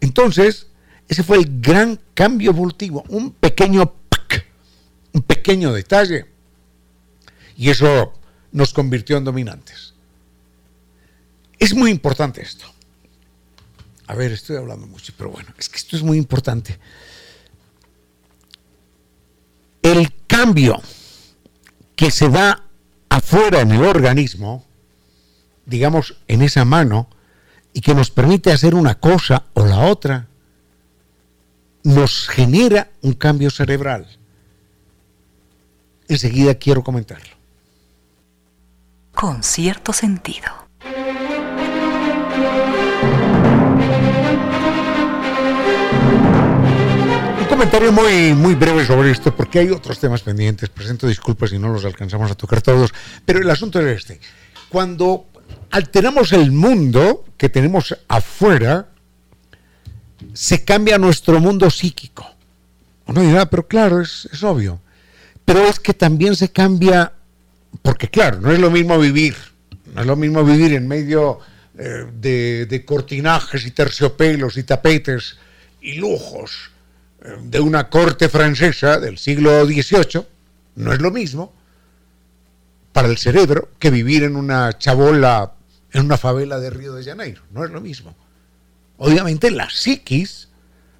Entonces, 0.00 0.66
ese 1.08 1.22
fue 1.22 1.38
el 1.38 1.60
gran 1.60 2.00
cambio 2.14 2.50
evolutivo, 2.50 3.04
un 3.08 3.32
pequeño 3.32 3.94
un 5.14 5.22
pequeño 5.22 5.72
detalle 5.72 6.26
y 7.56 7.70
eso 7.70 8.12
nos 8.52 8.74
convirtió 8.74 9.16
en 9.16 9.24
dominantes. 9.24 9.94
Es 11.58 11.72
muy 11.72 11.90
importante 11.90 12.42
esto. 12.42 12.66
A 14.06 14.14
ver, 14.14 14.32
estoy 14.32 14.56
hablando 14.56 14.86
mucho, 14.86 15.14
pero 15.16 15.30
bueno, 15.30 15.54
es 15.56 15.68
que 15.68 15.76
esto 15.78 15.96
es 15.96 16.02
muy 16.02 16.18
importante. 16.18 16.78
El 19.84 20.12
cambio 20.26 20.82
que 21.94 22.10
se 22.10 22.28
da 22.28 22.64
afuera 23.08 23.60
en 23.60 23.70
el 23.70 23.84
organismo, 23.84 24.64
digamos, 25.66 26.16
en 26.26 26.42
esa 26.42 26.64
mano, 26.64 27.08
y 27.72 27.80
que 27.80 27.94
nos 27.94 28.10
permite 28.10 28.50
hacer 28.50 28.74
una 28.74 28.96
cosa 28.96 29.44
o 29.54 29.64
la 29.64 29.78
otra, 29.86 30.26
nos 31.84 32.28
genera 32.28 32.90
un 33.02 33.12
cambio 33.12 33.50
cerebral. 33.50 34.08
Enseguida 36.08 36.56
quiero 36.56 36.82
comentarlo 36.82 37.34
con 39.14 39.42
cierto 39.42 39.92
sentido. 39.92 40.48
Comentario 47.64 47.92
muy, 47.92 48.34
muy 48.34 48.54
breve 48.54 48.84
sobre 48.84 49.10
esto, 49.10 49.34
porque 49.34 49.58
hay 49.58 49.70
otros 49.70 49.98
temas 49.98 50.20
pendientes. 50.20 50.68
Presento 50.68 51.06
disculpas 51.06 51.48
si 51.48 51.58
no 51.58 51.72
los 51.72 51.86
alcanzamos 51.86 52.30
a 52.30 52.34
tocar 52.34 52.60
todos, 52.60 52.92
pero 53.24 53.38
el 53.38 53.48
asunto 53.48 53.80
es 53.80 54.00
este. 54.00 54.20
Cuando 54.68 55.28
alteramos 55.70 56.32
el 56.34 56.52
mundo 56.52 57.24
que 57.38 57.48
tenemos 57.48 57.96
afuera, 58.06 58.88
se 60.34 60.62
cambia 60.62 60.98
nuestro 60.98 61.40
mundo 61.40 61.70
psíquico. 61.70 62.26
Uno 63.06 63.22
dirá, 63.22 63.48
pero 63.48 63.66
claro, 63.66 64.02
es, 64.02 64.28
obvio. 64.42 64.82
Pero 65.46 65.66
es 65.66 65.80
que 65.80 65.94
también 65.94 66.36
se 66.36 66.52
cambia 66.52 67.14
porque 67.80 68.10
claro, 68.10 68.40
no 68.42 68.52
es 68.52 68.58
lo 68.58 68.70
mismo 68.70 68.98
vivir, 68.98 69.36
no 69.94 70.02
es 70.02 70.06
lo 70.06 70.16
mismo 70.16 70.44
vivir 70.44 70.74
en 70.74 70.86
medio 70.86 71.38
eh, 71.78 72.06
de, 72.12 72.84
cortinajes 72.84 73.64
y 73.64 73.70
terciopelos 73.70 74.58
y 74.58 74.64
tapetes 74.64 75.38
y 75.80 75.94
lujos 75.94 76.73
de 77.24 77.60
una 77.60 77.88
corte 77.88 78.28
francesa 78.28 78.98
del 78.98 79.18
siglo 79.18 79.64
XVIII, 79.64 80.26
no 80.76 80.92
es 80.92 81.00
lo 81.00 81.10
mismo 81.10 81.52
para 82.92 83.08
el 83.08 83.16
cerebro 83.16 83.70
que 83.78 83.90
vivir 83.90 84.24
en 84.24 84.36
una 84.36 84.76
chabola, 84.78 85.54
en 85.92 86.04
una 86.04 86.18
favela 86.18 86.60
de 86.60 86.70
Río 86.70 86.94
de 86.94 87.02
Janeiro, 87.02 87.42
no 87.50 87.64
es 87.64 87.70
lo 87.70 87.80
mismo. 87.80 88.14
Obviamente 88.98 89.50
la 89.50 89.68
psiquis 89.70 90.48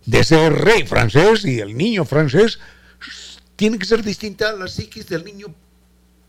de 0.06 0.20
ese 0.20 0.50
rey 0.50 0.86
francés 0.86 1.44
y 1.44 1.60
el 1.60 1.76
niño 1.76 2.04
francés 2.04 2.58
tiene 3.56 3.78
que 3.78 3.86
ser 3.86 4.02
distinta 4.02 4.48
a 4.48 4.52
la 4.52 4.66
psiquis 4.66 5.06
del 5.06 5.24
niño 5.24 5.46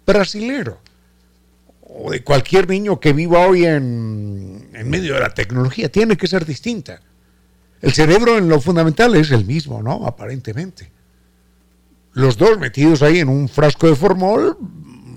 brasilero 0.05 0.79
o 1.81 2.11
de 2.11 2.23
cualquier 2.23 2.67
niño 2.67 2.99
que 2.99 3.13
viva 3.13 3.47
hoy 3.47 3.65
en, 3.65 4.69
en, 4.73 4.89
medio 4.89 5.13
de 5.13 5.21
la 5.21 5.33
tecnología. 5.33 5.89
Tiene 5.89 6.17
que 6.17 6.27
ser 6.27 6.45
distinta. 6.45 7.01
El 7.81 7.93
cerebro 7.93 8.37
en 8.37 8.49
lo 8.49 8.59
fundamental 8.59 9.15
es 9.15 9.31
el 9.31 9.45
mismo, 9.45 9.81
¿no? 9.81 10.05
Aparentemente. 10.05 10.91
Los 12.13 12.37
dos 12.37 12.57
metidos 12.57 13.01
ahí 13.01 13.19
en 13.19 13.29
un 13.29 13.49
frasco 13.49 13.87
de 13.87 13.95
formol, 13.95 14.57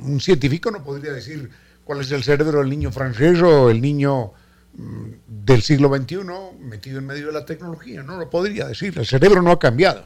un 0.05 0.21
científico 0.21 0.71
no 0.71 0.83
podría 0.83 1.13
decir 1.13 1.49
cuál 1.85 2.01
es 2.01 2.11
el 2.11 2.25
cerebro 2.25 2.59
del 2.59 2.69
niño 2.69 2.91
francés 2.91 3.41
o 3.41 3.71
el 3.71 3.81
niño 3.81 4.33
mm, 4.75 5.05
del 5.45 5.63
siglo 5.63 5.95
XXI 5.95 6.19
metido 6.61 6.99
en 6.99 7.07
medio 7.07 7.29
de 7.29 7.33
la 7.33 7.45
tecnología. 7.45 8.03
No 8.03 8.17
lo 8.17 8.29
podría 8.29 8.67
decir. 8.67 8.99
El 8.99 9.07
cerebro 9.07 9.43
no 9.43 9.53
ha 9.53 9.59
cambiado. 9.59 10.05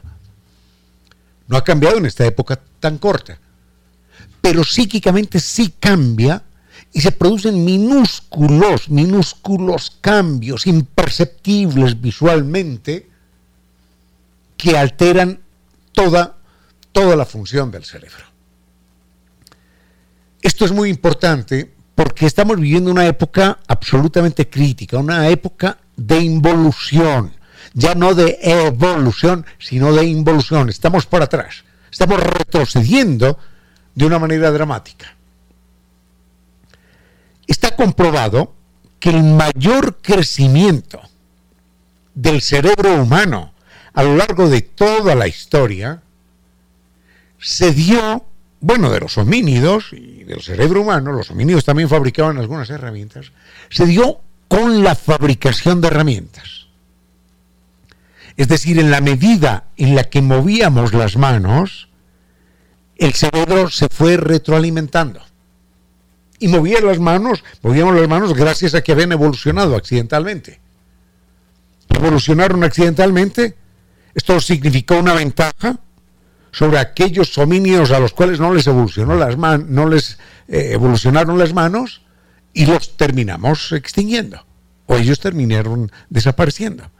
No 1.47 1.57
ha 1.57 1.63
cambiado 1.63 1.97
en 1.97 2.05
esta 2.05 2.25
época 2.25 2.59
tan 2.79 2.97
corta 2.97 3.39
pero 4.43 4.65
psíquicamente 4.65 5.39
sí 5.39 5.73
cambia 5.79 6.43
y 6.93 7.01
se 7.01 7.11
producen 7.11 7.65
minúsculos, 7.65 8.87
minúsculos 8.89 9.97
cambios 9.99 10.67
imperceptibles 10.67 11.99
visualmente 11.99 13.09
que 14.55 14.77
alteran 14.77 15.39
toda, 15.91 16.37
toda 16.91 17.15
la 17.15 17.25
función 17.25 17.71
del 17.71 17.83
cerebro. 17.83 18.23
Esto 20.41 20.65
es 20.65 20.71
muy 20.71 20.89
importante 20.89 21.73
porque 21.95 22.27
estamos 22.27 22.59
viviendo 22.59 22.91
una 22.91 23.07
época 23.07 23.59
absolutamente 23.67 24.47
crítica, 24.47 24.99
una 24.99 25.27
época 25.29 25.79
de 25.95 26.19
involución, 26.19 27.33
ya 27.73 27.95
no 27.95 28.13
de 28.13 28.37
evolución, 28.41 29.45
sino 29.57 29.93
de 29.93 30.05
involución. 30.05 30.69
Estamos 30.69 31.07
por 31.07 31.23
atrás, 31.23 31.63
estamos 31.91 32.19
retrocediendo 32.19 33.39
de 33.95 34.05
una 34.05 34.19
manera 34.19 34.51
dramática. 34.51 35.15
Está 37.53 37.75
comprobado 37.75 38.51
que 38.99 39.11
el 39.11 39.21
mayor 39.21 39.99
crecimiento 40.01 40.99
del 42.15 42.41
cerebro 42.41 42.95
humano 42.95 43.53
a 43.93 44.01
lo 44.01 44.15
largo 44.17 44.49
de 44.49 44.63
toda 44.63 45.13
la 45.13 45.27
historia 45.27 46.01
se 47.37 47.71
dio, 47.71 48.25
bueno, 48.59 48.89
de 48.89 49.01
los 49.01 49.19
homínidos 49.19 49.93
y 49.93 50.23
del 50.23 50.41
cerebro 50.41 50.81
humano, 50.81 51.11
los 51.11 51.29
homínidos 51.29 51.63
también 51.63 51.89
fabricaban 51.89 52.39
algunas 52.39 52.71
herramientas, 52.71 53.31
se 53.69 53.85
dio 53.85 54.21
con 54.47 54.83
la 54.83 54.95
fabricación 54.95 55.79
de 55.79 55.89
herramientas. 55.89 56.65
Es 58.35 58.47
decir, 58.47 58.79
en 58.79 58.89
la 58.89 58.99
medida 58.99 59.65
en 59.77 59.93
la 59.93 60.05
que 60.05 60.23
movíamos 60.23 60.91
las 60.91 61.17
manos, 61.17 61.87
el 62.97 63.13
cerebro 63.13 63.69
se 63.69 63.89
fue 63.89 64.17
retroalimentando. 64.17 65.21
Y 66.43 66.49
movía 66.49 66.81
las 66.81 66.99
manos, 66.99 67.41
movíamos 67.61 67.95
las 67.95 68.09
manos 68.09 68.33
gracias 68.33 68.75
a 68.75 68.81
que 68.81 68.91
habían 68.91 69.13
evolucionado 69.13 69.77
accidentalmente. 69.77 70.59
Evolucionaron 71.87 72.65
accidentalmente. 72.65 73.55
Esto 74.13 74.41
significó 74.41 74.97
una 74.97 75.13
ventaja 75.13 75.79
sobre 76.51 76.79
aquellos 76.79 77.37
homínidos 77.37 77.91
a 77.91 77.99
los 78.01 78.11
cuales 78.11 78.41
no 78.41 78.53
les 78.53 78.67
evolucionó 78.67 79.15
las 79.15 79.37
manos, 79.37 79.69
no 79.69 79.87
les 79.87 80.17
eh, 80.49 80.71
evolucionaron 80.73 81.39
las 81.39 81.53
manos 81.53 82.01
y 82.51 82.65
los 82.65 82.97
terminamos 82.97 83.71
extinguiendo 83.71 84.45
o 84.87 84.97
ellos 84.97 85.21
terminaron 85.21 85.93
desapareciendo. 86.09 86.91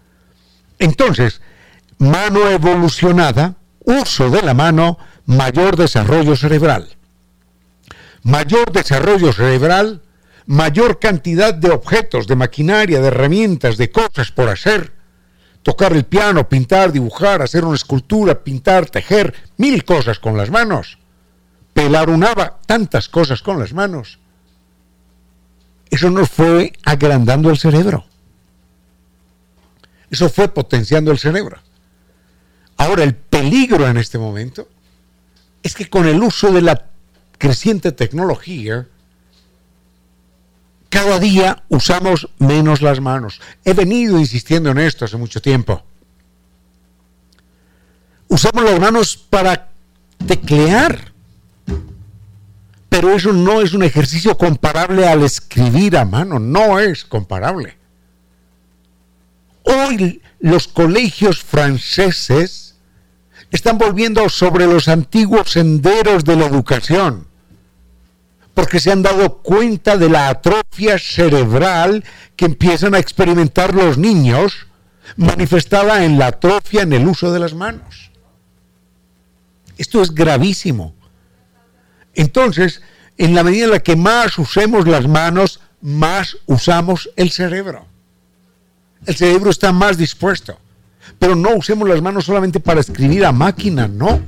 Entonces, 0.80 1.42
mano 1.98 2.50
evolucionada, 2.50 3.56
uso 3.82 4.30
de 4.30 4.42
la 4.42 4.54
mano, 4.54 5.00
mayor 5.26 5.76
desarrollo 5.76 6.38
cerebral. 6.38 6.96
Mayor 8.24 8.72
desarrollo 8.72 9.34
cerebral, 9.34 10.02
mayor 10.46 11.00
cantidad 11.00 11.54
de 11.54 11.72
objetos, 11.72 12.26
de 12.26 12.36
maquinaria, 12.36 13.02
de 13.02 13.08
herramientas, 13.08 13.78
de 13.78 13.92
cosas 13.92 14.32
por 14.32 14.50
hacer. 14.50 14.94
Tocar 15.62 15.94
el 15.94 16.06
piano, 16.06 16.48
pintar, 16.48 16.92
dibujar, 16.92 17.42
hacer 17.42 17.66
una 17.66 17.76
escultura, 17.76 18.44
pintar, 18.44 18.90
tejer, 18.90 19.34
mil 19.58 19.84
cosas 19.84 20.20
con 20.20 20.38
las 20.38 20.50
manos. 20.50 20.98
Pelar 21.74 22.10
un 22.10 22.24
haba, 22.24 22.60
tantas 22.66 23.10
cosas 23.10 23.42
con 23.42 23.60
las 23.60 23.74
manos. 23.74 24.20
Eso 25.90 26.10
nos 26.10 26.30
fue 26.30 26.74
agrandando 26.84 27.50
el 27.50 27.58
cerebro. 27.58 28.06
Eso 30.10 30.30
fue 30.30 30.48
potenciando 30.48 31.12
el 31.12 31.20
cerebro. 31.20 31.60
Ahora, 32.78 33.04
el 33.04 33.16
peligro 33.16 33.88
en 33.88 33.98
este 33.98 34.18
momento 34.18 34.68
es 35.62 35.76
que 35.76 35.90
con 35.90 36.08
el 36.08 36.22
uso 36.22 36.52
de 36.52 36.62
la 36.62 36.93
creciente 37.44 37.92
tecnología, 37.92 38.88
cada 40.88 41.20
día 41.20 41.62
usamos 41.68 42.30
menos 42.40 42.82
las 42.82 43.02
manos. 43.02 43.42
He 43.66 43.74
venido 43.74 44.18
insistiendo 44.18 44.70
en 44.70 44.78
esto 44.78 45.04
hace 45.04 45.18
mucho 45.18 45.42
tiempo. 45.42 45.84
Usamos 48.30 48.64
las 48.64 48.80
manos 48.80 49.18
para 49.18 49.72
teclear, 50.26 51.12
pero 52.88 53.12
eso 53.12 53.34
no 53.34 53.60
es 53.60 53.74
un 53.74 53.84
ejercicio 53.84 54.38
comparable 54.38 55.06
al 55.06 55.24
escribir 55.24 55.98
a 55.98 56.06
mano, 56.06 56.40
no 56.40 56.80
es 56.80 57.04
comparable. 57.04 57.78
Hoy 59.64 60.22
los 60.40 60.70
colegios 60.70 61.44
franceses 61.44 62.76
están 63.52 63.78
volviendo 63.78 64.30
sobre 64.30 64.66
los 64.66 64.88
antiguos 64.88 65.52
senderos 65.52 66.24
de 66.24 66.38
la 66.38 66.46
educación, 66.46 67.33
porque 68.54 68.80
se 68.80 68.92
han 68.92 69.02
dado 69.02 69.38
cuenta 69.38 69.98
de 69.98 70.10
la 70.10 70.30
atrofia 70.30 71.00
cerebral 71.00 72.04
que 72.36 72.46
empiezan 72.46 72.94
a 72.96 73.00
experimentar 73.00 73.74
los 73.74 73.98
niños, 73.98 74.68
manifestada 75.18 76.06
en 76.06 76.20
la 76.20 76.28
atrofia 76.28 76.82
en 76.84 76.94
el 76.94 77.08
uso 77.08 77.32
de 77.32 77.40
las 77.40 77.54
manos. 77.54 78.12
Esto 79.78 80.02
es 80.02 80.14
gravísimo. 80.14 80.94
Entonces, 82.14 82.82
en 83.18 83.34
la 83.34 83.44
medida 83.44 83.66
en 83.66 83.72
la 83.72 83.80
que 83.80 83.96
más 83.96 84.38
usemos 84.38 84.88
las 84.88 85.08
manos, 85.08 85.60
más 85.82 86.38
usamos 86.46 87.10
el 87.16 87.32
cerebro. 87.32 87.88
El 89.06 89.16
cerebro 89.16 89.50
está 89.50 89.72
más 89.72 89.98
dispuesto. 89.98 90.58
Pero 91.20 91.36
no 91.36 91.56
usemos 91.56 91.88
las 91.90 92.02
manos 92.02 92.26
solamente 92.26 92.60
para 92.60 92.80
escribir 92.80 93.26
a 93.26 93.32
máquina, 93.32 93.88
no. 93.88 94.22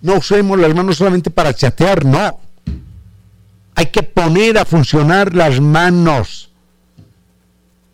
No 0.00 0.14
usemos 0.14 0.58
las 0.58 0.74
manos 0.74 0.96
solamente 0.96 1.30
para 1.30 1.54
chatear, 1.54 2.04
no. 2.04 2.40
Hay 3.74 3.86
que 3.86 4.02
poner 4.02 4.58
a 4.58 4.64
funcionar 4.64 5.34
las 5.34 5.60
manos, 5.60 6.50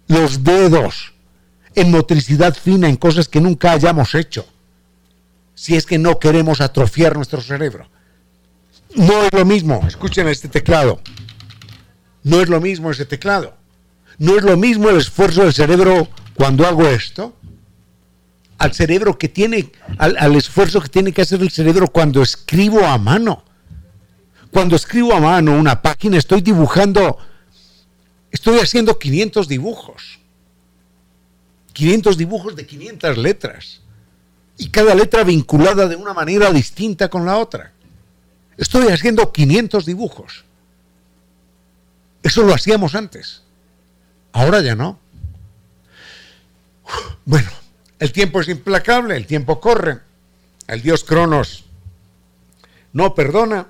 los 0.06 0.42
dedos, 0.42 1.12
en 1.74 1.90
motricidad 1.90 2.54
fina, 2.54 2.88
en 2.88 2.96
cosas 2.96 3.28
que 3.28 3.40
nunca 3.40 3.72
hayamos 3.72 4.14
hecho. 4.14 4.46
Si 5.54 5.76
es 5.76 5.86
que 5.86 5.98
no 5.98 6.18
queremos 6.18 6.60
atrofiar 6.60 7.16
nuestro 7.16 7.40
cerebro. 7.40 7.88
No 8.94 9.24
es 9.24 9.32
lo 9.32 9.44
mismo, 9.44 9.84
escuchen 9.86 10.28
este 10.28 10.48
teclado. 10.48 11.00
No 12.24 12.40
es 12.40 12.48
lo 12.48 12.60
mismo 12.60 12.90
ese 12.90 13.04
teclado. 13.04 13.54
No 14.18 14.36
es 14.36 14.42
lo 14.42 14.56
mismo 14.56 14.90
el 14.90 14.96
esfuerzo 14.96 15.42
del 15.42 15.54
cerebro 15.54 16.08
cuando 16.34 16.66
hago 16.66 16.86
esto 16.88 17.34
al 18.58 18.74
cerebro 18.74 19.16
que 19.18 19.28
tiene, 19.28 19.70
al, 19.98 20.34
esfuerzo 20.34 20.80
que 20.80 20.88
tiene 20.88 21.12
que 21.12 21.22
hacer 21.22 21.40
el 21.40 21.50
cerebro 21.50 21.88
cuando 21.88 22.22
escribo 22.22 22.84
a 22.84 22.98
mano. 22.98 23.44
Cuando 24.50 24.76
escribo 24.76 25.12
a 25.12 25.20
mano 25.20 25.52
una 25.52 25.82
página 25.82 26.16
estoy 26.16 26.40
dibujando, 26.40 27.18
estoy 28.30 28.58
haciendo 28.60 28.98
500 28.98 29.48
dibujos. 29.48 30.18
500 31.72 32.16
dibujos 32.16 32.56
de 32.56 32.66
500 32.66 33.18
letras. 33.18 33.80
Y 34.56 34.70
cada 34.70 34.94
letra 34.94 35.22
vinculada 35.22 35.86
de 35.86 35.96
una 35.96 36.14
manera 36.14 36.50
distinta 36.50 37.08
con 37.08 37.24
la 37.24 37.38
otra. 37.38 37.72
Estoy 38.56 38.88
haciendo 38.88 39.32
500 39.32 39.86
dibujos. 39.86 40.44
Eso 42.22 42.42
lo 42.42 42.54
hacíamos 42.54 42.94
antes. 42.94 43.42
Ahora 44.32 44.60
ya 44.60 44.74
no. 44.74 44.98
Bueno, 47.24 47.50
el 47.98 48.12
tiempo 48.12 48.40
es 48.40 48.48
implacable, 48.48 49.16
el 49.16 49.26
tiempo 49.26 49.60
corre. 49.60 50.00
El 50.66 50.82
dios 50.82 51.04
Cronos 51.04 51.64
no 52.92 53.14
perdona. 53.14 53.68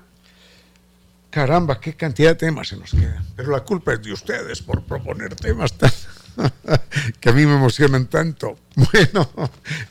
Caramba, 1.29 1.79
qué 1.79 1.95
cantidad 1.95 2.29
de 2.29 2.35
temas 2.35 2.69
se 2.69 2.77
nos 2.77 2.91
quedan. 2.91 3.23
Pero 3.35 3.51
la 3.51 3.59
culpa 3.61 3.93
es 3.93 4.01
de 4.01 4.13
ustedes 4.13 4.61
por 4.61 4.83
proponer 4.83 5.35
temas 5.35 5.73
tan 5.73 5.91
que 7.19 7.29
a 7.29 7.33
mí 7.33 7.45
me 7.45 7.55
emocionan 7.55 8.07
tanto. 8.07 8.57
Bueno, 8.91 9.29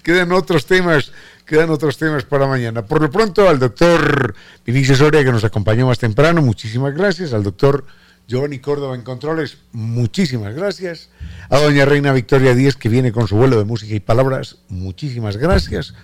quedan 0.03 0.33
otros 0.33 0.65
temas 0.65 1.13
quedan 1.49 1.71
otros 1.71 1.97
temas 1.97 2.25
para 2.25 2.47
mañana. 2.47 2.85
Por 2.85 3.01
lo 3.01 3.11
pronto, 3.11 3.49
al 3.49 3.59
doctor 3.59 4.35
Vinicius 4.67 4.99
Soria, 4.99 5.25
que 5.25 5.33
nos 5.33 5.45
acompañó 5.45 5.87
más 5.87 5.99
temprano, 5.99 6.43
muchísimas 6.43 6.95
gracias. 6.95 7.33
Al 7.33 7.43
doctor 7.43 7.87
Giovanni 8.29 8.59
Córdoba 8.59 8.95
en 8.95 9.03
Controles, 9.03 9.57
muchísimas 9.73 10.55
gracias. 10.55 11.09
A 11.49 11.59
doña 11.59 11.87
Reina 11.87 12.13
Victoria 12.13 12.55
Díez, 12.55 12.77
que 12.77 12.91
viene 12.91 13.13
con 13.13 13.27
su 13.27 13.37
vuelo 13.37 13.57
de 13.57 13.65
música 13.65 13.95
y 13.95 14.01
palabras, 14.01 14.59
muchísimas 14.69 15.39
gracias. 15.39 15.95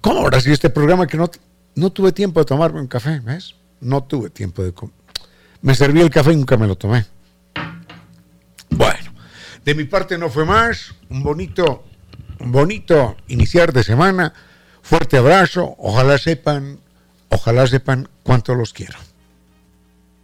¿Cómo 0.00 0.20
ahora 0.20 0.40
si 0.40 0.50
este 0.50 0.70
programa 0.70 1.06
que 1.06 1.16
no, 1.16 1.30
no 1.76 1.90
tuve 1.90 2.10
tiempo 2.10 2.40
de 2.40 2.46
tomarme 2.46 2.80
un 2.80 2.88
café? 2.88 3.20
¿Ves? 3.20 3.54
No 3.84 4.02
tuve 4.02 4.30
tiempo 4.30 4.62
de... 4.62 4.74
Me 5.62 5.74
serví 5.74 6.00
el 6.00 6.10
café 6.10 6.32
y 6.32 6.36
nunca 6.36 6.56
me 6.56 6.66
lo 6.66 6.76
tomé. 6.76 7.06
Bueno, 8.70 9.12
de 9.64 9.74
mi 9.74 9.84
parte 9.84 10.18
no 10.18 10.28
fue 10.28 10.44
más. 10.44 10.94
Un 11.08 11.22
bonito, 11.22 11.84
un 12.40 12.50
bonito 12.50 13.16
iniciar 13.28 13.72
de 13.72 13.84
semana 13.84 14.34
Fuerte 14.84 15.16
abrazo, 15.16 15.74
ojalá 15.78 16.18
sepan, 16.18 16.78
ojalá 17.30 17.66
sepan 17.66 18.06
cuánto 18.22 18.54
los 18.54 18.74
quiero. 18.74 18.98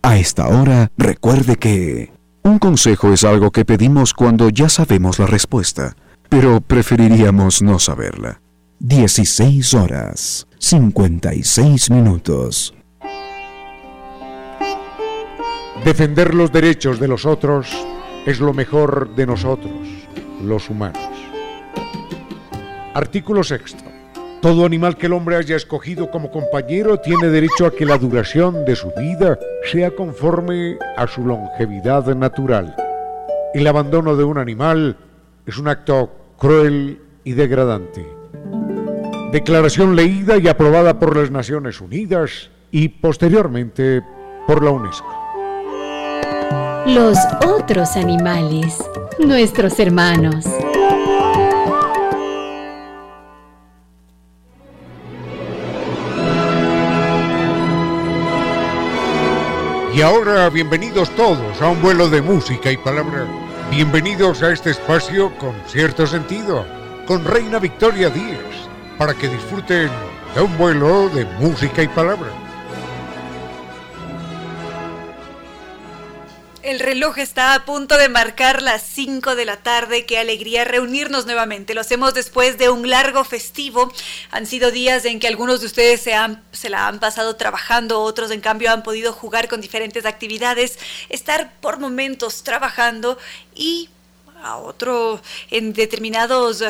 A 0.03 0.19
esta 0.19 0.49
hora, 0.49 0.91
recuerde 0.99 1.57
que 1.57 2.13
un 2.43 2.59
consejo 2.59 3.11
es 3.15 3.25
algo 3.25 3.53
que 3.53 3.65
pedimos 3.65 4.13
cuando 4.13 4.51
ya 4.51 4.69
sabemos 4.69 5.19
la 5.19 5.27
respuesta, 5.27 5.97
pero 6.29 6.61
preferiríamos 6.61 7.63
no 7.63 7.79
saberla. 7.79 8.43
16 8.81 9.73
horas, 9.73 10.47
56 10.59 11.91
minutos. 11.91 12.75
Defender 15.85 16.35
los 16.35 16.53
derechos 16.53 17.01
de 17.01 17.09
los 17.09 17.25
otros 17.25 17.71
es 18.27 18.39
lo 18.39 18.53
mejor 18.53 19.15
de 19.15 19.27
nosotros, 19.27 19.73
los 20.45 20.69
humanos. 20.69 21.03
Artículo 22.93 23.43
sexto. 23.43 23.85
Todo 24.43 24.67
animal 24.67 24.99
que 24.99 25.07
el 25.07 25.15
hombre 25.15 25.37
haya 25.37 25.57
escogido 25.57 26.11
como 26.11 26.31
compañero 26.31 26.99
tiene 26.99 27.29
derecho 27.29 27.65
a 27.65 27.71
que 27.71 27.87
la 27.87 27.97
duración 27.97 28.67
de 28.67 28.77
su 28.77 28.93
vida 28.97 29.39
sea 29.73 29.91
conforme 29.91 30.77
a 30.99 31.07
su 31.07 31.25
longevidad 31.25 32.15
natural. 32.15 32.77
El 33.55 33.67
abandono 33.67 34.17
de 34.17 34.25
un 34.25 34.37
animal 34.37 34.99
es 35.47 35.57
un 35.57 35.69
acto 35.69 36.11
cruel 36.37 37.01
y 37.25 37.33
degradante. 37.33 38.07
Declaración 39.33 39.97
leída 39.97 40.37
y 40.37 40.47
aprobada 40.47 40.99
por 40.99 41.17
las 41.17 41.31
Naciones 41.31 41.81
Unidas 41.81 42.51
y 42.71 42.89
posteriormente 42.89 44.03
por 44.47 44.63
la 44.63 44.71
UNESCO. 44.71 45.20
Los 46.95 47.17
otros 47.47 47.97
animales, 47.97 48.77
nuestros 49.21 49.79
hermanos. 49.79 50.45
Y 59.95 60.03
ahora 60.03 60.51
bienvenidos 60.51 61.11
todos 61.11 61.63
a 61.63 61.69
un 61.69 61.81
vuelo 61.81 62.09
de 62.09 62.23
música 62.23 62.73
y 62.73 62.77
palabra. 62.77 63.25
Bienvenidos 63.71 64.43
a 64.43 64.53
este 64.53 64.71
espacio 64.71 65.33
con 65.39 65.55
cierto 65.69 66.09
sentido, 66.09 66.67
con 67.07 67.25
Reina 67.25 67.61
Victoria 67.61 68.11
Díaz, 68.11 68.69
para 68.99 69.15
que 69.15 69.29
disfruten 69.29 69.89
de 70.35 70.41
un 70.41 70.59
vuelo 70.59 71.09
de 71.11 71.25
música 71.39 71.85
y 71.85 71.89
palabra. 71.89 72.50
El 76.63 76.79
reloj 76.79 77.17
está 77.17 77.55
a 77.55 77.65
punto 77.65 77.97
de 77.97 78.11
marcar 78.11 78.61
las 78.61 78.83
5 78.83 79.35
de 79.35 79.47
la 79.47 79.57
tarde. 79.57 80.05
Qué 80.05 80.19
alegría 80.19 80.67
reunirnos 80.67 81.25
nuevamente. 81.25 81.73
Lo 81.73 81.81
hacemos 81.81 82.13
después 82.13 82.59
de 82.59 82.69
un 82.69 82.91
largo 82.91 83.25
festivo. 83.25 83.91
Han 84.31 84.45
sido 84.45 84.71
días 84.71 85.07
en 85.07 85.21
que 85.21 85.27
algunos 85.27 85.61
de 85.61 85.67
ustedes 85.67 86.03
se, 86.03 86.13
han, 86.13 86.45
se 86.53 86.69
la 86.69 86.87
han 86.87 87.01
pasado 87.01 87.37
trabajando, 87.37 88.03
otros 88.03 88.31
en 88.31 88.43
cambio 88.43 88.71
han 88.73 88.83
podido 88.83 89.15
jugar 89.15 89.49
con 89.49 89.63
diferentes 89.63 90.05
actividades, 90.05 90.79
estar 91.09 91.51
por 91.63 91.79
momentos 91.79 92.43
trabajando 92.43 93.17
y 93.55 93.89
a 94.43 94.59
otro 94.59 95.23
en 95.51 95.73
determinados 95.73 96.63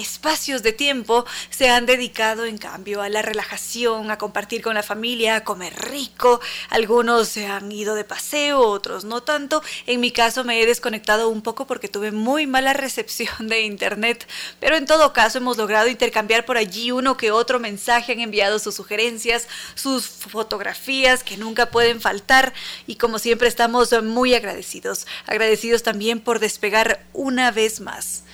espacios 0.00 0.62
de 0.62 0.72
tiempo 0.72 1.24
se 1.50 1.68
han 1.68 1.86
dedicado 1.86 2.44
en 2.44 2.58
cambio 2.58 3.02
a 3.02 3.08
la 3.08 3.22
relajación, 3.22 4.10
a 4.10 4.18
compartir 4.18 4.62
con 4.62 4.74
la 4.74 4.82
familia, 4.82 5.36
a 5.36 5.44
comer 5.44 5.74
rico. 5.90 6.40
Algunos 6.70 7.28
se 7.28 7.46
han 7.46 7.70
ido 7.70 7.94
de 7.94 8.04
paseo, 8.04 8.60
otros 8.60 9.04
no 9.04 9.22
tanto. 9.22 9.62
En 9.86 10.00
mi 10.00 10.10
caso 10.10 10.44
me 10.44 10.60
he 10.60 10.66
desconectado 10.66 11.28
un 11.28 11.42
poco 11.42 11.66
porque 11.66 11.88
tuve 11.88 12.10
muy 12.10 12.46
mala 12.46 12.72
recepción 12.72 13.48
de 13.48 13.62
internet, 13.62 14.26
pero 14.58 14.76
en 14.76 14.86
todo 14.86 15.12
caso 15.12 15.38
hemos 15.38 15.56
logrado 15.56 15.88
intercambiar 15.88 16.44
por 16.44 16.56
allí 16.56 16.90
uno 16.90 17.16
que 17.16 17.30
otro 17.30 17.60
mensaje, 17.60 18.12
han 18.12 18.20
enviado 18.20 18.58
sus 18.58 18.74
sugerencias, 18.74 19.46
sus 19.74 20.06
fotografías 20.06 21.22
que 21.22 21.36
nunca 21.36 21.70
pueden 21.70 22.00
faltar 22.00 22.52
y 22.86 22.96
como 22.96 23.18
siempre 23.18 23.48
estamos 23.48 23.90
muy 24.02 24.34
agradecidos. 24.34 25.06
Agradecidos 25.26 25.82
también 25.82 26.20
por 26.20 26.38
despegar 26.38 27.04
una 27.12 27.50
vez 27.50 27.80
más 27.80 28.24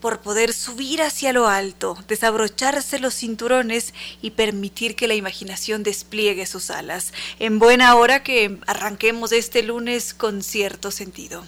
por 0.00 0.20
poder 0.20 0.52
subir 0.52 1.02
hacia 1.02 1.32
lo 1.32 1.48
alto, 1.48 1.96
desabrocharse 2.08 2.98
los 2.98 3.14
cinturones 3.14 3.94
y 4.22 4.30
permitir 4.30 4.94
que 4.94 5.08
la 5.08 5.14
imaginación 5.14 5.82
despliegue 5.82 6.46
sus 6.46 6.70
alas. 6.70 7.12
En 7.38 7.58
buena 7.58 7.94
hora 7.96 8.22
que 8.22 8.58
arranquemos 8.66 9.32
este 9.32 9.62
lunes 9.62 10.14
con 10.14 10.42
cierto 10.42 10.90
sentido. 10.90 11.44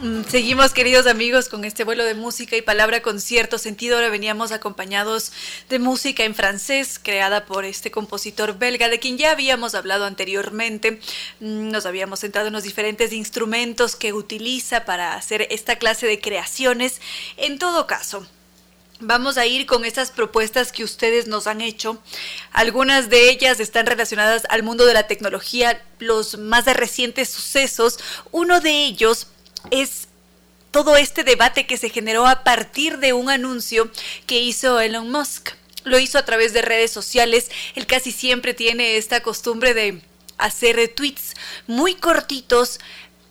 Mm, 0.00 0.22
seguimos, 0.28 0.72
queridos 0.72 1.08
amigos, 1.08 1.48
con 1.48 1.64
este 1.64 1.82
vuelo 1.82 2.04
de 2.04 2.14
música 2.14 2.56
y 2.56 2.62
palabra 2.62 3.02
con 3.02 3.20
cierto 3.20 3.58
sentido. 3.58 3.96
Ahora 3.96 4.10
veníamos 4.10 4.52
acompañados 4.52 5.32
de 5.68 5.80
música 5.80 6.22
en 6.22 6.36
francés, 6.36 7.00
creada 7.02 7.46
por 7.46 7.64
este 7.64 7.90
compositor 7.90 8.58
belga, 8.58 8.88
de 8.88 9.00
quien 9.00 9.18
ya 9.18 9.32
habíamos 9.32 9.74
hablado 9.74 10.04
anteriormente. 10.04 11.00
Mm, 11.40 11.70
nos 11.72 11.84
habíamos 11.84 12.20
centrado 12.20 12.46
en 12.46 12.52
los 12.52 12.62
diferentes 12.62 13.12
instrumentos 13.12 13.96
que 13.96 14.12
utiliza 14.12 14.84
para 14.84 15.14
hacer 15.14 15.48
esta 15.50 15.76
clase 15.76 16.06
de 16.06 16.20
creaciones. 16.20 17.00
En 17.36 17.58
todo 17.58 17.88
caso, 17.88 18.24
Vamos 19.00 19.38
a 19.38 19.46
ir 19.46 19.64
con 19.64 19.84
estas 19.84 20.10
propuestas 20.10 20.72
que 20.72 20.82
ustedes 20.82 21.28
nos 21.28 21.46
han 21.46 21.60
hecho. 21.60 22.02
Algunas 22.50 23.08
de 23.08 23.30
ellas 23.30 23.60
están 23.60 23.86
relacionadas 23.86 24.42
al 24.48 24.64
mundo 24.64 24.86
de 24.86 24.94
la 24.94 25.06
tecnología, 25.06 25.80
los 26.00 26.36
más 26.36 26.64
recientes 26.64 27.28
sucesos. 27.28 28.00
Uno 28.32 28.58
de 28.58 28.72
ellos 28.86 29.28
es 29.70 30.08
todo 30.70 30.96
este 30.96 31.24
debate 31.24 31.66
que 31.66 31.76
se 31.76 31.90
generó 31.90 32.26
a 32.26 32.44
partir 32.44 32.98
de 32.98 33.12
un 33.12 33.30
anuncio 33.30 33.90
que 34.26 34.40
hizo 34.40 34.80
Elon 34.80 35.10
Musk. 35.10 35.50
Lo 35.84 35.98
hizo 35.98 36.18
a 36.18 36.24
través 36.24 36.52
de 36.52 36.62
redes 36.62 36.90
sociales. 36.90 37.50
Él 37.74 37.86
casi 37.86 38.12
siempre 38.12 38.54
tiene 38.54 38.96
esta 38.96 39.22
costumbre 39.22 39.74
de 39.74 40.02
hacer 40.36 40.92
tweets 40.94 41.34
muy 41.66 41.94
cortitos, 41.94 42.78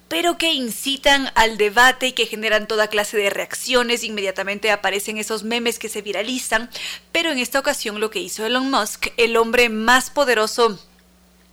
pero 0.07 0.37
que 0.37 0.53
incitan 0.53 1.31
al 1.35 1.57
debate 1.57 2.07
y 2.07 2.11
que 2.13 2.25
generan 2.25 2.67
toda 2.67 2.87
clase 2.87 3.17
de 3.17 3.29
reacciones. 3.29 4.03
Inmediatamente 4.03 4.71
aparecen 4.71 5.17
esos 5.17 5.43
memes 5.43 5.79
que 5.79 5.89
se 5.89 6.01
viralizan. 6.01 6.69
Pero 7.11 7.31
en 7.31 7.39
esta 7.39 7.59
ocasión 7.59 7.99
lo 7.99 8.09
que 8.09 8.19
hizo 8.19 8.45
Elon 8.45 8.71
Musk, 8.71 9.07
el 9.17 9.37
hombre 9.37 9.69
más 9.69 10.09
poderoso 10.09 10.79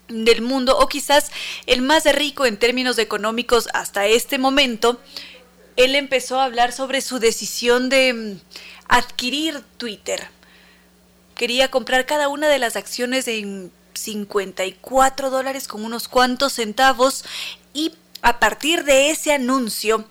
del 0.09 0.43
mundo 0.43 0.79
o 0.79 0.89
quizás 0.89 1.31
el 1.67 1.83
más 1.83 2.05
rico 2.15 2.47
en 2.47 2.57
términos 2.57 2.99
económicos 2.99 3.69
hasta 3.73 4.07
este 4.07 4.39
momento, 4.39 5.01
él 5.77 5.95
empezó 5.95 6.39
a 6.39 6.45
hablar 6.45 6.73
sobre 6.73 7.01
su 7.01 7.19
decisión 7.19 7.89
de 7.89 8.13
mm, 8.13 8.41
adquirir 8.89 9.63
Twitter. 9.77 10.29
Quería 11.35 11.71
comprar 11.71 12.07
cada 12.07 12.29
una 12.29 12.49
de 12.49 12.59
las 12.59 12.77
acciones 12.77 13.27
en 13.29 13.73
54 13.95 15.31
dólares 15.31 15.69
con 15.69 15.85
unos 15.85 16.09
cuantos 16.09 16.55
centavos 16.55 17.25
y 17.73 17.93
a 18.23 18.39
partir 18.39 18.85
de 18.85 19.11
ese 19.11 19.33
anuncio 19.33 20.05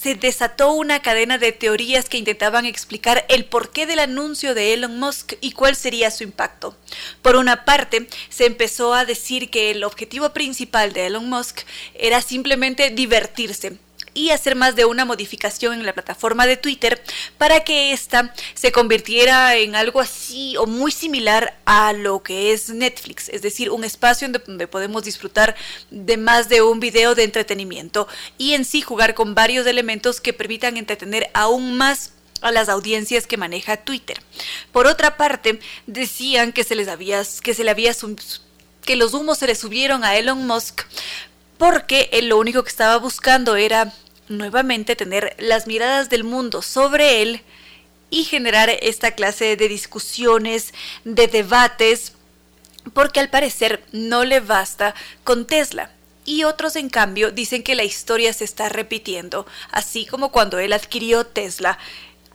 se 0.00 0.14
desató 0.14 0.72
una 0.72 1.00
cadena 1.02 1.38
de 1.38 1.52
teorías 1.52 2.08
que 2.08 2.18
intentaban 2.18 2.66
explicar 2.66 3.24
el 3.28 3.44
porqué 3.44 3.86
del 3.86 3.98
anuncio 3.98 4.54
de 4.54 4.72
Elon 4.74 4.98
Musk 4.98 5.34
y 5.40 5.52
cuál 5.52 5.74
sería 5.74 6.10
su 6.10 6.22
impacto. 6.22 6.76
Por 7.22 7.36
una 7.36 7.64
parte, 7.64 8.08
se 8.28 8.46
empezó 8.46 8.94
a 8.94 9.04
decir 9.04 9.50
que 9.50 9.70
el 9.70 9.82
objetivo 9.82 10.32
principal 10.32 10.92
de 10.92 11.06
Elon 11.06 11.28
Musk 11.28 11.60
era 11.94 12.20
simplemente 12.20 12.90
divertirse, 12.90 13.78
y 14.18 14.30
hacer 14.30 14.56
más 14.56 14.74
de 14.74 14.84
una 14.84 15.04
modificación 15.04 15.74
en 15.74 15.86
la 15.86 15.92
plataforma 15.92 16.44
de 16.44 16.56
Twitter 16.56 17.00
para 17.38 17.60
que 17.60 17.92
ésta 17.92 18.34
se 18.54 18.72
convirtiera 18.72 19.54
en 19.54 19.76
algo 19.76 20.00
así 20.00 20.56
o 20.56 20.66
muy 20.66 20.90
similar 20.90 21.56
a 21.66 21.92
lo 21.92 22.24
que 22.24 22.52
es 22.52 22.68
Netflix, 22.70 23.28
es 23.28 23.42
decir, 23.42 23.70
un 23.70 23.84
espacio 23.84 24.28
donde 24.28 24.66
podemos 24.66 25.04
disfrutar 25.04 25.54
de 25.90 26.16
más 26.16 26.48
de 26.48 26.62
un 26.62 26.80
video 26.80 27.14
de 27.14 27.22
entretenimiento 27.22 28.08
y 28.38 28.54
en 28.54 28.64
sí 28.64 28.82
jugar 28.82 29.14
con 29.14 29.36
varios 29.36 29.68
elementos 29.68 30.20
que 30.20 30.32
permitan 30.32 30.76
entretener 30.76 31.30
aún 31.32 31.76
más 31.76 32.12
a 32.40 32.50
las 32.50 32.68
audiencias 32.68 33.26
que 33.28 33.36
maneja 33.36 33.76
Twitter. 33.76 34.20
Por 34.72 34.88
otra 34.88 35.16
parte, 35.16 35.60
decían 35.86 36.52
que 36.52 36.64
se 36.64 36.74
les 36.74 36.88
había 36.88 37.22
que 37.42 37.54
se 37.54 37.62
le 37.62 37.70
había 37.70 37.92
que 38.84 38.96
los 38.96 39.14
humos 39.14 39.38
se 39.38 39.46
le 39.46 39.54
subieron 39.54 40.02
a 40.02 40.16
Elon 40.16 40.44
Musk 40.44 40.82
porque 41.56 42.08
él 42.12 42.28
lo 42.28 42.38
único 42.38 42.62
que 42.62 42.70
estaba 42.70 42.96
buscando 42.96 43.56
era 43.56 43.92
nuevamente 44.28 44.96
tener 44.96 45.34
las 45.38 45.66
miradas 45.66 46.08
del 46.08 46.24
mundo 46.24 46.62
sobre 46.62 47.22
él 47.22 47.42
y 48.10 48.24
generar 48.24 48.70
esta 48.70 49.12
clase 49.12 49.56
de 49.56 49.68
discusiones, 49.68 50.72
de 51.04 51.26
debates, 51.26 52.12
porque 52.94 53.20
al 53.20 53.30
parecer 53.30 53.82
no 53.92 54.24
le 54.24 54.40
basta 54.40 54.94
con 55.24 55.46
Tesla. 55.46 55.90
Y 56.24 56.44
otros, 56.44 56.76
en 56.76 56.90
cambio, 56.90 57.30
dicen 57.30 57.62
que 57.62 57.74
la 57.74 57.84
historia 57.84 58.32
se 58.32 58.44
está 58.44 58.68
repitiendo, 58.68 59.46
así 59.70 60.04
como 60.04 60.30
cuando 60.30 60.58
él 60.58 60.72
adquirió 60.72 61.24
Tesla. 61.24 61.78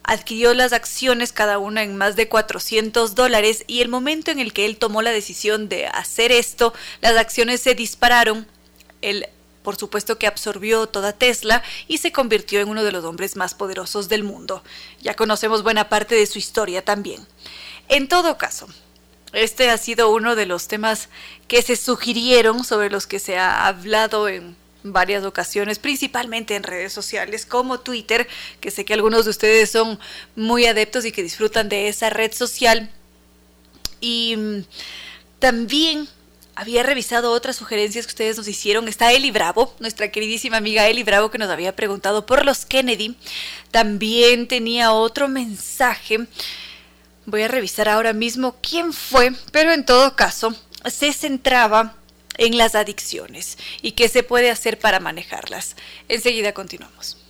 Adquirió 0.04 0.54
las 0.54 0.74
acciones 0.74 1.32
cada 1.32 1.60
una 1.60 1.84
en 1.84 1.96
más 1.96 2.16
de 2.16 2.28
400 2.28 3.16
dólares 3.16 3.64
y 3.68 3.82
el 3.82 3.90
momento 3.90 4.32
en 4.32 4.40
el 4.40 4.52
que 4.52 4.66
él 4.66 4.78
tomó 4.78 5.02
la 5.02 5.12
decisión 5.12 5.70
de 5.70 5.88
hacer 5.88 6.32
esto, 6.32 6.74
las 7.02 7.16
acciones 7.18 7.62
se 7.62 7.76
dispararon. 7.76 8.48
Por 9.64 9.76
supuesto 9.76 10.20
que 10.20 10.28
absorbió 10.28 10.88
toda 10.88 11.14
Tesla 11.14 11.64
y 11.88 11.98
se 11.98 12.12
convirtió 12.12 12.60
en 12.60 12.70
uno 12.70 12.84
de 12.84 12.92
los 12.92 13.06
hombres 13.06 13.36
más 13.36 13.56
poderosos 13.56 14.10
del 14.10 14.24
mundo. 14.24 14.64
Ya 15.02 15.16
conocemos 15.16 15.64
buena 15.64 15.90
parte 15.90 16.16
de 16.16 16.26
su 16.26 16.38
historia 16.38 16.84
también. 16.84 17.26
En 17.90 18.08
todo 18.08 18.38
caso, 18.38 18.68
este 19.34 19.70
ha 19.70 19.78
sido 19.78 20.12
uno 20.12 20.36
de 20.36 20.46
los 20.46 20.68
temas 20.68 21.10
que 21.48 21.62
se 21.62 21.76
sugirieron, 21.76 22.64
sobre 22.64 22.90
los 22.90 23.08
que 23.08 23.20
se 23.20 23.38
ha 23.38 23.68
hablado 23.68 24.28
en 24.28 24.56
varias 24.84 25.24
ocasiones, 25.24 25.80
principalmente 25.80 26.56
en 26.56 26.64
redes 26.64 26.94
sociales 26.94 27.46
como 27.46 27.80
Twitter, 27.80 28.28
que 28.60 28.70
sé 28.70 28.86
que 28.86 28.94
algunos 28.94 29.26
de 29.26 29.32
ustedes 29.32 29.72
son 29.72 30.00
muy 30.36 30.66
adeptos 30.66 31.06
y 31.06 31.12
que 31.12 31.24
disfrutan 31.24 31.70
de 31.70 31.88
esa 31.88 32.10
red 32.10 32.34
social. 32.34 32.92
Y 34.02 34.36
mm, 34.38 34.66
también 35.40 36.08
había 36.56 36.84
revisado 36.84 37.32
otras 37.32 37.56
sugerencias 37.56 38.06
que 38.06 38.12
ustedes 38.12 38.38
nos 38.38 38.48
hicieron. 38.48 38.88
Está 38.88 39.12
Eli 39.12 39.32
Bravo, 39.32 39.74
nuestra 39.80 40.12
queridísima 40.12 40.58
amiga 40.58 40.88
Eli 40.88 41.04
Bravo, 41.04 41.32
que 41.32 41.38
nos 41.38 41.50
había 41.50 41.76
preguntado 41.76 42.26
por 42.26 42.46
los 42.46 42.66
Kennedy. 42.66 43.16
También 43.72 44.48
tenía 44.48 44.94
otro 44.94 45.28
mensaje. 45.28 46.28
Voy 47.26 47.42
a 47.42 47.48
revisar 47.48 47.90
ahora 47.90 48.14
mismo 48.14 48.58
quién 48.62 48.94
fue, 48.94 49.32
pero 49.52 49.72
en 49.72 49.86
todo 49.86 50.16
caso 50.16 50.56
se 50.86 51.14
centraba 51.14 51.96
en 52.38 52.58
las 52.58 52.76
adicciones 52.76 53.58
y 53.82 53.92
qué 53.92 54.10
se 54.10 54.24
puede 54.24 54.50
hacer 54.50 54.80
para 54.80 55.00
manejarlas. 55.00 55.76
Enseguida 56.10 56.54
continuamos. 56.54 57.23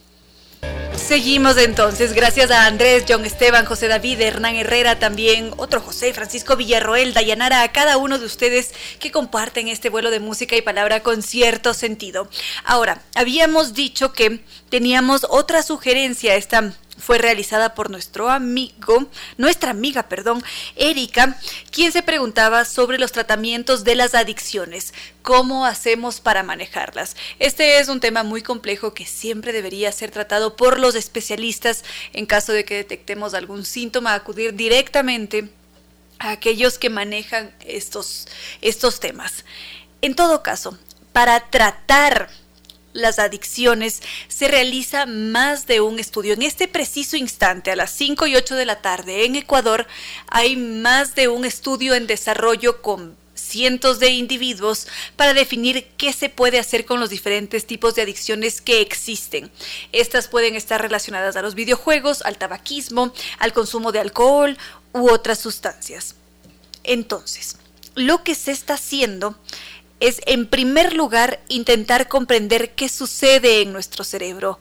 Seguimos 0.96 1.58
entonces, 1.58 2.14
gracias 2.14 2.50
a 2.50 2.66
Andrés, 2.66 3.04
John 3.08 3.26
Esteban, 3.26 3.66
José 3.66 3.88
David, 3.88 4.22
Hernán 4.22 4.56
Herrera, 4.56 5.00
también 5.00 5.52
otro 5.58 5.82
José, 5.82 6.14
Francisco 6.14 6.56
Villarroel, 6.56 7.14
Dayanara, 7.14 7.62
a 7.62 7.72
cada 7.72 7.98
uno 7.98 8.20
de 8.20 8.26
ustedes 8.26 8.74
que 9.00 9.12
comparten 9.12 9.68
este 9.68 9.90
vuelo 9.90 10.12
de 10.12 10.22
música 10.22 10.56
y 10.56 10.62
palabra 10.62 11.02
con 11.02 11.22
cierto 11.22 11.74
sentido. 11.74 12.30
Ahora, 12.64 13.02
habíamos 13.16 13.74
dicho 13.74 14.14
que 14.14 14.40
teníamos 14.70 15.28
otra 15.30 15.62
sugerencia, 15.62 16.36
esta 16.36 16.74
fue 16.98 17.18
realizada 17.18 17.74
por 17.74 17.90
nuestro 17.90 18.30
amigo, 18.30 19.08
nuestra 19.38 19.72
amiga, 19.72 20.04
perdón, 20.04 20.44
Erika, 20.76 21.38
quien 21.72 21.92
se 21.92 22.04
preguntaba 22.04 22.66
sobre 22.66 23.00
los 23.00 23.12
tratamientos 23.12 23.84
de 23.84 23.96
las 23.96 24.16
adicciones, 24.16 24.94
cómo 25.22 25.66
hacemos 25.66 26.20
para 26.20 26.44
manejarlas. 26.44 27.16
Este 27.40 27.80
es 27.80 27.90
un 27.90 28.00
tema 28.00 28.24
muy 28.24 28.42
complejo 28.42 28.94
que 28.94 29.06
siempre 29.06 29.52
debería 29.52 29.92
ser 29.92 30.12
tratado 30.12 30.56
por 30.56 30.80
los 30.80 30.96
especialistas 30.96 31.84
en 32.14 32.26
caso 32.26 32.52
de 32.54 32.66
que 32.66 32.76
detectemos 32.76 33.34
algún 33.34 33.66
síntoma, 33.66 34.14
acudir 34.14 34.54
directamente 34.54 35.50
a 36.20 36.32
aquellos 36.32 36.78
que 36.78 36.90
manejan 36.90 37.56
estos, 37.66 38.28
estos 38.62 39.00
temas. 39.00 39.46
En 40.02 40.16
todo 40.16 40.44
caso, 40.44 40.78
para 41.12 41.50
tratar 41.50 42.30
las 42.94 43.20
adicciones, 43.20 44.02
se 44.28 44.48
realiza 44.48 45.06
más 45.06 45.68
de 45.68 45.82
un 45.82 46.00
estudio. 46.00 46.34
En 46.34 46.44
este 46.44 46.68
preciso 46.68 47.18
instante, 47.18 47.72
a 47.72 47.76
las 47.76 47.92
5 47.92 48.28
y 48.28 48.36
8 48.36 48.56
de 48.56 48.66
la 48.66 48.82
tarde, 48.82 49.26
en 49.26 49.36
Ecuador, 49.36 49.88
hay 50.28 50.56
más 50.56 51.16
de 51.16 51.28
un 51.28 51.46
estudio 51.46 51.96
en 51.96 52.08
desarrollo 52.08 52.82
con 52.82 53.18
cientos 53.36 54.00
de 54.00 54.10
individuos 54.10 54.88
para 55.16 55.34
definir 55.34 55.88
qué 55.98 56.14
se 56.14 56.30
puede 56.30 56.60
hacer 56.60 56.86
con 56.86 57.00
los 57.00 57.10
diferentes 57.10 57.66
tipos 57.66 57.96
de 57.96 58.04
adicciones 58.04 58.62
que 58.62 58.82
existen. 58.82 59.52
Estas 59.92 60.28
pueden 60.28 60.56
estar 60.56 60.82
relacionadas 60.82 61.36
a 61.36 61.42
los 61.42 61.56
videojuegos, 61.56 62.22
al 62.22 62.38
tabaquismo, 62.38 63.14
al 63.40 63.54
consumo 63.54 63.92
de 63.92 64.00
alcohol 64.00 64.58
u 64.94 65.10
otras 65.10 65.40
sustancias. 65.40 66.16
Entonces, 66.84 67.58
lo 67.96 68.24
que 68.24 68.36
se 68.36 68.52
está 68.52 68.76
haciendo 68.76 69.38
es 70.04 70.22
en 70.26 70.48
primer 70.48 70.94
lugar 70.94 71.40
intentar 71.48 72.10
comprender 72.10 72.72
qué 72.72 72.90
sucede 72.90 73.62
en 73.62 73.72
nuestro 73.72 74.04
cerebro. 74.04 74.60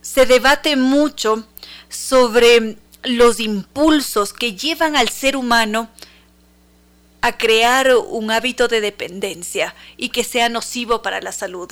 Se 0.00 0.24
debate 0.24 0.76
mucho 0.76 1.46
sobre 1.90 2.78
los 3.02 3.38
impulsos 3.38 4.32
que 4.32 4.56
llevan 4.56 4.96
al 4.96 5.10
ser 5.10 5.36
humano 5.36 5.90
a 7.20 7.36
crear 7.36 7.96
un 7.96 8.30
hábito 8.30 8.66
de 8.66 8.80
dependencia 8.80 9.74
y 9.98 10.08
que 10.08 10.24
sea 10.24 10.48
nocivo 10.48 11.02
para 11.02 11.20
la 11.20 11.32
salud. 11.32 11.70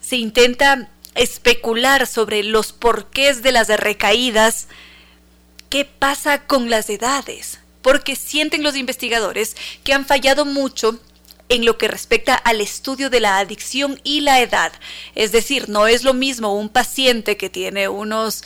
Se 0.00 0.14
intenta 0.14 0.88
especular 1.16 2.06
sobre 2.06 2.44
los 2.44 2.72
porqués 2.72 3.42
de 3.42 3.50
las 3.50 3.66
recaídas, 3.66 4.68
qué 5.70 5.84
pasa 5.84 6.46
con 6.46 6.70
las 6.70 6.88
edades, 6.88 7.58
porque 7.82 8.14
sienten 8.14 8.62
los 8.62 8.76
investigadores 8.76 9.56
que 9.82 9.92
han 9.92 10.06
fallado 10.06 10.44
mucho 10.44 11.00
en 11.48 11.64
lo 11.64 11.76
que 11.78 11.88
respecta 11.88 12.34
al 12.34 12.60
estudio 12.60 13.10
de 13.10 13.20
la 13.20 13.38
adicción 13.38 14.00
y 14.02 14.20
la 14.20 14.40
edad. 14.40 14.72
Es 15.14 15.32
decir, 15.32 15.68
no 15.68 15.86
es 15.86 16.02
lo 16.02 16.14
mismo 16.14 16.54
un 16.54 16.68
paciente 16.68 17.36
que 17.36 17.50
tiene 17.50 17.88
unos 17.88 18.44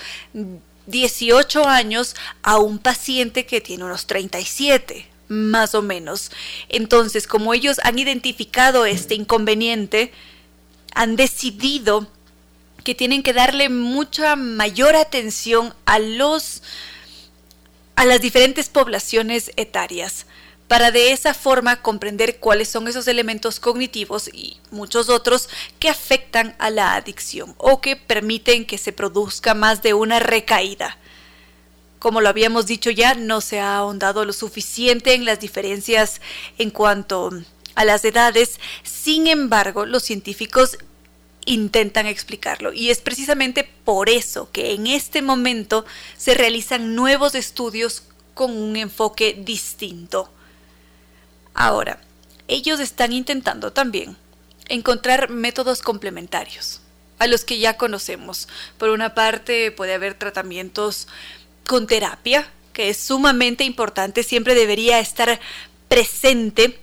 18 0.87 1.67
años 1.67 2.17
a 2.43 2.59
un 2.59 2.79
paciente 2.79 3.47
que 3.47 3.61
tiene 3.61 3.85
unos 3.85 4.07
37 4.07 5.07
más 5.29 5.75
o 5.75 5.83
menos. 5.83 6.31
Entonces, 6.69 7.27
como 7.27 7.55
ellos 7.55 7.79
han 7.85 7.99
identificado 7.99 8.87
este 8.87 9.15
inconveniente, 9.15 10.13
han 10.95 11.17
decidido 11.17 12.09
que 12.83 12.95
tienen 12.95 13.23
que 13.23 13.35
darle 13.35 13.69
mucha 13.69 14.37
mayor 14.37 14.97
atención 14.97 15.75
a 15.85 15.99
los 15.99 16.63
a 17.97 18.05
las 18.05 18.21
diferentes 18.21 18.69
poblaciones 18.69 19.51
etarias 19.57 20.25
para 20.69 20.91
de 20.91 21.13
esa 21.13 21.33
forma 21.33 21.81
comprender 21.81 22.39
cuáles 22.39 22.69
son 22.69 22.87
esos 22.87 23.09
elementos 23.09 23.59
cognitivos 23.59 24.29
y 24.33 24.59
muchos 24.71 25.09
otros 25.09 25.49
que 25.79 25.89
afectan 25.89 26.55
a 26.59 26.69
la 26.71 26.95
adicción 26.95 27.55
o 27.57 27.81
que 27.81 27.97
permiten 27.97 28.67
que 28.67 28.77
se 28.77 28.93
produzca 28.93 29.55
más 29.55 29.83
de 29.83 29.95
una 29.95 30.21
recaída. 30.21 30.99
Como 31.99 32.21
lo 32.21 32.29
habíamos 32.29 32.67
dicho 32.67 32.91
ya, 32.91 33.15
no 33.15 33.41
se 33.41 33.59
ha 33.61 33.79
ahondado 33.79 34.25
lo 34.25 34.33
suficiente 34.33 35.15
en 35.15 35.25
las 35.25 35.41
diferencias 35.41 36.21
en 36.59 36.71
cuanto 36.71 37.31
a 37.75 37.85
las 37.85 38.05
edades, 38.05 38.61
sin 38.83 39.27
embargo, 39.27 39.87
los 39.87 40.03
científicos 40.03 40.79
intentan 41.47 42.07
explicarlo 42.07 42.75
y 42.75 42.91
es 42.91 43.01
precisamente 43.01 43.65
por 43.85 44.11
eso 44.11 44.51
que 44.53 44.75
en 44.75 44.87
este 44.87 45.23
momento 45.23 45.87
se 46.17 46.35
realizan 46.35 46.95
nuevos 46.95 47.35
estudios 47.35 48.03
con 48.35 48.55
un 48.55 48.77
enfoque 48.77 49.35
distinto. 49.45 50.31
Ahora, 51.61 51.99
ellos 52.47 52.79
están 52.79 53.13
intentando 53.13 53.73
también 53.73 54.17
encontrar 54.69 55.29
métodos 55.29 55.83
complementarios 55.83 56.81
a 57.19 57.27
los 57.27 57.45
que 57.45 57.59
ya 57.59 57.77
conocemos. 57.77 58.47
Por 58.79 58.91
una 58.91 59.13
parte, 59.13 59.73
puede 59.73 59.95
haber 59.95 60.15
tratamientos 60.15 61.09
con 61.67 61.89
terapia, 61.89 62.49
que 62.73 62.91
es 62.91 62.97
sumamente 63.01 63.65
importante, 63.65 64.23
siempre 64.23 64.55
debería 64.55 65.01
estar 65.01 65.41
presente, 65.89 66.79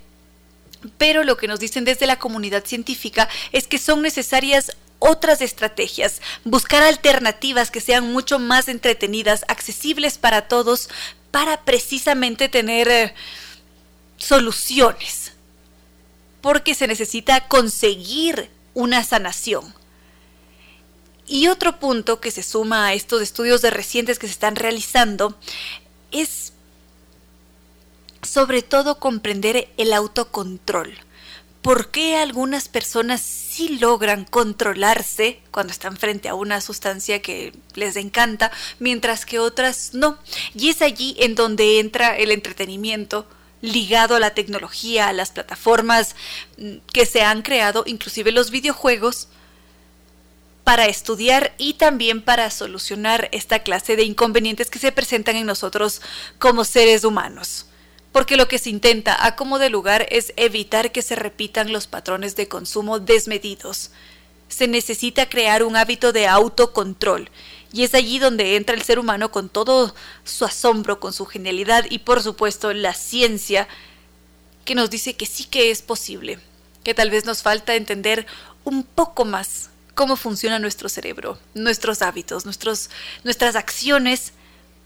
pero 0.97 1.23
lo 1.23 1.37
que 1.37 1.47
nos 1.47 1.61
dicen 1.61 1.85
desde 1.85 2.05
la 2.05 2.19
comunidad 2.19 2.65
científica 2.65 3.29
es 3.53 3.69
que 3.69 3.77
son 3.77 4.01
necesarias 4.01 4.75
otras 4.99 5.39
estrategias, 5.39 6.21
buscar 6.43 6.83
alternativas 6.83 7.71
que 7.71 7.79
sean 7.79 8.11
mucho 8.11 8.39
más 8.39 8.67
entretenidas, 8.67 9.45
accesibles 9.47 10.17
para 10.17 10.49
todos, 10.49 10.89
para 11.31 11.61
precisamente 11.61 12.49
tener... 12.49 12.89
Eh, 12.89 13.13
soluciones, 14.25 15.33
porque 16.41 16.73
se 16.73 16.87
necesita 16.87 17.47
conseguir 17.47 18.49
una 18.73 19.03
sanación. 19.03 19.73
Y 21.27 21.47
otro 21.47 21.79
punto 21.79 22.19
que 22.19 22.31
se 22.31 22.43
suma 22.43 22.87
a 22.87 22.93
estos 22.93 23.21
estudios 23.21 23.61
de 23.61 23.69
recientes 23.69 24.19
que 24.19 24.27
se 24.27 24.33
están 24.33 24.55
realizando 24.55 25.37
es 26.11 26.53
sobre 28.21 28.63
todo 28.63 28.99
comprender 28.99 29.69
el 29.77 29.93
autocontrol. 29.93 30.97
¿Por 31.61 31.89
qué 31.89 32.15
algunas 32.17 32.67
personas 32.67 33.21
sí 33.21 33.79
logran 33.79 34.25
controlarse 34.25 35.41
cuando 35.51 35.71
están 35.71 35.97
frente 35.97 36.29
a 36.29 36.35
una 36.35 36.61
sustancia 36.61 37.21
que 37.21 37.53
les 37.73 37.95
encanta, 37.95 38.51
mientras 38.79 39.25
que 39.25 39.39
otras 39.39 39.93
no? 39.93 40.19
Y 40.53 40.69
es 40.69 40.81
allí 40.81 41.15
en 41.19 41.33
donde 41.33 41.79
entra 41.79 42.15
el 42.17 42.31
entretenimiento, 42.31 43.27
ligado 43.71 44.15
a 44.15 44.19
la 44.19 44.33
tecnología, 44.33 45.07
a 45.07 45.13
las 45.13 45.31
plataformas 45.31 46.15
mm, 46.57 46.77
que 46.91 47.05
se 47.05 47.21
han 47.21 47.41
creado, 47.41 47.83
inclusive 47.85 48.31
los 48.31 48.51
videojuegos, 48.51 49.27
para 50.65 50.87
estudiar 50.87 51.53
y 51.59 51.75
también 51.75 52.23
para 52.23 52.49
solucionar 52.49 53.29
esta 53.31 53.59
clase 53.59 53.95
de 53.95 54.03
inconvenientes 54.03 54.71
que 54.71 54.79
se 54.79 54.91
presentan 54.91 55.35
en 55.35 55.45
nosotros 55.45 56.01
como 56.39 56.65
seres 56.65 57.03
humanos. 57.03 57.67
Porque 58.11 58.35
lo 58.35 58.47
que 58.47 58.57
se 58.57 58.71
intenta 58.71 59.25
a 59.25 59.35
como 59.35 59.59
de 59.59 59.69
lugar 59.69 60.07
es 60.09 60.33
evitar 60.37 60.91
que 60.91 61.03
se 61.03 61.15
repitan 61.15 61.71
los 61.71 61.85
patrones 61.85 62.35
de 62.35 62.47
consumo 62.47 62.99
desmedidos. 62.99 63.91
Se 64.47 64.67
necesita 64.67 65.29
crear 65.29 65.61
un 65.63 65.75
hábito 65.75 66.11
de 66.11 66.27
autocontrol 66.27 67.29
y 67.75 67.83
es 67.83 67.93
allí 67.93 68.19
donde 68.19 68.55
entra 68.55 68.73
el 68.73 68.83
ser 68.83 68.99
humano 68.99 69.31
con 69.31 69.49
todo 69.49 69.93
su 70.23 70.45
asombro, 70.45 71.01
con 71.01 71.11
su 71.11 71.25
genialidad 71.25 71.83
y 71.89 71.99
por 71.99 72.23
supuesto 72.23 72.71
la 72.71 72.93
ciencia 72.93 73.67
que 74.63 74.75
nos 74.75 74.89
dice 74.89 75.17
que 75.17 75.25
sí 75.25 75.43
que 75.43 75.71
es 75.71 75.81
posible, 75.81 76.39
que 76.85 76.93
tal 76.93 77.09
vez 77.09 77.25
nos 77.25 77.43
falta 77.43 77.75
entender 77.75 78.27
un 78.63 78.83
poco 78.85 79.25
más 79.25 79.71
cómo 79.93 80.15
funciona 80.15 80.57
nuestro 80.57 80.87
cerebro, 80.87 81.37
nuestros 81.53 82.01
hábitos, 82.01 82.45
nuestros, 82.45 82.89
nuestras 83.25 83.57
acciones 83.57 84.31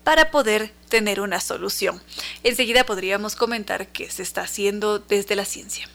para 0.04 0.32
poder 0.32 0.74
tener 0.90 1.22
una 1.22 1.42
solución. 1.42 2.02
Enseguida 2.44 2.88
podríamos 2.88 3.36
comentar 3.36 3.90
qué 3.90 4.10
se 4.10 4.24
está 4.24 4.42
haciendo 4.42 4.98
desde 4.98 5.36
la 5.36 5.46
ciencia. 5.46 5.88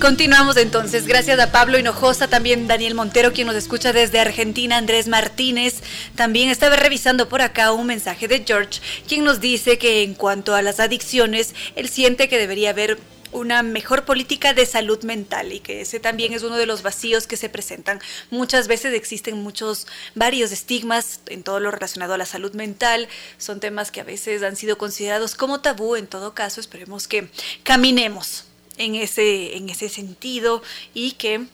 Continuamos 0.00 0.56
entonces, 0.56 1.08
gracias 1.08 1.40
a 1.40 1.50
Pablo 1.50 1.76
Hinojosa, 1.76 2.28
también 2.28 2.68
Daniel 2.68 2.94
Montero, 2.94 3.32
quien 3.32 3.48
nos 3.48 3.56
escucha 3.56 3.92
desde 3.92 4.20
Argentina, 4.20 4.76
Andrés 4.76 5.08
Martínez, 5.08 5.82
también 6.14 6.50
estaba 6.50 6.76
revisando 6.76 7.28
por 7.28 7.42
acá 7.42 7.72
un 7.72 7.88
mensaje 7.88 8.28
de 8.28 8.44
George, 8.46 8.80
quien 9.08 9.24
nos 9.24 9.40
dice 9.40 9.76
que 9.76 10.04
en 10.04 10.14
cuanto 10.14 10.54
a 10.54 10.62
las 10.62 10.78
adicciones, 10.78 11.52
él 11.74 11.88
siente 11.88 12.28
que 12.28 12.38
debería 12.38 12.70
haber 12.70 12.96
una 13.32 13.64
mejor 13.64 14.04
política 14.04 14.54
de 14.54 14.66
salud 14.66 15.02
mental 15.02 15.52
y 15.52 15.58
que 15.58 15.80
ese 15.80 15.98
también 15.98 16.32
es 16.32 16.44
uno 16.44 16.56
de 16.56 16.66
los 16.66 16.82
vacíos 16.82 17.26
que 17.26 17.36
se 17.36 17.48
presentan. 17.48 18.00
Muchas 18.30 18.68
veces 18.68 18.94
existen 18.94 19.42
muchos, 19.42 19.88
varios 20.14 20.52
estigmas 20.52 21.20
en 21.26 21.42
todo 21.42 21.58
lo 21.58 21.72
relacionado 21.72 22.14
a 22.14 22.18
la 22.18 22.24
salud 22.24 22.54
mental. 22.54 23.08
Son 23.36 23.58
temas 23.58 23.90
que 23.90 24.00
a 24.00 24.04
veces 24.04 24.44
han 24.44 24.54
sido 24.54 24.78
considerados 24.78 25.34
como 25.34 25.60
tabú. 25.60 25.96
En 25.96 26.06
todo 26.06 26.34
caso, 26.34 26.60
esperemos 26.60 27.08
que 27.08 27.28
caminemos 27.64 28.47
en 28.78 28.94
ese, 28.94 29.56
en 29.56 29.68
ese 29.68 29.88
sentido 29.88 30.62
y 30.94 31.12
que 31.12 31.46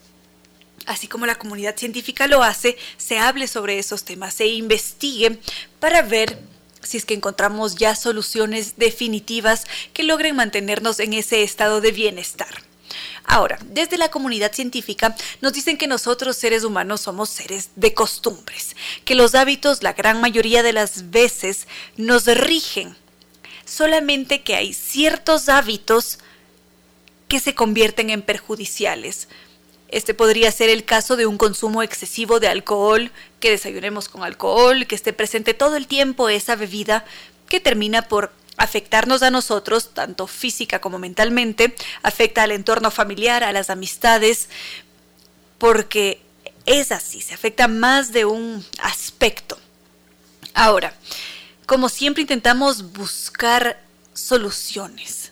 así 0.87 1.09
como 1.09 1.27
la 1.27 1.37
comunidad 1.37 1.77
científica 1.77 2.27
lo 2.27 2.43
hace, 2.43 2.77
se 2.97 3.19
hable 3.19 3.49
sobre 3.49 3.79
esos 3.79 4.05
temas, 4.05 4.35
se 4.35 4.47
investigue 4.47 5.39
para 5.81 6.03
ver 6.03 6.39
si 6.83 6.99
es 6.99 7.05
que 7.05 7.15
encontramos 7.15 7.77
ya 7.77 7.97
soluciones 7.97 8.77
definitivas 8.77 9.65
que 9.93 10.03
logren 10.03 10.37
mantenernos 10.37 11.01
en 11.01 11.15
ese 11.15 11.43
estado 11.43 11.81
de 11.81 11.93
bienestar. 11.93 12.63
Ahora, 13.27 13.59
desde 13.65 13.97
la 13.97 14.11
comunidad 14.11 14.53
científica 14.53 15.17
nos 15.41 15.55
dicen 15.55 15.79
que 15.79 15.87
nosotros 15.87 16.37
seres 16.37 16.63
humanos 16.63 17.01
somos 17.01 17.31
seres 17.31 17.71
de 17.75 17.95
costumbres, 17.95 18.77
que 19.07 19.15
los 19.15 19.35
hábitos 19.35 19.83
la 19.83 19.95
gran 19.95 20.21
mayoría 20.21 20.63
de 20.63 20.75
las 20.75 21.11
veces 21.11 21.67
nos 21.97 22.27
rigen, 22.27 22.95
solamente 23.65 24.43
que 24.43 24.57
hay 24.57 24.75
ciertos 24.75 25.49
hábitos 25.49 26.19
que 27.29 27.41
se 27.41 27.55
convierten 27.55 28.11
en 28.11 28.23
perjudiciales. 28.23 29.29
Este 29.89 30.15
podría 30.15 30.51
ser 30.51 30.71
el 30.71 30.85
caso 30.85 31.17
de 31.17 31.27
un 31.27 31.39
consumo 31.39 31.83
excesivo 31.83 32.41
de 32.41 32.49
alcohol, 32.49 33.13
que 33.41 33.51
desayunemos 33.51 34.09
con 34.09 34.25
alcohol, 34.25 34.87
que 34.87 34.95
esté 34.95 35.13
presente 35.13 35.55
todo 35.55 35.77
el 35.77 35.87
tiempo 35.87 36.29
esa 36.29 36.57
bebida 36.57 37.05
que 37.49 37.61
termina 37.61 38.03
por 38.03 38.33
afectarnos 38.57 39.23
a 39.23 39.31
nosotros, 39.31 39.91
tanto 39.95 40.27
física 40.27 40.81
como 40.81 40.99
mentalmente, 40.99 41.75
afecta 42.03 42.43
al 42.43 42.53
entorno 42.53 42.91
familiar, 42.91 43.45
a 43.45 43.53
las 43.53 43.71
amistades, 43.71 44.49
porque 45.59 46.21
es 46.67 46.93
así, 46.93 47.21
se 47.21 47.35
afecta 47.35 47.69
más 47.69 48.13
de 48.13 48.25
un 48.25 48.65
aspecto. 48.81 49.59
Ahora, 50.55 50.95
como 51.67 51.89
siempre 51.89 52.23
intentamos 52.23 52.93
buscar 52.93 53.81
soluciones 54.13 55.24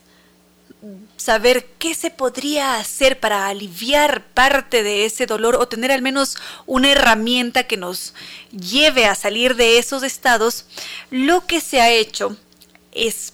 saber 1.16 1.66
qué 1.78 1.94
se 1.94 2.10
podría 2.10 2.76
hacer 2.76 3.20
para 3.20 3.46
aliviar 3.46 4.24
parte 4.34 4.82
de 4.82 5.04
ese 5.04 5.26
dolor 5.26 5.54
o 5.56 5.68
tener 5.68 5.92
al 5.92 6.02
menos 6.02 6.36
una 6.66 6.90
herramienta 6.90 7.64
que 7.64 7.76
nos 7.76 8.14
lleve 8.50 9.06
a 9.06 9.14
salir 9.14 9.54
de 9.54 9.78
esos 9.78 10.02
estados, 10.02 10.64
lo 11.10 11.46
que 11.46 11.60
se 11.60 11.80
ha 11.80 11.90
hecho 11.90 12.36
es 12.90 13.32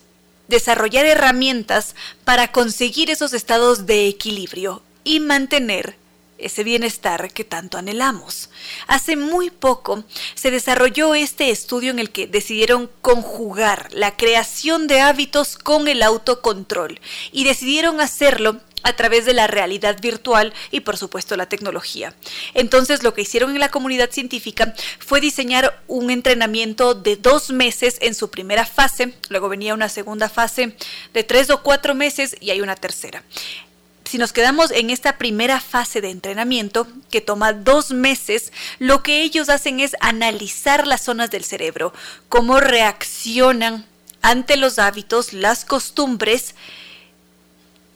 desarrollar 0.48 1.06
herramientas 1.06 1.94
para 2.24 2.52
conseguir 2.52 3.10
esos 3.10 3.32
estados 3.32 3.86
de 3.86 4.08
equilibrio 4.08 4.82
y 5.04 5.20
mantener 5.20 5.96
ese 6.38 6.64
bienestar 6.64 7.32
que 7.32 7.44
tanto 7.44 7.78
anhelamos. 7.78 8.50
Hace 8.86 9.16
muy 9.16 9.50
poco 9.50 10.04
se 10.34 10.50
desarrolló 10.50 11.14
este 11.14 11.50
estudio 11.50 11.90
en 11.90 11.98
el 11.98 12.10
que 12.10 12.26
decidieron 12.26 12.90
conjugar 13.02 13.88
la 13.92 14.16
creación 14.16 14.86
de 14.86 15.00
hábitos 15.00 15.58
con 15.58 15.88
el 15.88 16.02
autocontrol 16.02 17.00
y 17.32 17.44
decidieron 17.44 18.00
hacerlo 18.00 18.60
a 18.82 18.94
través 18.94 19.26
de 19.26 19.34
la 19.34 19.46
realidad 19.46 20.00
virtual 20.00 20.52
y 20.70 20.80
por 20.80 20.96
supuesto 20.96 21.36
la 21.36 21.48
tecnología. 21.48 22.14
Entonces 22.54 23.02
lo 23.02 23.14
que 23.14 23.22
hicieron 23.22 23.50
en 23.50 23.60
la 23.60 23.70
comunidad 23.70 24.10
científica 24.10 24.74
fue 24.98 25.20
diseñar 25.20 25.82
un 25.86 26.10
entrenamiento 26.10 26.94
de 26.94 27.16
dos 27.16 27.50
meses 27.50 27.98
en 28.00 28.14
su 28.14 28.30
primera 28.30 28.64
fase, 28.64 29.14
luego 29.28 29.48
venía 29.48 29.74
una 29.74 29.88
segunda 29.88 30.28
fase 30.28 30.76
de 31.12 31.24
tres 31.24 31.50
o 31.50 31.62
cuatro 31.62 31.94
meses 31.94 32.36
y 32.40 32.50
hay 32.50 32.60
una 32.60 32.76
tercera. 32.76 33.22
Si 34.08 34.16
nos 34.16 34.32
quedamos 34.32 34.70
en 34.70 34.88
esta 34.88 35.18
primera 35.18 35.60
fase 35.60 36.00
de 36.00 36.08
entrenamiento, 36.08 36.88
que 37.10 37.20
toma 37.20 37.52
dos 37.52 37.90
meses, 37.90 38.54
lo 38.78 39.02
que 39.02 39.20
ellos 39.20 39.50
hacen 39.50 39.80
es 39.80 39.94
analizar 40.00 40.86
las 40.86 41.02
zonas 41.02 41.30
del 41.30 41.44
cerebro, 41.44 41.92
cómo 42.30 42.58
reaccionan 42.58 43.84
ante 44.22 44.56
los 44.56 44.78
hábitos, 44.78 45.34
las 45.34 45.66
costumbres, 45.66 46.54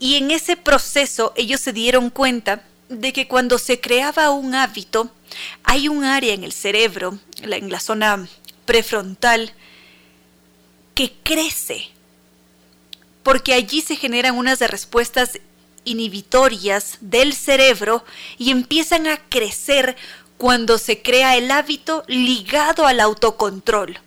y 0.01 0.17
en 0.17 0.31
ese 0.31 0.59
proceso 0.59 1.33
ellos 1.35 1.63
se 1.63 1.73
dieron 1.73 2.11
cuenta 2.11 2.63
de 2.91 3.15
que 3.15 3.27
cuando 3.27 3.57
se 3.57 3.81
creaba 3.81 4.29
un 4.33 4.55
hábito, 4.55 5.11
hay 5.65 5.89
un 5.89 6.05
área 6.05 6.35
en 6.35 6.45
el 6.45 6.53
cerebro, 6.53 7.19
en 7.41 7.71
la 7.71 7.81
zona 7.81 8.29
prefrontal, 8.67 9.55
que 10.95 11.15
crece, 11.23 11.89
porque 13.23 13.55
allí 13.55 13.81
se 13.81 13.97
generan 13.97 14.37
unas 14.37 14.61
respuestas 14.61 15.41
inhibitorias 15.85 16.99
del 17.01 17.35
cerebro 17.35 18.05
y 18.39 18.51
empiezan 18.51 19.07
a 19.07 19.19
crecer 19.29 19.97
cuando 20.37 20.79
se 20.79 21.03
crea 21.03 21.37
el 21.37 21.51
hábito 21.51 22.05
ligado 22.09 22.87
al 22.87 23.01
autocontrol. 23.01 23.99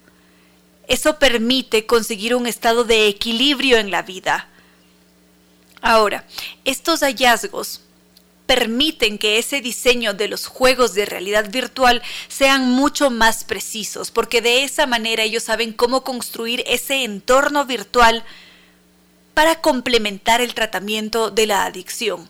Eso 0.87 1.17
permite 1.17 1.85
conseguir 1.85 2.35
un 2.35 2.47
estado 2.47 2.83
de 2.83 3.07
equilibrio 3.07 3.77
en 3.77 3.91
la 3.91 4.01
vida. 4.01 4.49
Ahora, 5.81 6.25
estos 6.63 7.01
hallazgos 7.01 7.81
permiten 8.45 9.17
que 9.17 9.37
ese 9.39 9.61
diseño 9.61 10.13
de 10.13 10.27
los 10.27 10.45
juegos 10.45 10.93
de 10.93 11.05
realidad 11.05 11.49
virtual 11.49 12.01
sean 12.27 12.69
mucho 12.69 13.09
más 13.09 13.43
precisos, 13.43 14.11
porque 14.11 14.41
de 14.41 14.63
esa 14.63 14.85
manera 14.85 15.23
ellos 15.23 15.43
saben 15.43 15.73
cómo 15.73 16.03
construir 16.03 16.63
ese 16.67 17.03
entorno 17.03 17.65
virtual 17.65 18.23
para 19.35 19.61
complementar 19.61 20.41
el 20.41 20.55
tratamiento 20.55 21.29
de 21.29 21.45
la 21.45 21.65
adicción. 21.65 22.27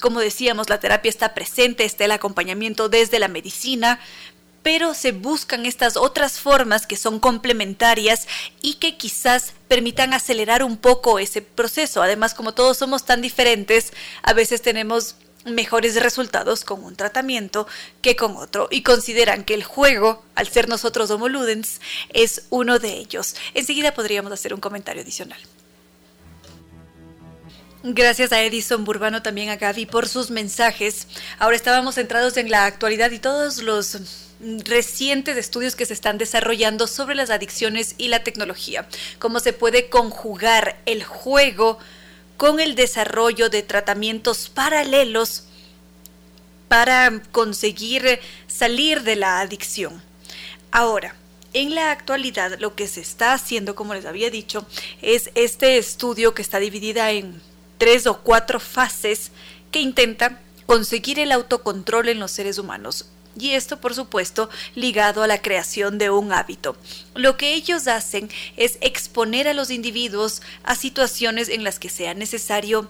Como 0.00 0.20
decíamos, 0.20 0.68
la 0.68 0.80
terapia 0.80 1.08
está 1.08 1.32
presente, 1.32 1.84
está 1.84 2.04
el 2.04 2.10
acompañamiento 2.10 2.88
desde 2.88 3.20
la 3.20 3.28
medicina, 3.28 4.00
pero 4.64 4.94
se 4.94 5.12
buscan 5.12 5.64
estas 5.64 5.96
otras 5.96 6.38
formas 6.38 6.86
que 6.86 6.96
son 6.96 7.20
complementarias 7.20 8.26
y 8.60 8.74
que 8.74 8.96
quizás 8.96 9.52
permitan 9.68 10.12
acelerar 10.12 10.64
un 10.64 10.76
poco 10.76 11.18
ese 11.18 11.40
proceso. 11.40 12.02
Además, 12.02 12.34
como 12.34 12.52
todos 12.52 12.76
somos 12.78 13.04
tan 13.04 13.22
diferentes, 13.22 13.92
a 14.22 14.32
veces 14.32 14.60
tenemos 14.60 15.16
mejores 15.44 16.00
resultados 16.00 16.64
con 16.64 16.84
un 16.84 16.96
tratamiento 16.96 17.66
que 18.00 18.16
con 18.16 18.36
otro 18.36 18.68
y 18.70 18.82
consideran 18.82 19.44
que 19.44 19.54
el 19.54 19.64
juego, 19.64 20.22
al 20.34 20.48
ser 20.48 20.68
nosotros 20.68 21.10
homoludens, 21.10 21.80
es 22.10 22.46
uno 22.50 22.78
de 22.78 22.96
ellos. 22.96 23.34
Enseguida 23.54 23.94
podríamos 23.94 24.32
hacer 24.32 24.54
un 24.54 24.60
comentario 24.60 25.02
adicional. 25.02 25.40
Gracias 27.84 28.30
a 28.30 28.40
Edison 28.40 28.84
Burbano, 28.84 29.22
también 29.22 29.48
a 29.48 29.56
Gaby 29.56 29.86
por 29.86 30.08
sus 30.08 30.30
mensajes. 30.30 31.08
Ahora 31.40 31.56
estábamos 31.56 31.96
centrados 31.96 32.36
en 32.36 32.48
la 32.48 32.64
actualidad 32.66 33.10
y 33.10 33.18
todos 33.18 33.58
los 33.58 33.98
recientes 34.38 35.36
estudios 35.36 35.74
que 35.74 35.84
se 35.84 35.92
están 35.92 36.16
desarrollando 36.16 36.86
sobre 36.86 37.16
las 37.16 37.30
adicciones 37.30 37.96
y 37.98 38.06
la 38.06 38.22
tecnología, 38.22 38.86
cómo 39.18 39.40
se 39.40 39.52
puede 39.52 39.88
conjugar 39.88 40.80
el 40.86 41.02
juego 41.02 41.80
con 42.36 42.60
el 42.60 42.76
desarrollo 42.76 43.48
de 43.48 43.64
tratamientos 43.64 44.48
paralelos 44.48 45.46
para 46.68 47.20
conseguir 47.32 48.20
salir 48.46 49.02
de 49.02 49.16
la 49.16 49.40
adicción. 49.40 50.00
Ahora, 50.70 51.16
en 51.52 51.74
la 51.74 51.90
actualidad 51.90 52.60
lo 52.60 52.76
que 52.76 52.86
se 52.86 53.00
está 53.00 53.32
haciendo, 53.32 53.74
como 53.74 53.94
les 53.94 54.06
había 54.06 54.30
dicho, 54.30 54.68
es 55.02 55.30
este 55.34 55.78
estudio 55.78 56.32
que 56.32 56.42
está 56.42 56.60
dividida 56.60 57.10
en 57.10 57.42
tres 57.82 58.06
o 58.06 58.18
cuatro 58.18 58.60
fases 58.60 59.32
que 59.72 59.80
intenta 59.80 60.38
conseguir 60.66 61.18
el 61.18 61.32
autocontrol 61.32 62.08
en 62.10 62.20
los 62.20 62.30
seres 62.30 62.58
humanos 62.58 63.06
y 63.36 63.54
esto 63.54 63.80
por 63.80 63.92
supuesto 63.92 64.48
ligado 64.76 65.24
a 65.24 65.26
la 65.26 65.42
creación 65.42 65.98
de 65.98 66.08
un 66.08 66.32
hábito. 66.32 66.76
Lo 67.16 67.36
que 67.36 67.54
ellos 67.54 67.88
hacen 67.88 68.30
es 68.56 68.78
exponer 68.82 69.48
a 69.48 69.52
los 69.52 69.72
individuos 69.72 70.42
a 70.62 70.76
situaciones 70.76 71.48
en 71.48 71.64
las 71.64 71.80
que 71.80 71.88
sea 71.88 72.14
necesario 72.14 72.88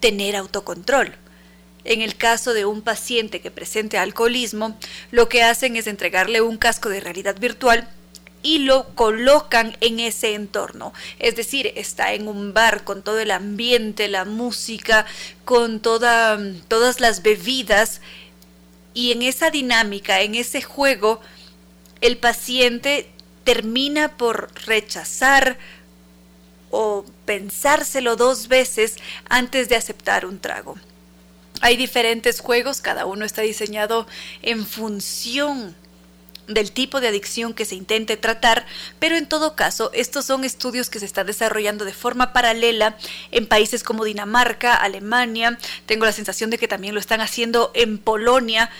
tener 0.00 0.34
autocontrol. 0.34 1.14
En 1.84 2.00
el 2.00 2.16
caso 2.16 2.54
de 2.54 2.64
un 2.64 2.80
paciente 2.80 3.42
que 3.42 3.50
presente 3.50 3.98
alcoholismo, 3.98 4.78
lo 5.10 5.28
que 5.28 5.42
hacen 5.42 5.76
es 5.76 5.86
entregarle 5.86 6.40
un 6.40 6.56
casco 6.56 6.88
de 6.88 7.00
realidad 7.00 7.38
virtual 7.38 7.86
y 8.42 8.60
lo 8.60 8.88
colocan 8.94 9.76
en 9.80 10.00
ese 10.00 10.34
entorno. 10.34 10.92
Es 11.18 11.36
decir, 11.36 11.72
está 11.76 12.14
en 12.14 12.28
un 12.28 12.54
bar 12.54 12.84
con 12.84 13.02
todo 13.02 13.18
el 13.20 13.30
ambiente, 13.30 14.08
la 14.08 14.24
música, 14.24 15.06
con 15.44 15.80
toda, 15.80 16.38
todas 16.68 17.00
las 17.00 17.22
bebidas 17.22 18.00
y 18.94 19.12
en 19.12 19.22
esa 19.22 19.50
dinámica, 19.50 20.20
en 20.20 20.34
ese 20.34 20.62
juego, 20.62 21.20
el 22.00 22.16
paciente 22.16 23.10
termina 23.44 24.16
por 24.16 24.50
rechazar 24.66 25.58
o 26.70 27.04
pensárselo 27.24 28.16
dos 28.16 28.48
veces 28.48 28.96
antes 29.28 29.68
de 29.68 29.76
aceptar 29.76 30.24
un 30.26 30.38
trago. 30.40 30.76
Hay 31.60 31.76
diferentes 31.76 32.40
juegos, 32.40 32.80
cada 32.80 33.06
uno 33.06 33.24
está 33.24 33.42
diseñado 33.42 34.06
en 34.42 34.64
función 34.64 35.76
del 36.52 36.72
tipo 36.72 37.00
de 37.00 37.08
adicción 37.08 37.54
que 37.54 37.64
se 37.64 37.74
intente 37.74 38.16
tratar, 38.16 38.66
pero 38.98 39.16
en 39.16 39.28
todo 39.28 39.56
caso, 39.56 39.90
estos 39.94 40.24
son 40.24 40.44
estudios 40.44 40.90
que 40.90 41.00
se 41.00 41.06
están 41.06 41.26
desarrollando 41.26 41.84
de 41.84 41.92
forma 41.92 42.32
paralela 42.32 42.96
en 43.30 43.46
países 43.46 43.82
como 43.82 44.04
Dinamarca, 44.04 44.74
Alemania, 44.74 45.58
tengo 45.86 46.04
la 46.04 46.12
sensación 46.12 46.50
de 46.50 46.58
que 46.58 46.68
también 46.68 46.94
lo 46.94 47.00
están 47.00 47.20
haciendo 47.20 47.70
en 47.74 47.98
Polonia, 47.98 48.70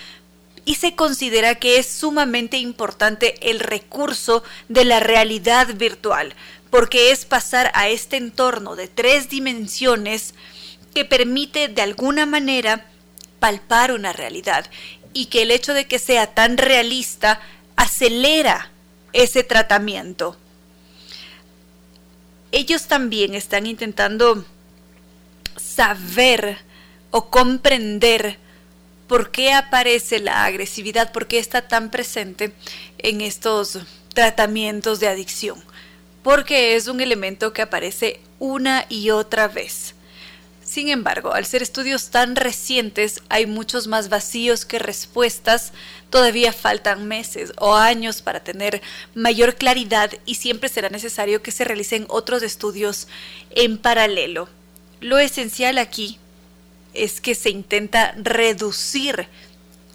y 0.64 0.74
se 0.76 0.94
considera 0.94 1.54
que 1.56 1.78
es 1.78 1.86
sumamente 1.86 2.58
importante 2.58 3.50
el 3.50 3.60
recurso 3.60 4.42
de 4.68 4.84
la 4.84 5.00
realidad 5.00 5.74
virtual, 5.74 6.34
porque 6.70 7.10
es 7.10 7.24
pasar 7.24 7.72
a 7.74 7.88
este 7.88 8.16
entorno 8.16 8.76
de 8.76 8.86
tres 8.86 9.28
dimensiones 9.28 10.34
que 10.94 11.04
permite 11.04 11.68
de 11.68 11.82
alguna 11.82 12.26
manera 12.26 12.86
palpar 13.38 13.92
una 13.92 14.12
realidad. 14.12 14.66
Y 15.12 15.26
que 15.26 15.42
el 15.42 15.50
hecho 15.50 15.74
de 15.74 15.86
que 15.86 15.98
sea 15.98 16.28
tan 16.28 16.56
realista 16.56 17.40
acelera 17.81 18.70
ese 19.14 19.43
tratamiento. 19.43 20.37
Ellos 22.53 22.87
también 22.87 23.35
están 23.35 23.66
intentando 23.66 24.45
saber 25.57 26.59
o 27.11 27.31
comprender 27.31 28.39
por 29.09 29.31
qué 29.31 29.55
aparece 29.55 30.19
la 30.19 30.44
agresividad, 30.44 31.11
por 31.11 31.27
qué 31.27 31.39
está 31.39 31.69
tan 31.69 31.90
presente 31.90 32.52
en 32.98 33.23
estos 33.23 33.78
tratamientos 34.12 35.01
de 35.01 35.09
adicción. 35.09 35.65
Porque 36.23 36.77
es 36.77 36.86
un 36.86 37.01
elemento 37.01 37.55
que 37.55 37.62
aparece 37.62 38.20
una 38.39 38.85
y 38.90 39.09
otra 39.09 39.48
vez. 39.48 39.94
Sin 40.70 40.88
embargo, 40.88 41.34
al 41.34 41.47
ser 41.47 41.64
estudios 41.64 42.10
tan 42.10 42.36
recientes, 42.36 43.24
hay 43.28 43.44
muchos 43.44 43.88
más 43.88 44.09
vacíos 44.09 44.64
que 44.64 44.78
respuestas. 44.78 45.72
Todavía 46.10 46.52
faltan 46.52 47.09
meses 47.09 47.52
o 47.59 47.74
años 47.74 48.22
para 48.22 48.44
tener 48.44 48.80
mayor 49.16 49.56
claridad 49.56 50.12
y 50.26 50.36
siempre 50.36 50.68
será 50.68 50.88
necesario 50.88 51.42
que 51.42 51.51
se 51.51 51.64
realicen 51.64 52.06
otros 52.09 52.44
estudios 52.44 53.09
en 53.51 53.78
paralelo. 53.78 54.48
Lo 55.01 55.18
esencial 55.18 55.76
aquí 55.76 56.20
es 56.94 57.20
que 57.20 57.34
se 57.34 57.51
intenta 57.51 58.14
reducir 58.16 59.26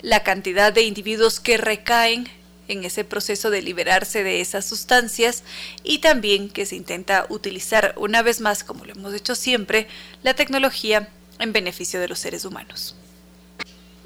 la 0.02 0.24
cantidad 0.24 0.74
de 0.74 0.82
individuos 0.82 1.40
que 1.40 1.56
recaen 1.56 2.28
en 2.68 2.84
ese 2.84 3.04
proceso 3.04 3.50
de 3.50 3.62
liberarse 3.62 4.24
de 4.24 4.42
esas 4.42 4.66
sustancias 4.66 5.44
y 5.84 6.00
también 6.00 6.50
que 6.50 6.66
se 6.66 6.76
intenta 6.76 7.26
utilizar 7.30 7.94
una 7.98 8.22
vez 8.22 8.42
más, 8.42 8.64
como 8.64 8.86
lo 8.86 8.94
hemos 8.94 9.14
hecho 9.14 9.36
siempre, 9.36 9.88
la 10.24 10.34
tecnología 10.34 11.10
en 11.40 11.54
beneficio 11.54 12.00
de 12.00 12.08
los 12.08 12.20
seres 12.20 12.46
humanos. 12.46 12.96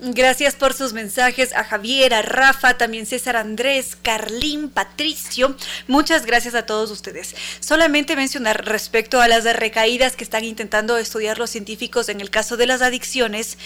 Gracias 0.02 0.56
por 0.56 0.74
sus 0.74 0.94
mensajes 0.94 1.54
a 1.54 1.66
Javier, 1.66 2.14
a 2.14 2.22
Rafa, 2.22 2.78
también 2.78 3.06
César 3.06 3.36
Andrés, 3.36 3.98
Carlín, 4.02 4.70
Patricio. 4.70 5.58
Muchas 5.88 6.26
gracias 6.26 6.56
a 6.56 6.66
todos 6.66 6.90
ustedes. 6.90 7.36
Solamente 7.60 8.16
mencionar 8.16 8.66
respecto 8.66 9.20
a 9.20 9.28
las 9.28 9.44
recaídas 9.44 10.16
que 10.16 10.24
están 10.24 10.46
intentando 10.46 10.98
estudiar 10.98 11.38
los 11.38 11.50
científicos 11.50 12.08
en 12.08 12.22
el 12.22 12.30
caso 12.30 12.56
de 12.56 12.68
las 12.68 12.82
adicciones. 12.82 13.58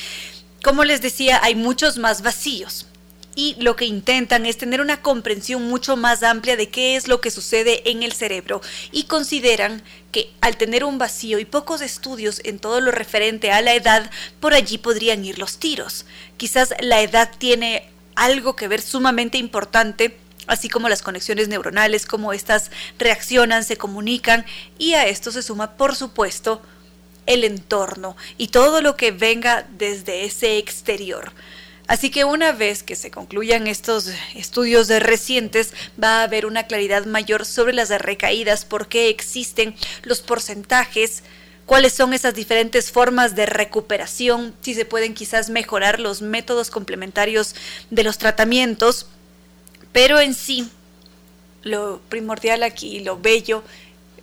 Como 0.64 0.84
les 0.86 1.04
decía, 1.04 1.40
hay 1.44 1.54
muchos 1.54 2.00
más 2.00 2.24
vacíos 2.24 2.88
y 3.36 3.56
lo 3.60 3.76
que 3.76 3.86
intentan 3.86 4.46
es 4.46 4.58
tener 4.58 4.82
una 4.82 5.02
comprensión 5.02 5.64
mucho 5.64 5.98
más 5.98 6.24
amplia 6.24 6.56
de 6.56 6.70
qué 6.70 6.96
es 6.96 7.08
lo 7.08 7.22
que 7.22 7.32
sucede 7.32 7.90
en 7.90 8.04
el 8.04 8.14
cerebro 8.14 8.62
y 8.92 9.04
consideran 9.04 9.82
que 10.12 10.32
al 10.42 10.58
tener 10.58 10.84
un 10.84 10.98
vacío 10.98 11.40
y 11.40 11.46
pocos 11.46 11.82
estudios 11.82 12.42
en 12.44 12.60
todo 12.60 12.82
lo 12.82 12.92
referente 12.92 13.52
a 13.52 13.62
la 13.62 13.74
edad, 13.74 14.12
por 14.40 14.54
allí 14.54 14.78
podrían 14.78 15.26
ir 15.26 15.40
los 15.40 15.58
tiros. 15.58 16.06
Quizás 16.38 16.74
la 16.80 17.02
edad 17.02 17.32
tiene 17.38 17.90
algo 18.16 18.56
que 18.56 18.68
ver 18.68 18.82
sumamente 18.82 19.38
importante 19.38 20.18
así 20.46 20.70
como 20.70 20.90
las 20.90 21.02
conexiones 21.02 21.48
neuronales, 21.48 22.06
cómo 22.06 22.34
estas 22.34 22.70
reaccionan, 23.00 23.64
se 23.64 23.78
comunican, 23.78 24.46
y 24.78 24.94
a 24.94 25.08
esto 25.08 25.32
se 25.32 25.42
suma, 25.42 25.72
por 25.78 25.96
supuesto, 25.96 26.62
el 27.26 27.46
entorno 27.46 28.18
y 28.38 28.50
todo 28.50 28.82
lo 28.82 28.98
que 28.98 29.12
venga 29.12 29.66
desde 29.78 30.26
ese 30.26 30.58
exterior. 30.58 31.32
Así 31.94 32.10
que 32.10 32.26
una 32.26 32.54
vez 32.54 32.82
que 32.82 32.96
se 32.96 33.12
concluyan 33.12 33.68
estos 33.68 34.10
estudios 34.34 34.88
recientes, 34.88 35.76
va 36.04 36.22
a 36.22 36.24
haber 36.24 36.48
una 36.48 36.64
claridad 36.64 37.06
mayor 37.06 37.46
sobre 37.46 37.72
las 37.72 37.90
recaídas, 37.90 38.66
por 38.66 38.88
qué 38.88 39.10
existen 39.10 39.76
los 40.02 40.22
porcentajes, 40.22 41.22
cuáles 41.68 41.94
son 41.94 42.16
esas 42.16 42.34
diferentes 42.34 42.92
formas 42.92 43.36
de 43.36 43.46
recuperación, 43.46 44.56
si 44.62 44.74
se 44.74 44.86
pueden 44.86 45.14
quizás 45.14 45.52
mejorar 45.52 46.00
los 46.00 46.24
métodos 46.24 46.72
complementarios 46.72 47.54
de 47.92 48.02
los 48.02 48.18
tratamientos, 48.18 49.06
pero 49.92 50.20
en 50.20 50.34
sí, 50.34 50.68
lo 51.62 52.02
primordial 52.10 52.64
aquí, 52.64 53.02
lo 53.02 53.20
bello, 53.20 53.64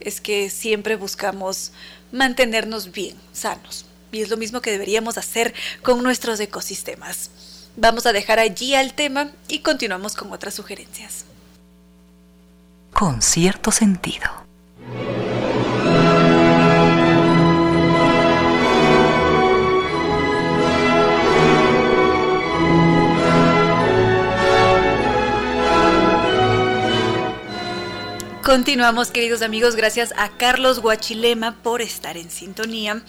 es 0.01 0.21
que 0.21 0.51
siempre 0.51 0.97
buscamos 0.97 1.71
mantenernos 2.11 2.91
bien, 2.91 3.17
sanos. 3.33 3.87
Y 4.11 4.23
es 4.23 4.29
lo 4.29 4.37
mismo 4.37 4.61
que 4.61 4.73
deberíamos 4.73 5.19
hacer 5.19 5.55
con 5.83 6.03
nuestros 6.03 6.41
ecosistemas. 6.41 7.31
Vamos 7.77 8.07
a 8.07 8.13
dejar 8.13 8.39
allí 8.39 8.75
al 8.75 8.95
tema 8.95 9.31
y 9.49 9.61
continuamos 9.61 10.15
con 10.15 10.33
otras 10.33 10.55
sugerencias. 10.55 11.25
Con 12.93 13.23
cierto 13.23 13.71
sentido. 13.71 14.27
Continuamos, 28.45 29.11
queridos 29.11 29.43
amigos, 29.43 29.77
gracias 29.77 30.15
a 30.17 30.31
Carlos 30.31 30.81
Guachilema 30.81 31.63
por 31.63 31.83
estar 31.83 32.17
en 32.17 32.31
sintonía. 32.31 33.03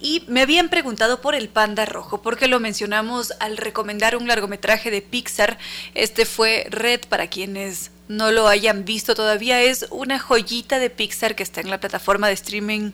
Y 0.00 0.22
me 0.28 0.42
habían 0.42 0.68
preguntado 0.68 1.20
por 1.20 1.34
el 1.34 1.48
panda 1.48 1.84
rojo, 1.86 2.22
porque 2.22 2.46
lo 2.46 2.60
mencionamos 2.60 3.32
al 3.40 3.56
recomendar 3.56 4.16
un 4.16 4.28
largometraje 4.28 4.92
de 4.92 5.02
Pixar. 5.02 5.58
Este 5.94 6.24
fue 6.24 6.68
Red, 6.70 7.00
para 7.08 7.26
quienes 7.26 7.90
no 8.06 8.30
lo 8.30 8.46
hayan 8.46 8.84
visto 8.84 9.16
todavía, 9.16 9.60
es 9.60 9.86
una 9.90 10.20
joyita 10.20 10.78
de 10.78 10.88
Pixar 10.88 11.34
que 11.34 11.42
está 11.42 11.60
en 11.60 11.70
la 11.70 11.80
plataforma 11.80 12.28
de 12.28 12.34
streaming 12.34 12.92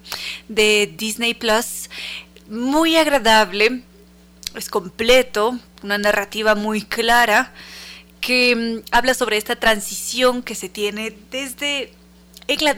de 0.49 0.91
Disney 0.97 1.35
Plus. 1.35 1.91
Muy 2.49 2.97
agradable, 2.97 3.83
es 4.55 4.71
completo, 4.71 5.59
una 5.83 5.99
narrativa 5.99 6.55
muy 6.55 6.81
clara 6.81 7.53
que 8.23 8.57
mm, 8.57 8.85
habla 8.93 9.13
sobre 9.13 9.37
esta 9.37 9.57
transición 9.57 10.43
que 10.43 10.55
se 10.55 10.71
tiene 10.71 11.15
desde 11.31 11.93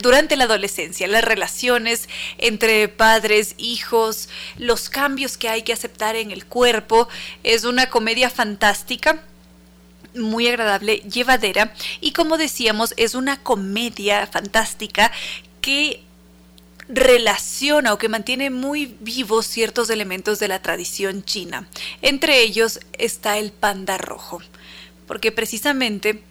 durante 0.01 0.37
la 0.37 0.45
adolescencia, 0.45 1.07
las 1.07 1.23
relaciones 1.23 2.07
entre 2.37 2.87
padres, 2.87 3.55
hijos, 3.57 4.29
los 4.57 4.89
cambios 4.89 5.37
que 5.37 5.49
hay 5.49 5.63
que 5.63 5.73
aceptar 5.73 6.15
en 6.15 6.31
el 6.31 6.45
cuerpo. 6.45 7.09
Es 7.43 7.65
una 7.65 7.89
comedia 7.89 8.29
fantástica 8.29 9.21
muy 10.15 10.47
agradable, 10.47 10.97
llevadera 10.99 11.73
y 11.99 12.13
como 12.13 12.37
decíamos 12.37 12.93
es 12.95 13.15
una 13.15 13.41
comedia 13.43 14.25
fantástica 14.27 15.11
que 15.59 16.03
relaciona 16.87 17.91
o 17.91 17.97
que 17.97 18.07
mantiene 18.07 18.49
muy 18.49 18.95
vivos 19.01 19.45
ciertos 19.45 19.89
elementos 19.89 20.39
de 20.39 20.47
la 20.47 20.61
tradición 20.61 21.25
china. 21.25 21.67
Entre 22.01 22.41
ellos 22.41 22.79
está 22.93 23.37
el 23.37 23.51
panda 23.51 23.97
rojo 23.97 24.41
porque 25.07 25.31
precisamente 25.31 26.23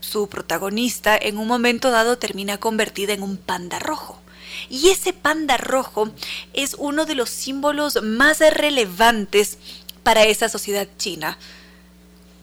su 0.00 0.28
protagonista 0.28 1.16
en 1.16 1.38
un 1.38 1.48
momento 1.48 1.90
dado 1.90 2.18
termina 2.18 2.58
convertida 2.58 3.12
en 3.12 3.22
un 3.22 3.36
panda 3.36 3.78
rojo. 3.78 4.20
Y 4.68 4.90
ese 4.90 5.12
panda 5.12 5.56
rojo 5.56 6.10
es 6.52 6.74
uno 6.78 7.06
de 7.06 7.14
los 7.14 7.30
símbolos 7.30 8.02
más 8.02 8.38
relevantes 8.38 9.58
para 10.02 10.24
esa 10.24 10.48
sociedad 10.48 10.86
china, 10.98 11.38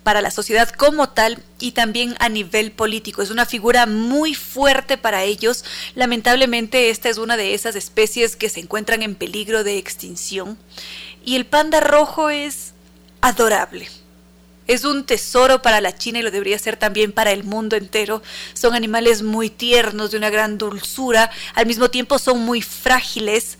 para 0.03 0.21
la 0.21 0.31
sociedad 0.31 0.69
como 0.69 1.09
tal 1.09 1.41
y 1.59 1.71
también 1.71 2.15
a 2.19 2.27
nivel 2.27 2.71
político. 2.71 3.21
Es 3.21 3.29
una 3.29 3.45
figura 3.45 3.85
muy 3.85 4.33
fuerte 4.33 4.97
para 4.97 5.23
ellos. 5.23 5.63
Lamentablemente 5.95 6.89
esta 6.89 7.07
es 7.07 7.17
una 7.17 7.37
de 7.37 7.53
esas 7.53 7.75
especies 7.75 8.35
que 8.35 8.49
se 8.49 8.59
encuentran 8.59 9.03
en 9.03 9.15
peligro 9.15 9.63
de 9.63 9.77
extinción. 9.77 10.57
Y 11.23 11.35
el 11.35 11.45
panda 11.45 11.79
rojo 11.79 12.31
es 12.31 12.73
adorable 13.21 13.87
es 14.73 14.85
un 14.85 15.05
tesoro 15.05 15.61
para 15.61 15.81
la 15.81 15.97
China 15.97 16.19
y 16.19 16.21
lo 16.21 16.31
debería 16.31 16.57
ser 16.57 16.77
también 16.77 17.11
para 17.11 17.31
el 17.31 17.43
mundo 17.43 17.75
entero. 17.75 18.21
Son 18.53 18.73
animales 18.73 19.21
muy 19.21 19.49
tiernos, 19.49 20.11
de 20.11 20.17
una 20.17 20.29
gran 20.29 20.57
dulzura, 20.57 21.29
al 21.55 21.65
mismo 21.65 21.89
tiempo 21.89 22.19
son 22.19 22.39
muy 22.39 22.61
frágiles 22.61 23.57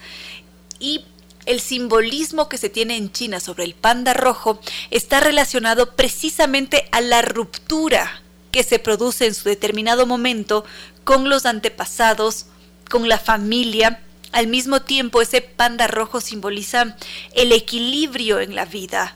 y 0.80 1.04
el 1.46 1.60
simbolismo 1.60 2.48
que 2.48 2.58
se 2.58 2.70
tiene 2.70 2.96
en 2.96 3.12
China 3.12 3.40
sobre 3.40 3.66
el 3.66 3.74
panda 3.74 4.14
rojo 4.14 4.62
está 4.90 5.20
relacionado 5.20 5.96
precisamente 5.96 6.88
a 6.92 7.02
la 7.02 7.22
ruptura 7.22 8.22
que 8.52 8.64
se 8.64 8.80
produce 8.80 9.26
en 9.26 9.34
su 9.34 9.50
determinado 9.50 10.06
momento 10.06 10.64
con 11.04 11.30
los 11.30 11.46
antepasados, 11.46 12.46
con 12.90 13.10
la 13.10 13.18
familia. 13.18 14.02
Al 14.32 14.48
mismo 14.48 14.82
tiempo, 14.82 15.22
ese 15.22 15.42
panda 15.42 15.88
rojo 15.88 16.22
simboliza 16.22 16.96
el 17.34 17.52
equilibrio 17.52 18.40
en 18.40 18.56
la 18.56 18.66
vida, 18.66 19.16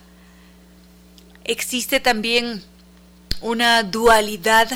existe 1.45 1.99
también 1.99 2.63
una 3.41 3.83
dualidad 3.83 4.69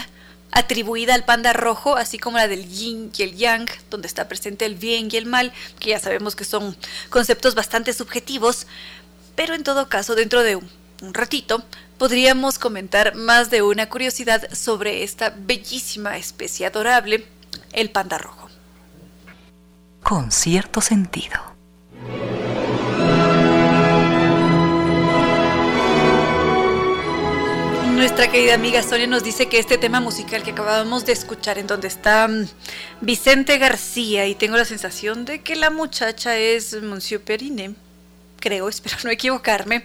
atribuida 0.51 1.13
al 1.13 1.25
panda 1.25 1.53
rojo, 1.53 1.95
así 1.95 2.17
como 2.17 2.37
la 2.37 2.47
del 2.47 2.67
yin 2.69 3.11
y 3.15 3.23
el 3.23 3.35
yang, 3.35 3.69
donde 3.89 4.07
está 4.07 4.27
presente 4.27 4.65
el 4.65 4.75
bien 4.75 5.09
y 5.11 5.17
el 5.17 5.25
mal, 5.25 5.51
que 5.79 5.91
ya 5.91 5.99
sabemos 5.99 6.35
que 6.35 6.43
son 6.43 6.75
conceptos 7.09 7.55
bastante 7.55 7.93
subjetivos, 7.93 8.67
pero 9.35 9.53
en 9.53 9.63
todo 9.63 9.89
caso, 9.89 10.15
dentro 10.15 10.43
de 10.43 10.55
un, 10.55 10.69
ratito, 11.13 11.63
podríamos 11.97 12.59
comentar 12.59 13.15
más 13.15 13.49
de 13.49 13.61
una 13.61 13.87
curiosidad 13.87 14.51
sobre 14.53 15.03
esta 15.03 15.33
bellísima 15.35 16.17
especie 16.17 16.65
adorable, 16.65 17.25
el 17.71 17.89
panda 17.89 18.17
rojo. 18.17 18.49
Con 20.03 20.31
cierto 20.31 20.81
sentido. 20.81 21.39
Nuestra 27.99 28.31
querida 28.31 28.53
amiga 28.53 28.81
Sonia 28.81 29.07
nos 29.07 29.25
dice 29.25 29.49
que 29.49 29.59
este 29.59 29.77
tema 29.77 29.99
musical 29.99 30.41
que 30.41 30.51
acabamos 30.51 31.05
de 31.05 31.11
escuchar, 31.11 31.57
en 31.57 31.67
donde 31.67 31.89
está 31.89 32.29
mm, 32.29 32.47
Vicente 33.01 33.57
García, 33.57 34.25
y 34.25 34.35
tengo 34.35 34.55
la 34.55 34.63
sensación 34.63 35.25
de 35.25 35.41
que 35.41 35.57
la 35.57 35.69
muchacha 35.69 36.37
es 36.37 36.81
Monsieur 36.81 37.21
Perine, 37.21 37.75
creo, 38.39 38.69
espero 38.69 38.95
no 39.03 39.09
equivocarme, 39.09 39.83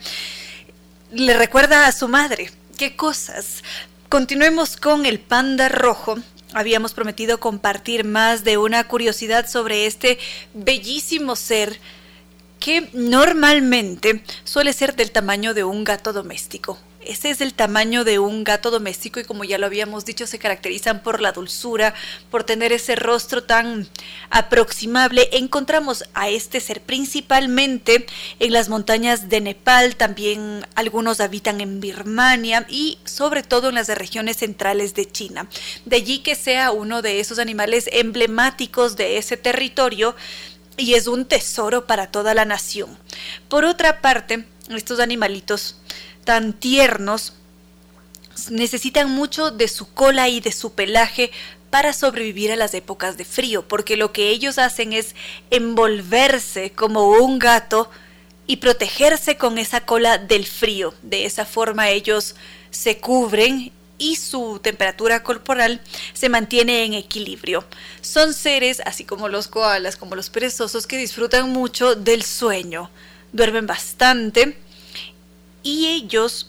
le 1.10 1.36
recuerda 1.36 1.88
a 1.88 1.92
su 1.92 2.06
madre. 2.06 2.52
¿Qué 2.78 2.94
cosas? 2.94 3.64
Continuemos 4.08 4.76
con 4.76 5.06
el 5.06 5.18
panda 5.18 5.68
rojo. 5.68 6.16
Habíamos 6.52 6.94
prometido 6.94 7.40
compartir 7.40 8.04
más 8.04 8.44
de 8.44 8.58
una 8.58 8.86
curiosidad 8.86 9.48
sobre 9.48 9.86
este 9.86 10.20
bellísimo 10.54 11.34
ser 11.34 11.80
que 12.60 12.90
normalmente 12.92 14.22
suele 14.44 14.72
ser 14.72 14.94
del 14.94 15.10
tamaño 15.10 15.52
de 15.52 15.64
un 15.64 15.82
gato 15.82 16.12
doméstico 16.12 16.78
ese 17.06 17.30
es 17.30 17.40
el 17.40 17.54
tamaño 17.54 18.04
de 18.04 18.18
un 18.18 18.44
gato 18.44 18.70
doméstico 18.70 19.20
y 19.20 19.24
como 19.24 19.44
ya 19.44 19.58
lo 19.58 19.66
habíamos 19.66 20.04
dicho, 20.04 20.26
se 20.26 20.38
caracterizan 20.38 21.02
por 21.02 21.20
la 21.20 21.32
dulzura, 21.32 21.94
por 22.30 22.44
tener 22.44 22.72
ese 22.72 22.96
rostro 22.96 23.44
tan 23.44 23.88
aproximable. 24.30 25.28
Encontramos 25.32 26.04
a 26.14 26.28
este 26.28 26.60
ser 26.60 26.80
principalmente 26.80 28.06
en 28.40 28.52
las 28.52 28.68
montañas 28.68 29.28
de 29.28 29.40
Nepal, 29.40 29.96
también 29.96 30.66
algunos 30.74 31.20
habitan 31.20 31.60
en 31.60 31.80
Birmania 31.80 32.66
y 32.68 32.98
sobre 33.04 33.42
todo 33.42 33.68
en 33.68 33.76
las 33.76 33.88
regiones 33.88 34.38
centrales 34.38 34.94
de 34.94 35.10
China. 35.10 35.48
De 35.84 35.96
allí 35.96 36.20
que 36.20 36.34
sea 36.34 36.70
uno 36.70 37.02
de 37.02 37.20
esos 37.20 37.38
animales 37.38 37.88
emblemáticos 37.92 38.96
de 38.96 39.18
ese 39.18 39.36
territorio 39.36 40.14
y 40.76 40.94
es 40.94 41.06
un 41.06 41.24
tesoro 41.24 41.86
para 41.86 42.10
toda 42.10 42.34
la 42.34 42.44
nación. 42.44 42.96
Por 43.48 43.64
otra 43.64 44.00
parte, 44.00 44.44
estos 44.70 45.00
animalitos 45.00 45.76
tan 46.24 46.52
tiernos 46.52 47.34
necesitan 48.50 49.10
mucho 49.10 49.50
de 49.50 49.68
su 49.68 49.92
cola 49.92 50.28
y 50.28 50.40
de 50.40 50.52
su 50.52 50.72
pelaje 50.72 51.30
para 51.70 51.92
sobrevivir 51.92 52.52
a 52.52 52.56
las 52.56 52.74
épocas 52.74 53.16
de 53.16 53.24
frío, 53.24 53.66
porque 53.66 53.96
lo 53.96 54.12
que 54.12 54.30
ellos 54.30 54.58
hacen 54.58 54.92
es 54.92 55.14
envolverse 55.50 56.70
como 56.70 57.10
un 57.10 57.38
gato 57.38 57.90
y 58.46 58.56
protegerse 58.56 59.36
con 59.36 59.58
esa 59.58 59.80
cola 59.80 60.18
del 60.18 60.46
frío. 60.46 60.94
De 61.02 61.24
esa 61.24 61.44
forma 61.44 61.90
ellos 61.90 62.36
se 62.70 62.98
cubren 62.98 63.72
y 63.98 64.16
su 64.16 64.60
temperatura 64.62 65.22
corporal 65.22 65.80
se 66.12 66.28
mantiene 66.28 66.84
en 66.84 66.94
equilibrio. 66.94 67.64
Son 68.02 68.34
seres, 68.34 68.80
así 68.84 69.04
como 69.04 69.28
los 69.28 69.48
koalas, 69.48 69.96
como 69.96 70.14
los 70.14 70.30
perezosos, 70.30 70.86
que 70.86 70.98
disfrutan 70.98 71.50
mucho 71.50 71.94
del 71.94 72.22
sueño. 72.22 72.90
Duermen 73.32 73.66
bastante 73.66 74.56
y 75.64 75.88
ellos, 75.88 76.48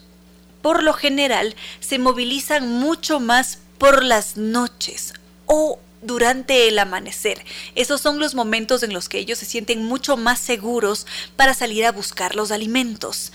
por 0.61 0.83
lo 0.83 0.93
general, 0.93 1.55
se 1.79 1.97
movilizan 1.97 2.69
mucho 2.69 3.19
más 3.19 3.57
por 3.79 4.03
las 4.03 4.37
noches 4.37 5.13
o 5.47 5.79
durante 6.03 6.67
el 6.67 6.77
amanecer. 6.77 7.43
Esos 7.73 8.01
son 8.01 8.19
los 8.19 8.35
momentos 8.35 8.83
en 8.83 8.93
los 8.93 9.09
que 9.09 9.17
ellos 9.17 9.39
se 9.39 9.45
sienten 9.45 9.83
mucho 9.83 10.17
más 10.17 10.39
seguros 10.39 11.07
para 11.35 11.55
salir 11.55 11.85
a 11.85 11.91
buscar 11.91 12.35
los 12.35 12.51
alimentos. 12.51 13.31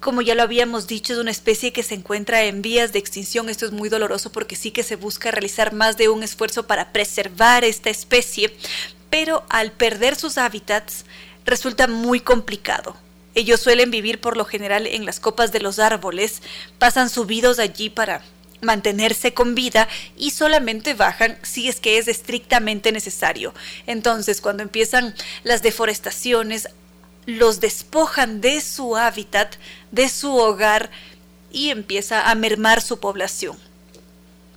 Como 0.00 0.22
ya 0.22 0.34
lo 0.34 0.42
habíamos 0.42 0.86
dicho, 0.86 1.12
es 1.12 1.18
una 1.18 1.30
especie 1.30 1.72
que 1.72 1.82
se 1.82 1.94
encuentra 1.94 2.44
en 2.44 2.62
vías 2.62 2.92
de 2.92 2.98
extinción. 2.98 3.48
Esto 3.48 3.66
es 3.66 3.72
muy 3.72 3.88
doloroso 3.88 4.30
porque 4.30 4.56
sí 4.56 4.70
que 4.70 4.82
se 4.82 4.96
busca 4.96 5.30
realizar 5.30 5.72
más 5.72 5.96
de 5.96 6.08
un 6.08 6.22
esfuerzo 6.22 6.66
para 6.66 6.92
preservar 6.92 7.64
esta 7.64 7.90
especie, 7.90 8.56
pero 9.10 9.44
al 9.48 9.72
perder 9.72 10.16
sus 10.16 10.38
hábitats 10.38 11.04
resulta 11.44 11.88
muy 11.88 12.20
complicado. 12.20 12.96
Ellos 13.38 13.60
suelen 13.60 13.92
vivir 13.92 14.20
por 14.20 14.36
lo 14.36 14.44
general 14.44 14.88
en 14.88 15.06
las 15.06 15.20
copas 15.20 15.52
de 15.52 15.60
los 15.60 15.78
árboles, 15.78 16.42
pasan 16.80 17.08
subidos 17.08 17.60
allí 17.60 17.88
para 17.88 18.20
mantenerse 18.62 19.32
con 19.32 19.54
vida 19.54 19.86
y 20.16 20.32
solamente 20.32 20.94
bajan 20.94 21.38
si 21.42 21.68
es 21.68 21.78
que 21.78 21.98
es 21.98 22.08
estrictamente 22.08 22.90
necesario. 22.90 23.54
Entonces, 23.86 24.40
cuando 24.40 24.64
empiezan 24.64 25.14
las 25.44 25.62
deforestaciones, 25.62 26.68
los 27.26 27.60
despojan 27.60 28.40
de 28.40 28.60
su 28.60 28.96
hábitat, 28.96 29.54
de 29.92 30.08
su 30.08 30.34
hogar 30.34 30.90
y 31.52 31.70
empieza 31.70 32.28
a 32.28 32.34
mermar 32.34 32.82
su 32.82 32.98
población. 32.98 33.56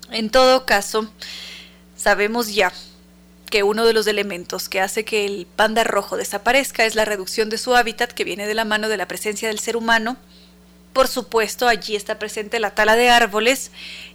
En 0.10 0.32
todo 0.32 0.66
caso, 0.66 1.08
sabemos 1.96 2.52
ya 2.56 2.74
que 3.52 3.62
uno 3.62 3.86
de 3.86 3.94
los 3.94 4.08
elementos 4.08 4.68
que 4.68 4.82
hace 4.82 5.06
que 5.06 5.28
el 5.28 5.46
panda 5.46 5.84
rojo 5.84 6.18
desaparezca 6.18 6.86
es 6.86 6.96
la 6.96 7.06
reducción 7.06 7.52
de 7.52 7.60
su 7.60 7.76
hábitat 7.76 8.12
que 8.12 8.24
viene 8.24 8.48
de 8.48 8.56
la 8.56 8.66
mano 8.66 8.90
de 8.90 8.98
la 8.98 9.08
presencia 9.08 9.50
del 9.50 9.60
ser 9.60 9.78
humano 9.78 10.18
por 10.94 11.08
supuesto, 11.08 11.68
allí 11.68 11.96
está 11.96 12.20
presente 12.20 12.60
la 12.60 12.76
tala 12.76 12.96
de 12.96 13.10
árboles 13.10 13.72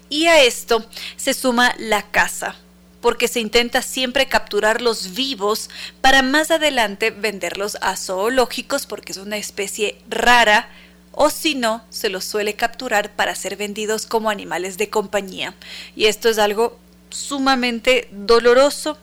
y 0.09 0.27
a 0.27 0.43
esto 0.43 0.85
se 1.17 1.33
suma 1.33 1.75
la 1.79 2.03
caza, 2.03 2.55
porque 3.01 3.29
se 3.29 3.41
intenta 3.41 3.81
siempre 3.83 4.29
capturarlos 4.29 5.15
vivos 5.15 5.71
para 6.01 6.23
más 6.23 6.51
adelante 6.51 7.11
venderlos 7.11 7.79
a 7.81 7.97
zoológicos 7.97 8.87
porque 8.87 9.13
es 9.13 9.19
una 9.19 9.39
especie 9.39 9.99
rara 10.09 10.69
o 11.13 11.31
si 11.31 11.55
no, 11.55 11.83
se 11.89 12.11
los 12.11 12.25
suele 12.25 12.57
capturar 12.57 13.11
para 13.11 13.35
ser 13.35 13.57
vendidos 13.57 14.05
como 14.05 14.29
animales 14.29 14.77
de 14.77 14.91
compañía. 14.91 15.55
Y 15.95 16.07
esto 16.07 16.29
es 16.29 16.37
algo 16.37 16.79
sumamente 17.09 18.07
doloroso, 18.13 18.99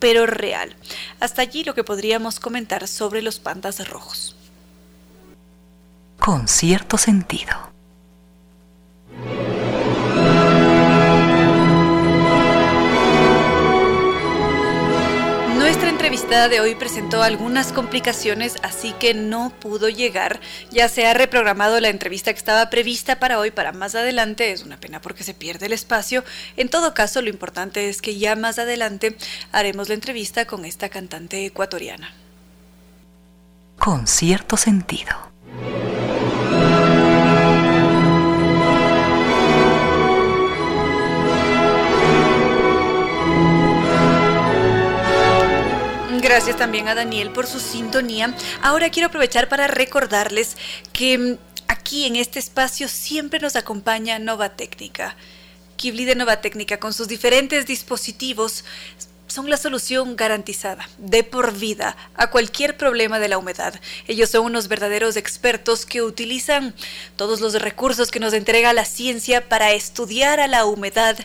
pero 0.00 0.26
real. 0.26 0.74
Hasta 1.20 1.42
allí 1.42 1.62
lo 1.62 1.74
que 1.74 1.84
podríamos 1.84 2.40
comentar 2.40 2.88
sobre 2.88 3.22
los 3.22 3.38
pandas 3.38 3.88
rojos 3.88 4.34
con 6.20 6.46
cierto 6.46 6.98
sentido. 6.98 7.70
Entrevistada 16.10 16.48
de 16.48 16.58
hoy 16.58 16.74
presentó 16.74 17.22
algunas 17.22 17.70
complicaciones, 17.70 18.56
así 18.62 18.92
que 18.94 19.14
no 19.14 19.52
pudo 19.60 19.88
llegar. 19.88 20.40
Ya 20.72 20.88
se 20.88 21.06
ha 21.06 21.14
reprogramado 21.14 21.78
la 21.78 21.88
entrevista 21.88 22.32
que 22.32 22.38
estaba 22.38 22.68
prevista 22.68 23.20
para 23.20 23.38
hoy, 23.38 23.52
para 23.52 23.70
más 23.70 23.94
adelante. 23.94 24.50
Es 24.50 24.64
una 24.64 24.76
pena 24.76 25.00
porque 25.00 25.22
se 25.22 25.34
pierde 25.34 25.66
el 25.66 25.72
espacio. 25.72 26.24
En 26.56 26.68
todo 26.68 26.94
caso, 26.94 27.22
lo 27.22 27.28
importante 27.28 27.88
es 27.88 28.02
que 28.02 28.18
ya 28.18 28.34
más 28.34 28.58
adelante 28.58 29.16
haremos 29.52 29.88
la 29.88 29.94
entrevista 29.94 30.46
con 30.46 30.64
esta 30.64 30.88
cantante 30.88 31.46
ecuatoriana. 31.46 32.12
Con 33.78 34.08
cierto 34.08 34.56
sentido. 34.56 35.14
Gracias 46.30 46.56
también 46.56 46.86
a 46.86 46.94
Daniel 46.94 47.32
por 47.32 47.48
su 47.48 47.58
sintonía. 47.58 48.32
Ahora 48.62 48.88
quiero 48.90 49.08
aprovechar 49.08 49.48
para 49.48 49.66
recordarles 49.66 50.56
que 50.92 51.18
mm, 51.18 51.38
aquí 51.66 52.06
en 52.06 52.14
este 52.14 52.38
espacio 52.38 52.86
siempre 52.86 53.40
nos 53.40 53.56
acompaña 53.56 54.20
Nova 54.20 54.50
Técnica. 54.50 55.16
Kibli 55.74 56.04
de 56.04 56.14
Nova 56.14 56.40
Técnica 56.40 56.78
con 56.78 56.92
sus 56.92 57.08
diferentes 57.08 57.66
dispositivos 57.66 58.64
son 59.26 59.50
la 59.50 59.56
solución 59.56 60.14
garantizada, 60.14 60.88
de 60.98 61.24
por 61.24 61.52
vida, 61.52 61.96
a 62.14 62.30
cualquier 62.30 62.76
problema 62.76 63.18
de 63.18 63.26
la 63.26 63.36
humedad. 63.36 63.74
Ellos 64.06 64.30
son 64.30 64.44
unos 64.44 64.68
verdaderos 64.68 65.16
expertos 65.16 65.84
que 65.84 66.00
utilizan 66.00 66.76
todos 67.16 67.40
los 67.40 67.60
recursos 67.60 68.12
que 68.12 68.20
nos 68.20 68.34
entrega 68.34 68.72
la 68.72 68.84
ciencia 68.84 69.48
para 69.48 69.72
estudiar 69.72 70.38
a 70.38 70.46
la 70.46 70.64
humedad 70.64 71.18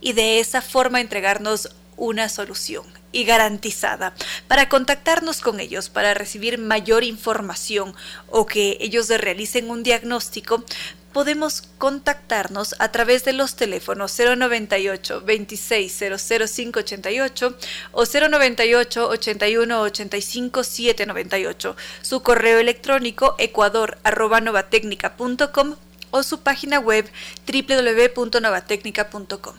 y 0.00 0.12
de 0.12 0.38
esa 0.38 0.62
forma 0.62 1.00
entregarnos 1.00 1.74
una 1.96 2.28
solución 2.28 3.01
y 3.12 3.24
garantizada. 3.24 4.14
Para 4.48 4.68
contactarnos 4.68 5.40
con 5.40 5.60
ellos, 5.60 5.88
para 5.88 6.14
recibir 6.14 6.58
mayor 6.58 7.04
información 7.04 7.94
o 8.28 8.46
que 8.46 8.78
ellos 8.80 9.08
realicen 9.08 9.70
un 9.70 9.82
diagnóstico, 9.82 10.64
podemos 11.12 11.62
contactarnos 11.78 12.74
a 12.78 12.90
través 12.90 13.24
de 13.24 13.34
los 13.34 13.56
teléfonos 13.56 14.18
098 14.18 15.20
26 15.20 16.04
00588 16.18 17.56
o 17.92 18.04
098 18.04 19.08
81 19.08 19.80
85 19.80 20.64
798, 20.64 21.76
su 22.00 22.22
correo 22.22 22.58
electrónico 22.58 23.36
ecuador@novatecnica.com 23.38 25.76
o 26.10 26.22
su 26.22 26.40
página 26.40 26.78
web 26.78 27.10
www.novatecnica.com. 27.46 29.54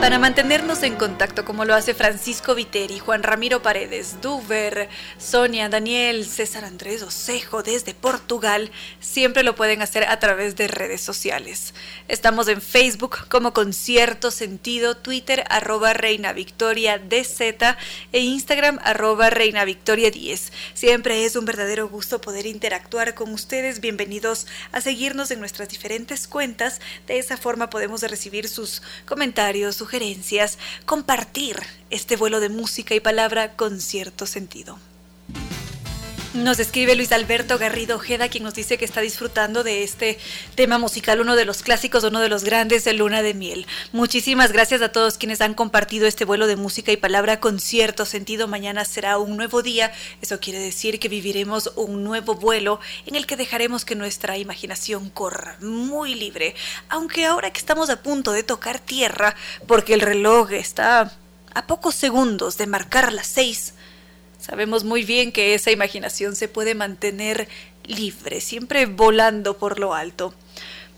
Para 0.00 0.18
mantenernos 0.18 0.82
en 0.82 0.96
contacto 0.96 1.44
como 1.44 1.66
lo 1.66 1.74
hace 1.74 1.92
Francisco 1.92 2.54
Viteri, 2.54 2.98
Juan 2.98 3.22
Ramiro 3.22 3.60
Paredes, 3.60 4.22
Duver, 4.22 4.88
Sonia, 5.18 5.68
Daniel, 5.68 6.24
César 6.24 6.64
Andrés 6.64 7.02
Osejo 7.02 7.62
desde 7.62 7.92
Portugal, 7.92 8.70
siempre 8.98 9.42
lo 9.42 9.54
pueden 9.54 9.82
hacer 9.82 10.04
a 10.04 10.18
través 10.18 10.56
de 10.56 10.68
redes 10.68 11.02
sociales. 11.02 11.74
Estamos 12.08 12.48
en 12.48 12.62
Facebook 12.62 13.28
como 13.28 13.52
Concierto 13.52 14.30
Sentido, 14.30 14.96
Twitter 14.96 15.44
arroba 15.50 15.92
Reina 15.92 16.32
Victoria 16.32 16.98
DZ 16.98 17.76
e 18.12 18.20
Instagram 18.20 18.78
arroba 18.82 19.28
Reina 19.28 19.66
Victoria 19.66 20.10
10. 20.10 20.50
Siempre 20.72 21.26
es 21.26 21.36
un 21.36 21.44
verdadero 21.44 21.88
gusto 21.90 22.22
poder 22.22 22.46
interactuar 22.46 23.14
con 23.14 23.34
ustedes. 23.34 23.80
Bienvenidos 23.80 24.46
a 24.72 24.80
seguirnos 24.80 25.30
en 25.30 25.40
nuestras 25.40 25.68
diferentes 25.68 26.26
cuentas. 26.26 26.80
De 27.06 27.18
esa 27.18 27.36
forma 27.36 27.68
podemos 27.68 28.00
recibir 28.00 28.48
sus 28.48 28.80
comentarios, 29.04 29.76
sus 29.76 29.89
sugerencias, 29.90 30.56
compartir 30.86 31.56
este 31.90 32.14
vuelo 32.14 32.38
de 32.38 32.48
música 32.48 32.94
y 32.94 33.00
palabra 33.00 33.56
con 33.56 33.80
cierto 33.80 34.24
sentido. 34.24 34.78
Nos 36.32 36.60
escribe 36.60 36.94
Luis 36.94 37.10
Alberto 37.10 37.58
Garrido 37.58 37.96
Ojeda, 37.96 38.28
quien 38.28 38.44
nos 38.44 38.54
dice 38.54 38.78
que 38.78 38.84
está 38.84 39.00
disfrutando 39.00 39.64
de 39.64 39.82
este 39.82 40.16
tema 40.54 40.78
musical, 40.78 41.20
uno 41.20 41.34
de 41.34 41.44
los 41.44 41.64
clásicos, 41.64 42.04
uno 42.04 42.20
de 42.20 42.28
los 42.28 42.44
grandes 42.44 42.84
de 42.84 42.92
Luna 42.92 43.20
de 43.20 43.34
Miel. 43.34 43.66
Muchísimas 43.90 44.52
gracias 44.52 44.80
a 44.80 44.92
todos 44.92 45.18
quienes 45.18 45.40
han 45.40 45.54
compartido 45.54 46.06
este 46.06 46.24
vuelo 46.24 46.46
de 46.46 46.54
música 46.54 46.92
y 46.92 46.96
palabra 46.96 47.40
con 47.40 47.58
cierto 47.58 48.06
sentido. 48.06 48.46
Mañana 48.46 48.84
será 48.84 49.18
un 49.18 49.36
nuevo 49.36 49.62
día. 49.62 49.90
Eso 50.22 50.38
quiere 50.38 50.60
decir 50.60 51.00
que 51.00 51.08
viviremos 51.08 51.72
un 51.74 52.04
nuevo 52.04 52.36
vuelo 52.36 52.78
en 53.06 53.16
el 53.16 53.26
que 53.26 53.36
dejaremos 53.36 53.84
que 53.84 53.96
nuestra 53.96 54.38
imaginación 54.38 55.10
corra 55.10 55.56
muy 55.60 56.14
libre. 56.14 56.54
Aunque 56.90 57.26
ahora 57.26 57.52
que 57.52 57.58
estamos 57.58 57.90
a 57.90 58.04
punto 58.04 58.30
de 58.30 58.44
tocar 58.44 58.78
tierra, 58.78 59.34
porque 59.66 59.94
el 59.94 60.00
reloj 60.00 60.52
está 60.52 61.12
a 61.54 61.66
pocos 61.66 61.96
segundos 61.96 62.56
de 62.56 62.68
marcar 62.68 63.12
las 63.12 63.26
seis, 63.26 63.74
Sabemos 64.40 64.84
muy 64.84 65.04
bien 65.04 65.32
que 65.32 65.54
esa 65.54 65.70
imaginación 65.70 66.34
se 66.34 66.48
puede 66.48 66.74
mantener 66.74 67.46
libre, 67.84 68.40
siempre 68.40 68.86
volando 68.86 69.58
por 69.58 69.78
lo 69.78 69.94
alto. 69.94 70.34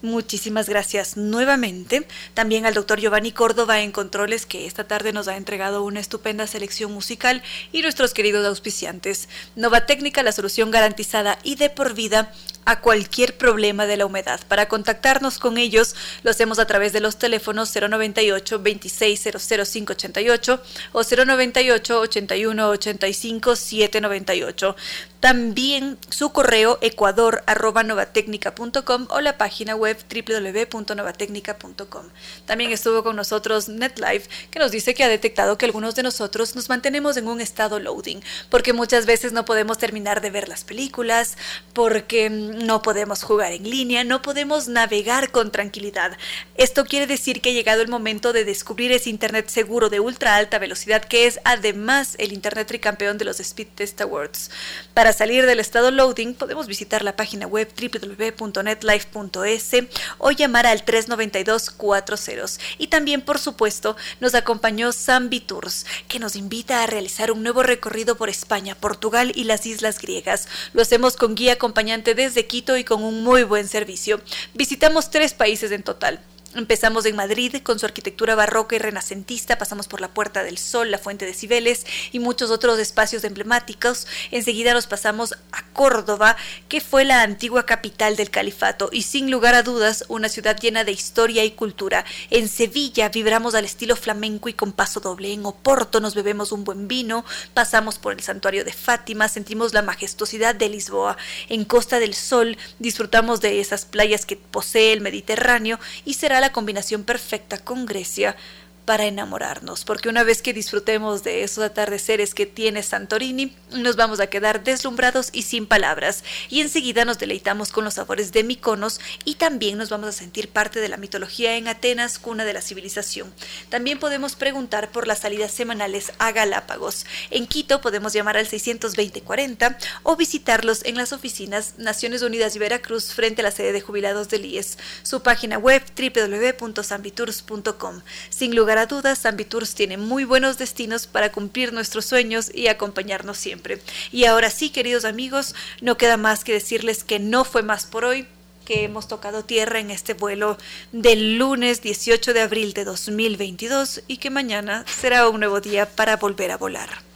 Muchísimas 0.02 0.68
gracias 0.68 1.16
nuevamente. 1.16 2.08
También 2.34 2.66
al 2.66 2.74
doctor 2.74 3.00
Giovanni 3.00 3.30
Córdoba 3.30 3.82
en 3.82 3.92
Controles, 3.92 4.46
que 4.46 4.66
esta 4.66 4.82
tarde 4.82 5.12
nos 5.12 5.28
ha 5.28 5.36
entregado 5.36 5.84
una 5.84 6.00
estupenda 6.00 6.48
selección 6.48 6.92
musical, 6.92 7.40
y 7.70 7.82
nuestros 7.82 8.12
queridos 8.12 8.44
auspiciantes. 8.44 9.28
Nova 9.54 9.86
Técnica, 9.86 10.24
la 10.24 10.32
solución 10.32 10.72
garantizada 10.72 11.38
y 11.44 11.54
de 11.54 11.70
por 11.70 11.94
vida 11.94 12.32
a 12.64 12.80
cualquier 12.80 13.36
problema 13.36 13.86
de 13.86 13.96
la 13.96 14.06
humedad. 14.06 14.40
Para 14.48 14.66
contactarnos 14.68 15.38
con 15.38 15.56
ellos, 15.56 15.94
lo 16.24 16.32
hacemos 16.32 16.58
a 16.58 16.66
través 16.66 16.92
de 16.92 16.98
los 17.00 17.16
teléfonos 17.16 17.72
098 17.74 18.60
2600588 18.60 20.60
o 20.92 21.02
098 21.02 22.00
81 22.00 22.68
85 22.68 23.56
798. 23.56 24.76
También 25.22 25.96
su 26.10 26.32
correo 26.32 26.78
ecuador.novatecnica.com 26.80 29.06
o 29.08 29.20
la 29.20 29.38
página 29.38 29.76
web 29.76 29.96
www.novatecnica.com. 30.12 32.06
También 32.44 32.72
estuvo 32.72 33.04
con 33.04 33.14
nosotros 33.14 33.68
NetLife, 33.68 34.28
que 34.50 34.58
nos 34.58 34.72
dice 34.72 34.94
que 34.94 35.04
ha 35.04 35.08
detectado 35.08 35.56
que 35.56 35.66
algunos 35.66 35.94
de 35.94 36.02
nosotros 36.02 36.56
nos 36.56 36.68
mantenemos 36.68 37.16
en 37.16 37.28
un 37.28 37.40
estado 37.40 37.78
loading, 37.78 38.18
porque 38.50 38.72
muchas 38.72 39.06
veces 39.06 39.32
no 39.32 39.44
podemos 39.44 39.78
terminar 39.78 40.22
de 40.22 40.30
ver 40.30 40.48
las 40.48 40.64
películas, 40.64 41.38
porque 41.72 42.28
no 42.28 42.82
podemos 42.82 43.22
jugar 43.22 43.52
en 43.52 43.62
línea, 43.62 44.02
no 44.02 44.22
podemos 44.22 44.66
navegar 44.66 45.30
con 45.30 45.52
tranquilidad. 45.52 46.18
Esto 46.56 46.84
quiere 46.84 47.06
decir 47.06 47.40
que 47.40 47.50
ha 47.50 47.54
llegado 47.54 47.80
el 47.80 47.86
momento 47.86 48.32
de 48.32 48.44
descubrir 48.44 48.90
ese 48.90 49.10
Internet 49.10 49.50
seguro 49.50 49.88
de 49.88 50.00
ultra 50.00 50.34
alta 50.34 50.58
velocidad, 50.58 51.04
que 51.04 51.28
es 51.28 51.38
además 51.44 52.16
el 52.18 52.32
Internet 52.32 52.66
tricampeón 52.66 53.18
de 53.18 53.24
los 53.24 53.38
Speed 53.38 53.68
Test 53.76 54.00
Awards. 54.00 54.50
Para 54.94 55.11
salir 55.12 55.46
del 55.46 55.60
estado 55.60 55.90
loading, 55.90 56.34
podemos 56.34 56.66
visitar 56.66 57.02
la 57.04 57.16
página 57.16 57.46
web 57.46 57.68
www.netlife.es 57.76 59.70
o 60.18 60.30
llamar 60.30 60.66
al 60.66 60.84
392-40. 60.84 62.58
Y 62.78 62.88
también, 62.88 63.22
por 63.22 63.38
supuesto, 63.38 63.96
nos 64.20 64.34
acompañó 64.34 64.92
Zambi 64.92 65.40
Tours, 65.40 65.86
que 66.08 66.18
nos 66.18 66.36
invita 66.36 66.82
a 66.82 66.86
realizar 66.86 67.30
un 67.32 67.42
nuevo 67.42 67.62
recorrido 67.62 68.16
por 68.16 68.28
España, 68.28 68.74
Portugal 68.74 69.32
y 69.34 69.44
las 69.44 69.66
islas 69.66 69.98
griegas. 70.00 70.48
Lo 70.72 70.82
hacemos 70.82 71.16
con 71.16 71.34
guía 71.34 71.54
acompañante 71.54 72.14
desde 72.14 72.46
Quito 72.46 72.76
y 72.76 72.84
con 72.84 73.02
un 73.02 73.22
muy 73.22 73.42
buen 73.42 73.68
servicio. 73.68 74.20
Visitamos 74.54 75.10
tres 75.10 75.34
países 75.34 75.72
en 75.72 75.82
total. 75.82 76.20
Empezamos 76.54 77.06
en 77.06 77.16
Madrid 77.16 77.56
con 77.62 77.78
su 77.78 77.86
arquitectura 77.86 78.34
barroca 78.34 78.76
y 78.76 78.78
renacentista, 78.78 79.56
pasamos 79.56 79.88
por 79.88 80.02
la 80.02 80.12
Puerta 80.12 80.44
del 80.44 80.58
Sol, 80.58 80.90
la 80.90 80.98
Fuente 80.98 81.24
de 81.24 81.32
Cibeles 81.32 81.86
y 82.12 82.18
muchos 82.18 82.50
otros 82.50 82.78
espacios 82.78 83.24
emblemáticos. 83.24 84.06
Enseguida 84.30 84.74
nos 84.74 84.86
pasamos 84.86 85.32
a 85.50 85.64
Córdoba, 85.72 86.36
que 86.68 86.82
fue 86.82 87.06
la 87.06 87.22
antigua 87.22 87.64
capital 87.64 88.16
del 88.16 88.28
califato 88.28 88.90
y 88.92 89.02
sin 89.02 89.30
lugar 89.30 89.54
a 89.54 89.62
dudas 89.62 90.04
una 90.08 90.28
ciudad 90.28 90.60
llena 90.60 90.84
de 90.84 90.92
historia 90.92 91.42
y 91.42 91.52
cultura. 91.52 92.04
En 92.28 92.50
Sevilla 92.50 93.08
vibramos 93.08 93.54
al 93.54 93.64
estilo 93.64 93.96
flamenco 93.96 94.50
y 94.50 94.52
con 94.52 94.72
paso 94.72 95.00
doble. 95.00 95.32
En 95.32 95.46
Oporto 95.46 96.00
nos 96.00 96.14
bebemos 96.14 96.52
un 96.52 96.64
buen 96.64 96.86
vino, 96.86 97.24
pasamos 97.54 97.98
por 97.98 98.12
el 98.12 98.20
santuario 98.20 98.62
de 98.62 98.74
Fátima, 98.74 99.28
sentimos 99.28 99.72
la 99.72 99.80
majestuosidad 99.80 100.54
de 100.54 100.68
Lisboa. 100.68 101.16
En 101.48 101.64
Costa 101.64 101.98
del 101.98 102.12
Sol 102.12 102.58
disfrutamos 102.78 103.40
de 103.40 103.60
esas 103.60 103.86
playas 103.86 104.26
que 104.26 104.36
posee 104.36 104.92
el 104.92 105.00
Mediterráneo 105.00 105.80
y 106.04 106.12
será 106.14 106.41
la 106.42 106.52
combinación 106.52 107.04
perfecta 107.04 107.56
con 107.56 107.86
Grecia 107.86 108.36
para 108.84 109.06
enamorarnos, 109.06 109.84
porque 109.84 110.08
una 110.08 110.24
vez 110.24 110.42
que 110.42 110.52
disfrutemos 110.52 111.22
de 111.22 111.44
esos 111.44 111.64
atardeceres 111.64 112.34
que 112.34 112.46
tiene 112.46 112.82
Santorini, 112.82 113.54
nos 113.70 113.96
vamos 113.96 114.20
a 114.20 114.26
quedar 114.26 114.64
deslumbrados 114.64 115.30
y 115.32 115.42
sin 115.42 115.66
palabras, 115.66 116.24
y 116.48 116.60
enseguida 116.60 117.04
nos 117.04 117.18
deleitamos 117.18 117.70
con 117.70 117.84
los 117.84 117.94
sabores 117.94 118.32
de 118.32 118.42
Miconos 118.42 119.00
y 119.24 119.36
también 119.36 119.78
nos 119.78 119.90
vamos 119.90 120.08
a 120.08 120.12
sentir 120.12 120.48
parte 120.48 120.80
de 120.80 120.88
la 120.88 120.96
mitología 120.96 121.56
en 121.56 121.68
Atenas, 121.68 122.18
cuna 122.18 122.44
de 122.44 122.52
la 122.52 122.60
civilización. 122.60 123.32
También 123.68 123.98
podemos 123.98 124.34
preguntar 124.34 124.90
por 124.90 125.06
las 125.06 125.20
salidas 125.20 125.52
semanales 125.52 126.12
a 126.18 126.32
Galápagos. 126.32 127.06
En 127.30 127.46
Quito 127.46 127.80
podemos 127.80 128.12
llamar 128.12 128.36
al 128.36 128.48
620-40 128.48 129.76
o 130.02 130.16
visitarlos 130.16 130.84
en 130.84 130.96
las 130.96 131.12
oficinas 131.12 131.74
Naciones 131.78 132.22
Unidas 132.22 132.56
y 132.56 132.58
Veracruz 132.58 133.14
frente 133.14 133.42
a 133.42 133.44
la 133.44 133.52
sede 133.52 133.72
de 133.72 133.80
jubilados 133.80 134.28
del 134.28 134.46
IES. 134.46 134.78
Su 135.02 135.22
página 135.22 135.58
web 135.58 135.82
www.sambitours.com. 135.96 138.02
Sin 138.30 138.56
lugar 138.56 138.71
a 138.78 138.86
dudas, 138.86 139.22
Tours 139.48 139.74
tiene 139.74 139.96
muy 139.96 140.24
buenos 140.24 140.58
destinos 140.58 141.06
para 141.06 141.32
cumplir 141.32 141.72
nuestros 141.72 142.06
sueños 142.06 142.50
y 142.54 142.68
acompañarnos 142.68 143.38
siempre. 143.38 143.80
Y 144.10 144.24
ahora 144.24 144.50
sí, 144.50 144.70
queridos 144.70 145.04
amigos, 145.04 145.54
no 145.80 145.96
queda 145.96 146.16
más 146.16 146.44
que 146.44 146.52
decirles 146.52 147.04
que 147.04 147.18
no 147.18 147.44
fue 147.44 147.62
más 147.62 147.86
por 147.86 148.04
hoy 148.04 148.26
que 148.64 148.84
hemos 148.84 149.08
tocado 149.08 149.44
tierra 149.44 149.80
en 149.80 149.90
este 149.90 150.14
vuelo 150.14 150.56
del 150.92 151.36
lunes 151.36 151.82
18 151.82 152.32
de 152.32 152.40
abril 152.40 152.72
de 152.74 152.84
2022 152.84 154.02
y 154.06 154.18
que 154.18 154.30
mañana 154.30 154.84
será 154.86 155.28
un 155.28 155.40
nuevo 155.40 155.60
día 155.60 155.86
para 155.86 156.16
volver 156.16 156.52
a 156.52 156.56
volar. 156.56 157.12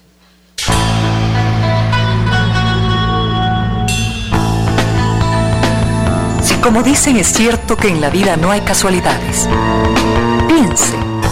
Como 6.66 6.82
dicen 6.82 7.16
es 7.16 7.28
cierto 7.28 7.76
que 7.76 7.86
en 7.86 8.00
la 8.00 8.10
vida 8.10 8.36
no 8.36 8.50
hay 8.50 8.60
casualidades, 8.62 9.48
piense 10.48 11.15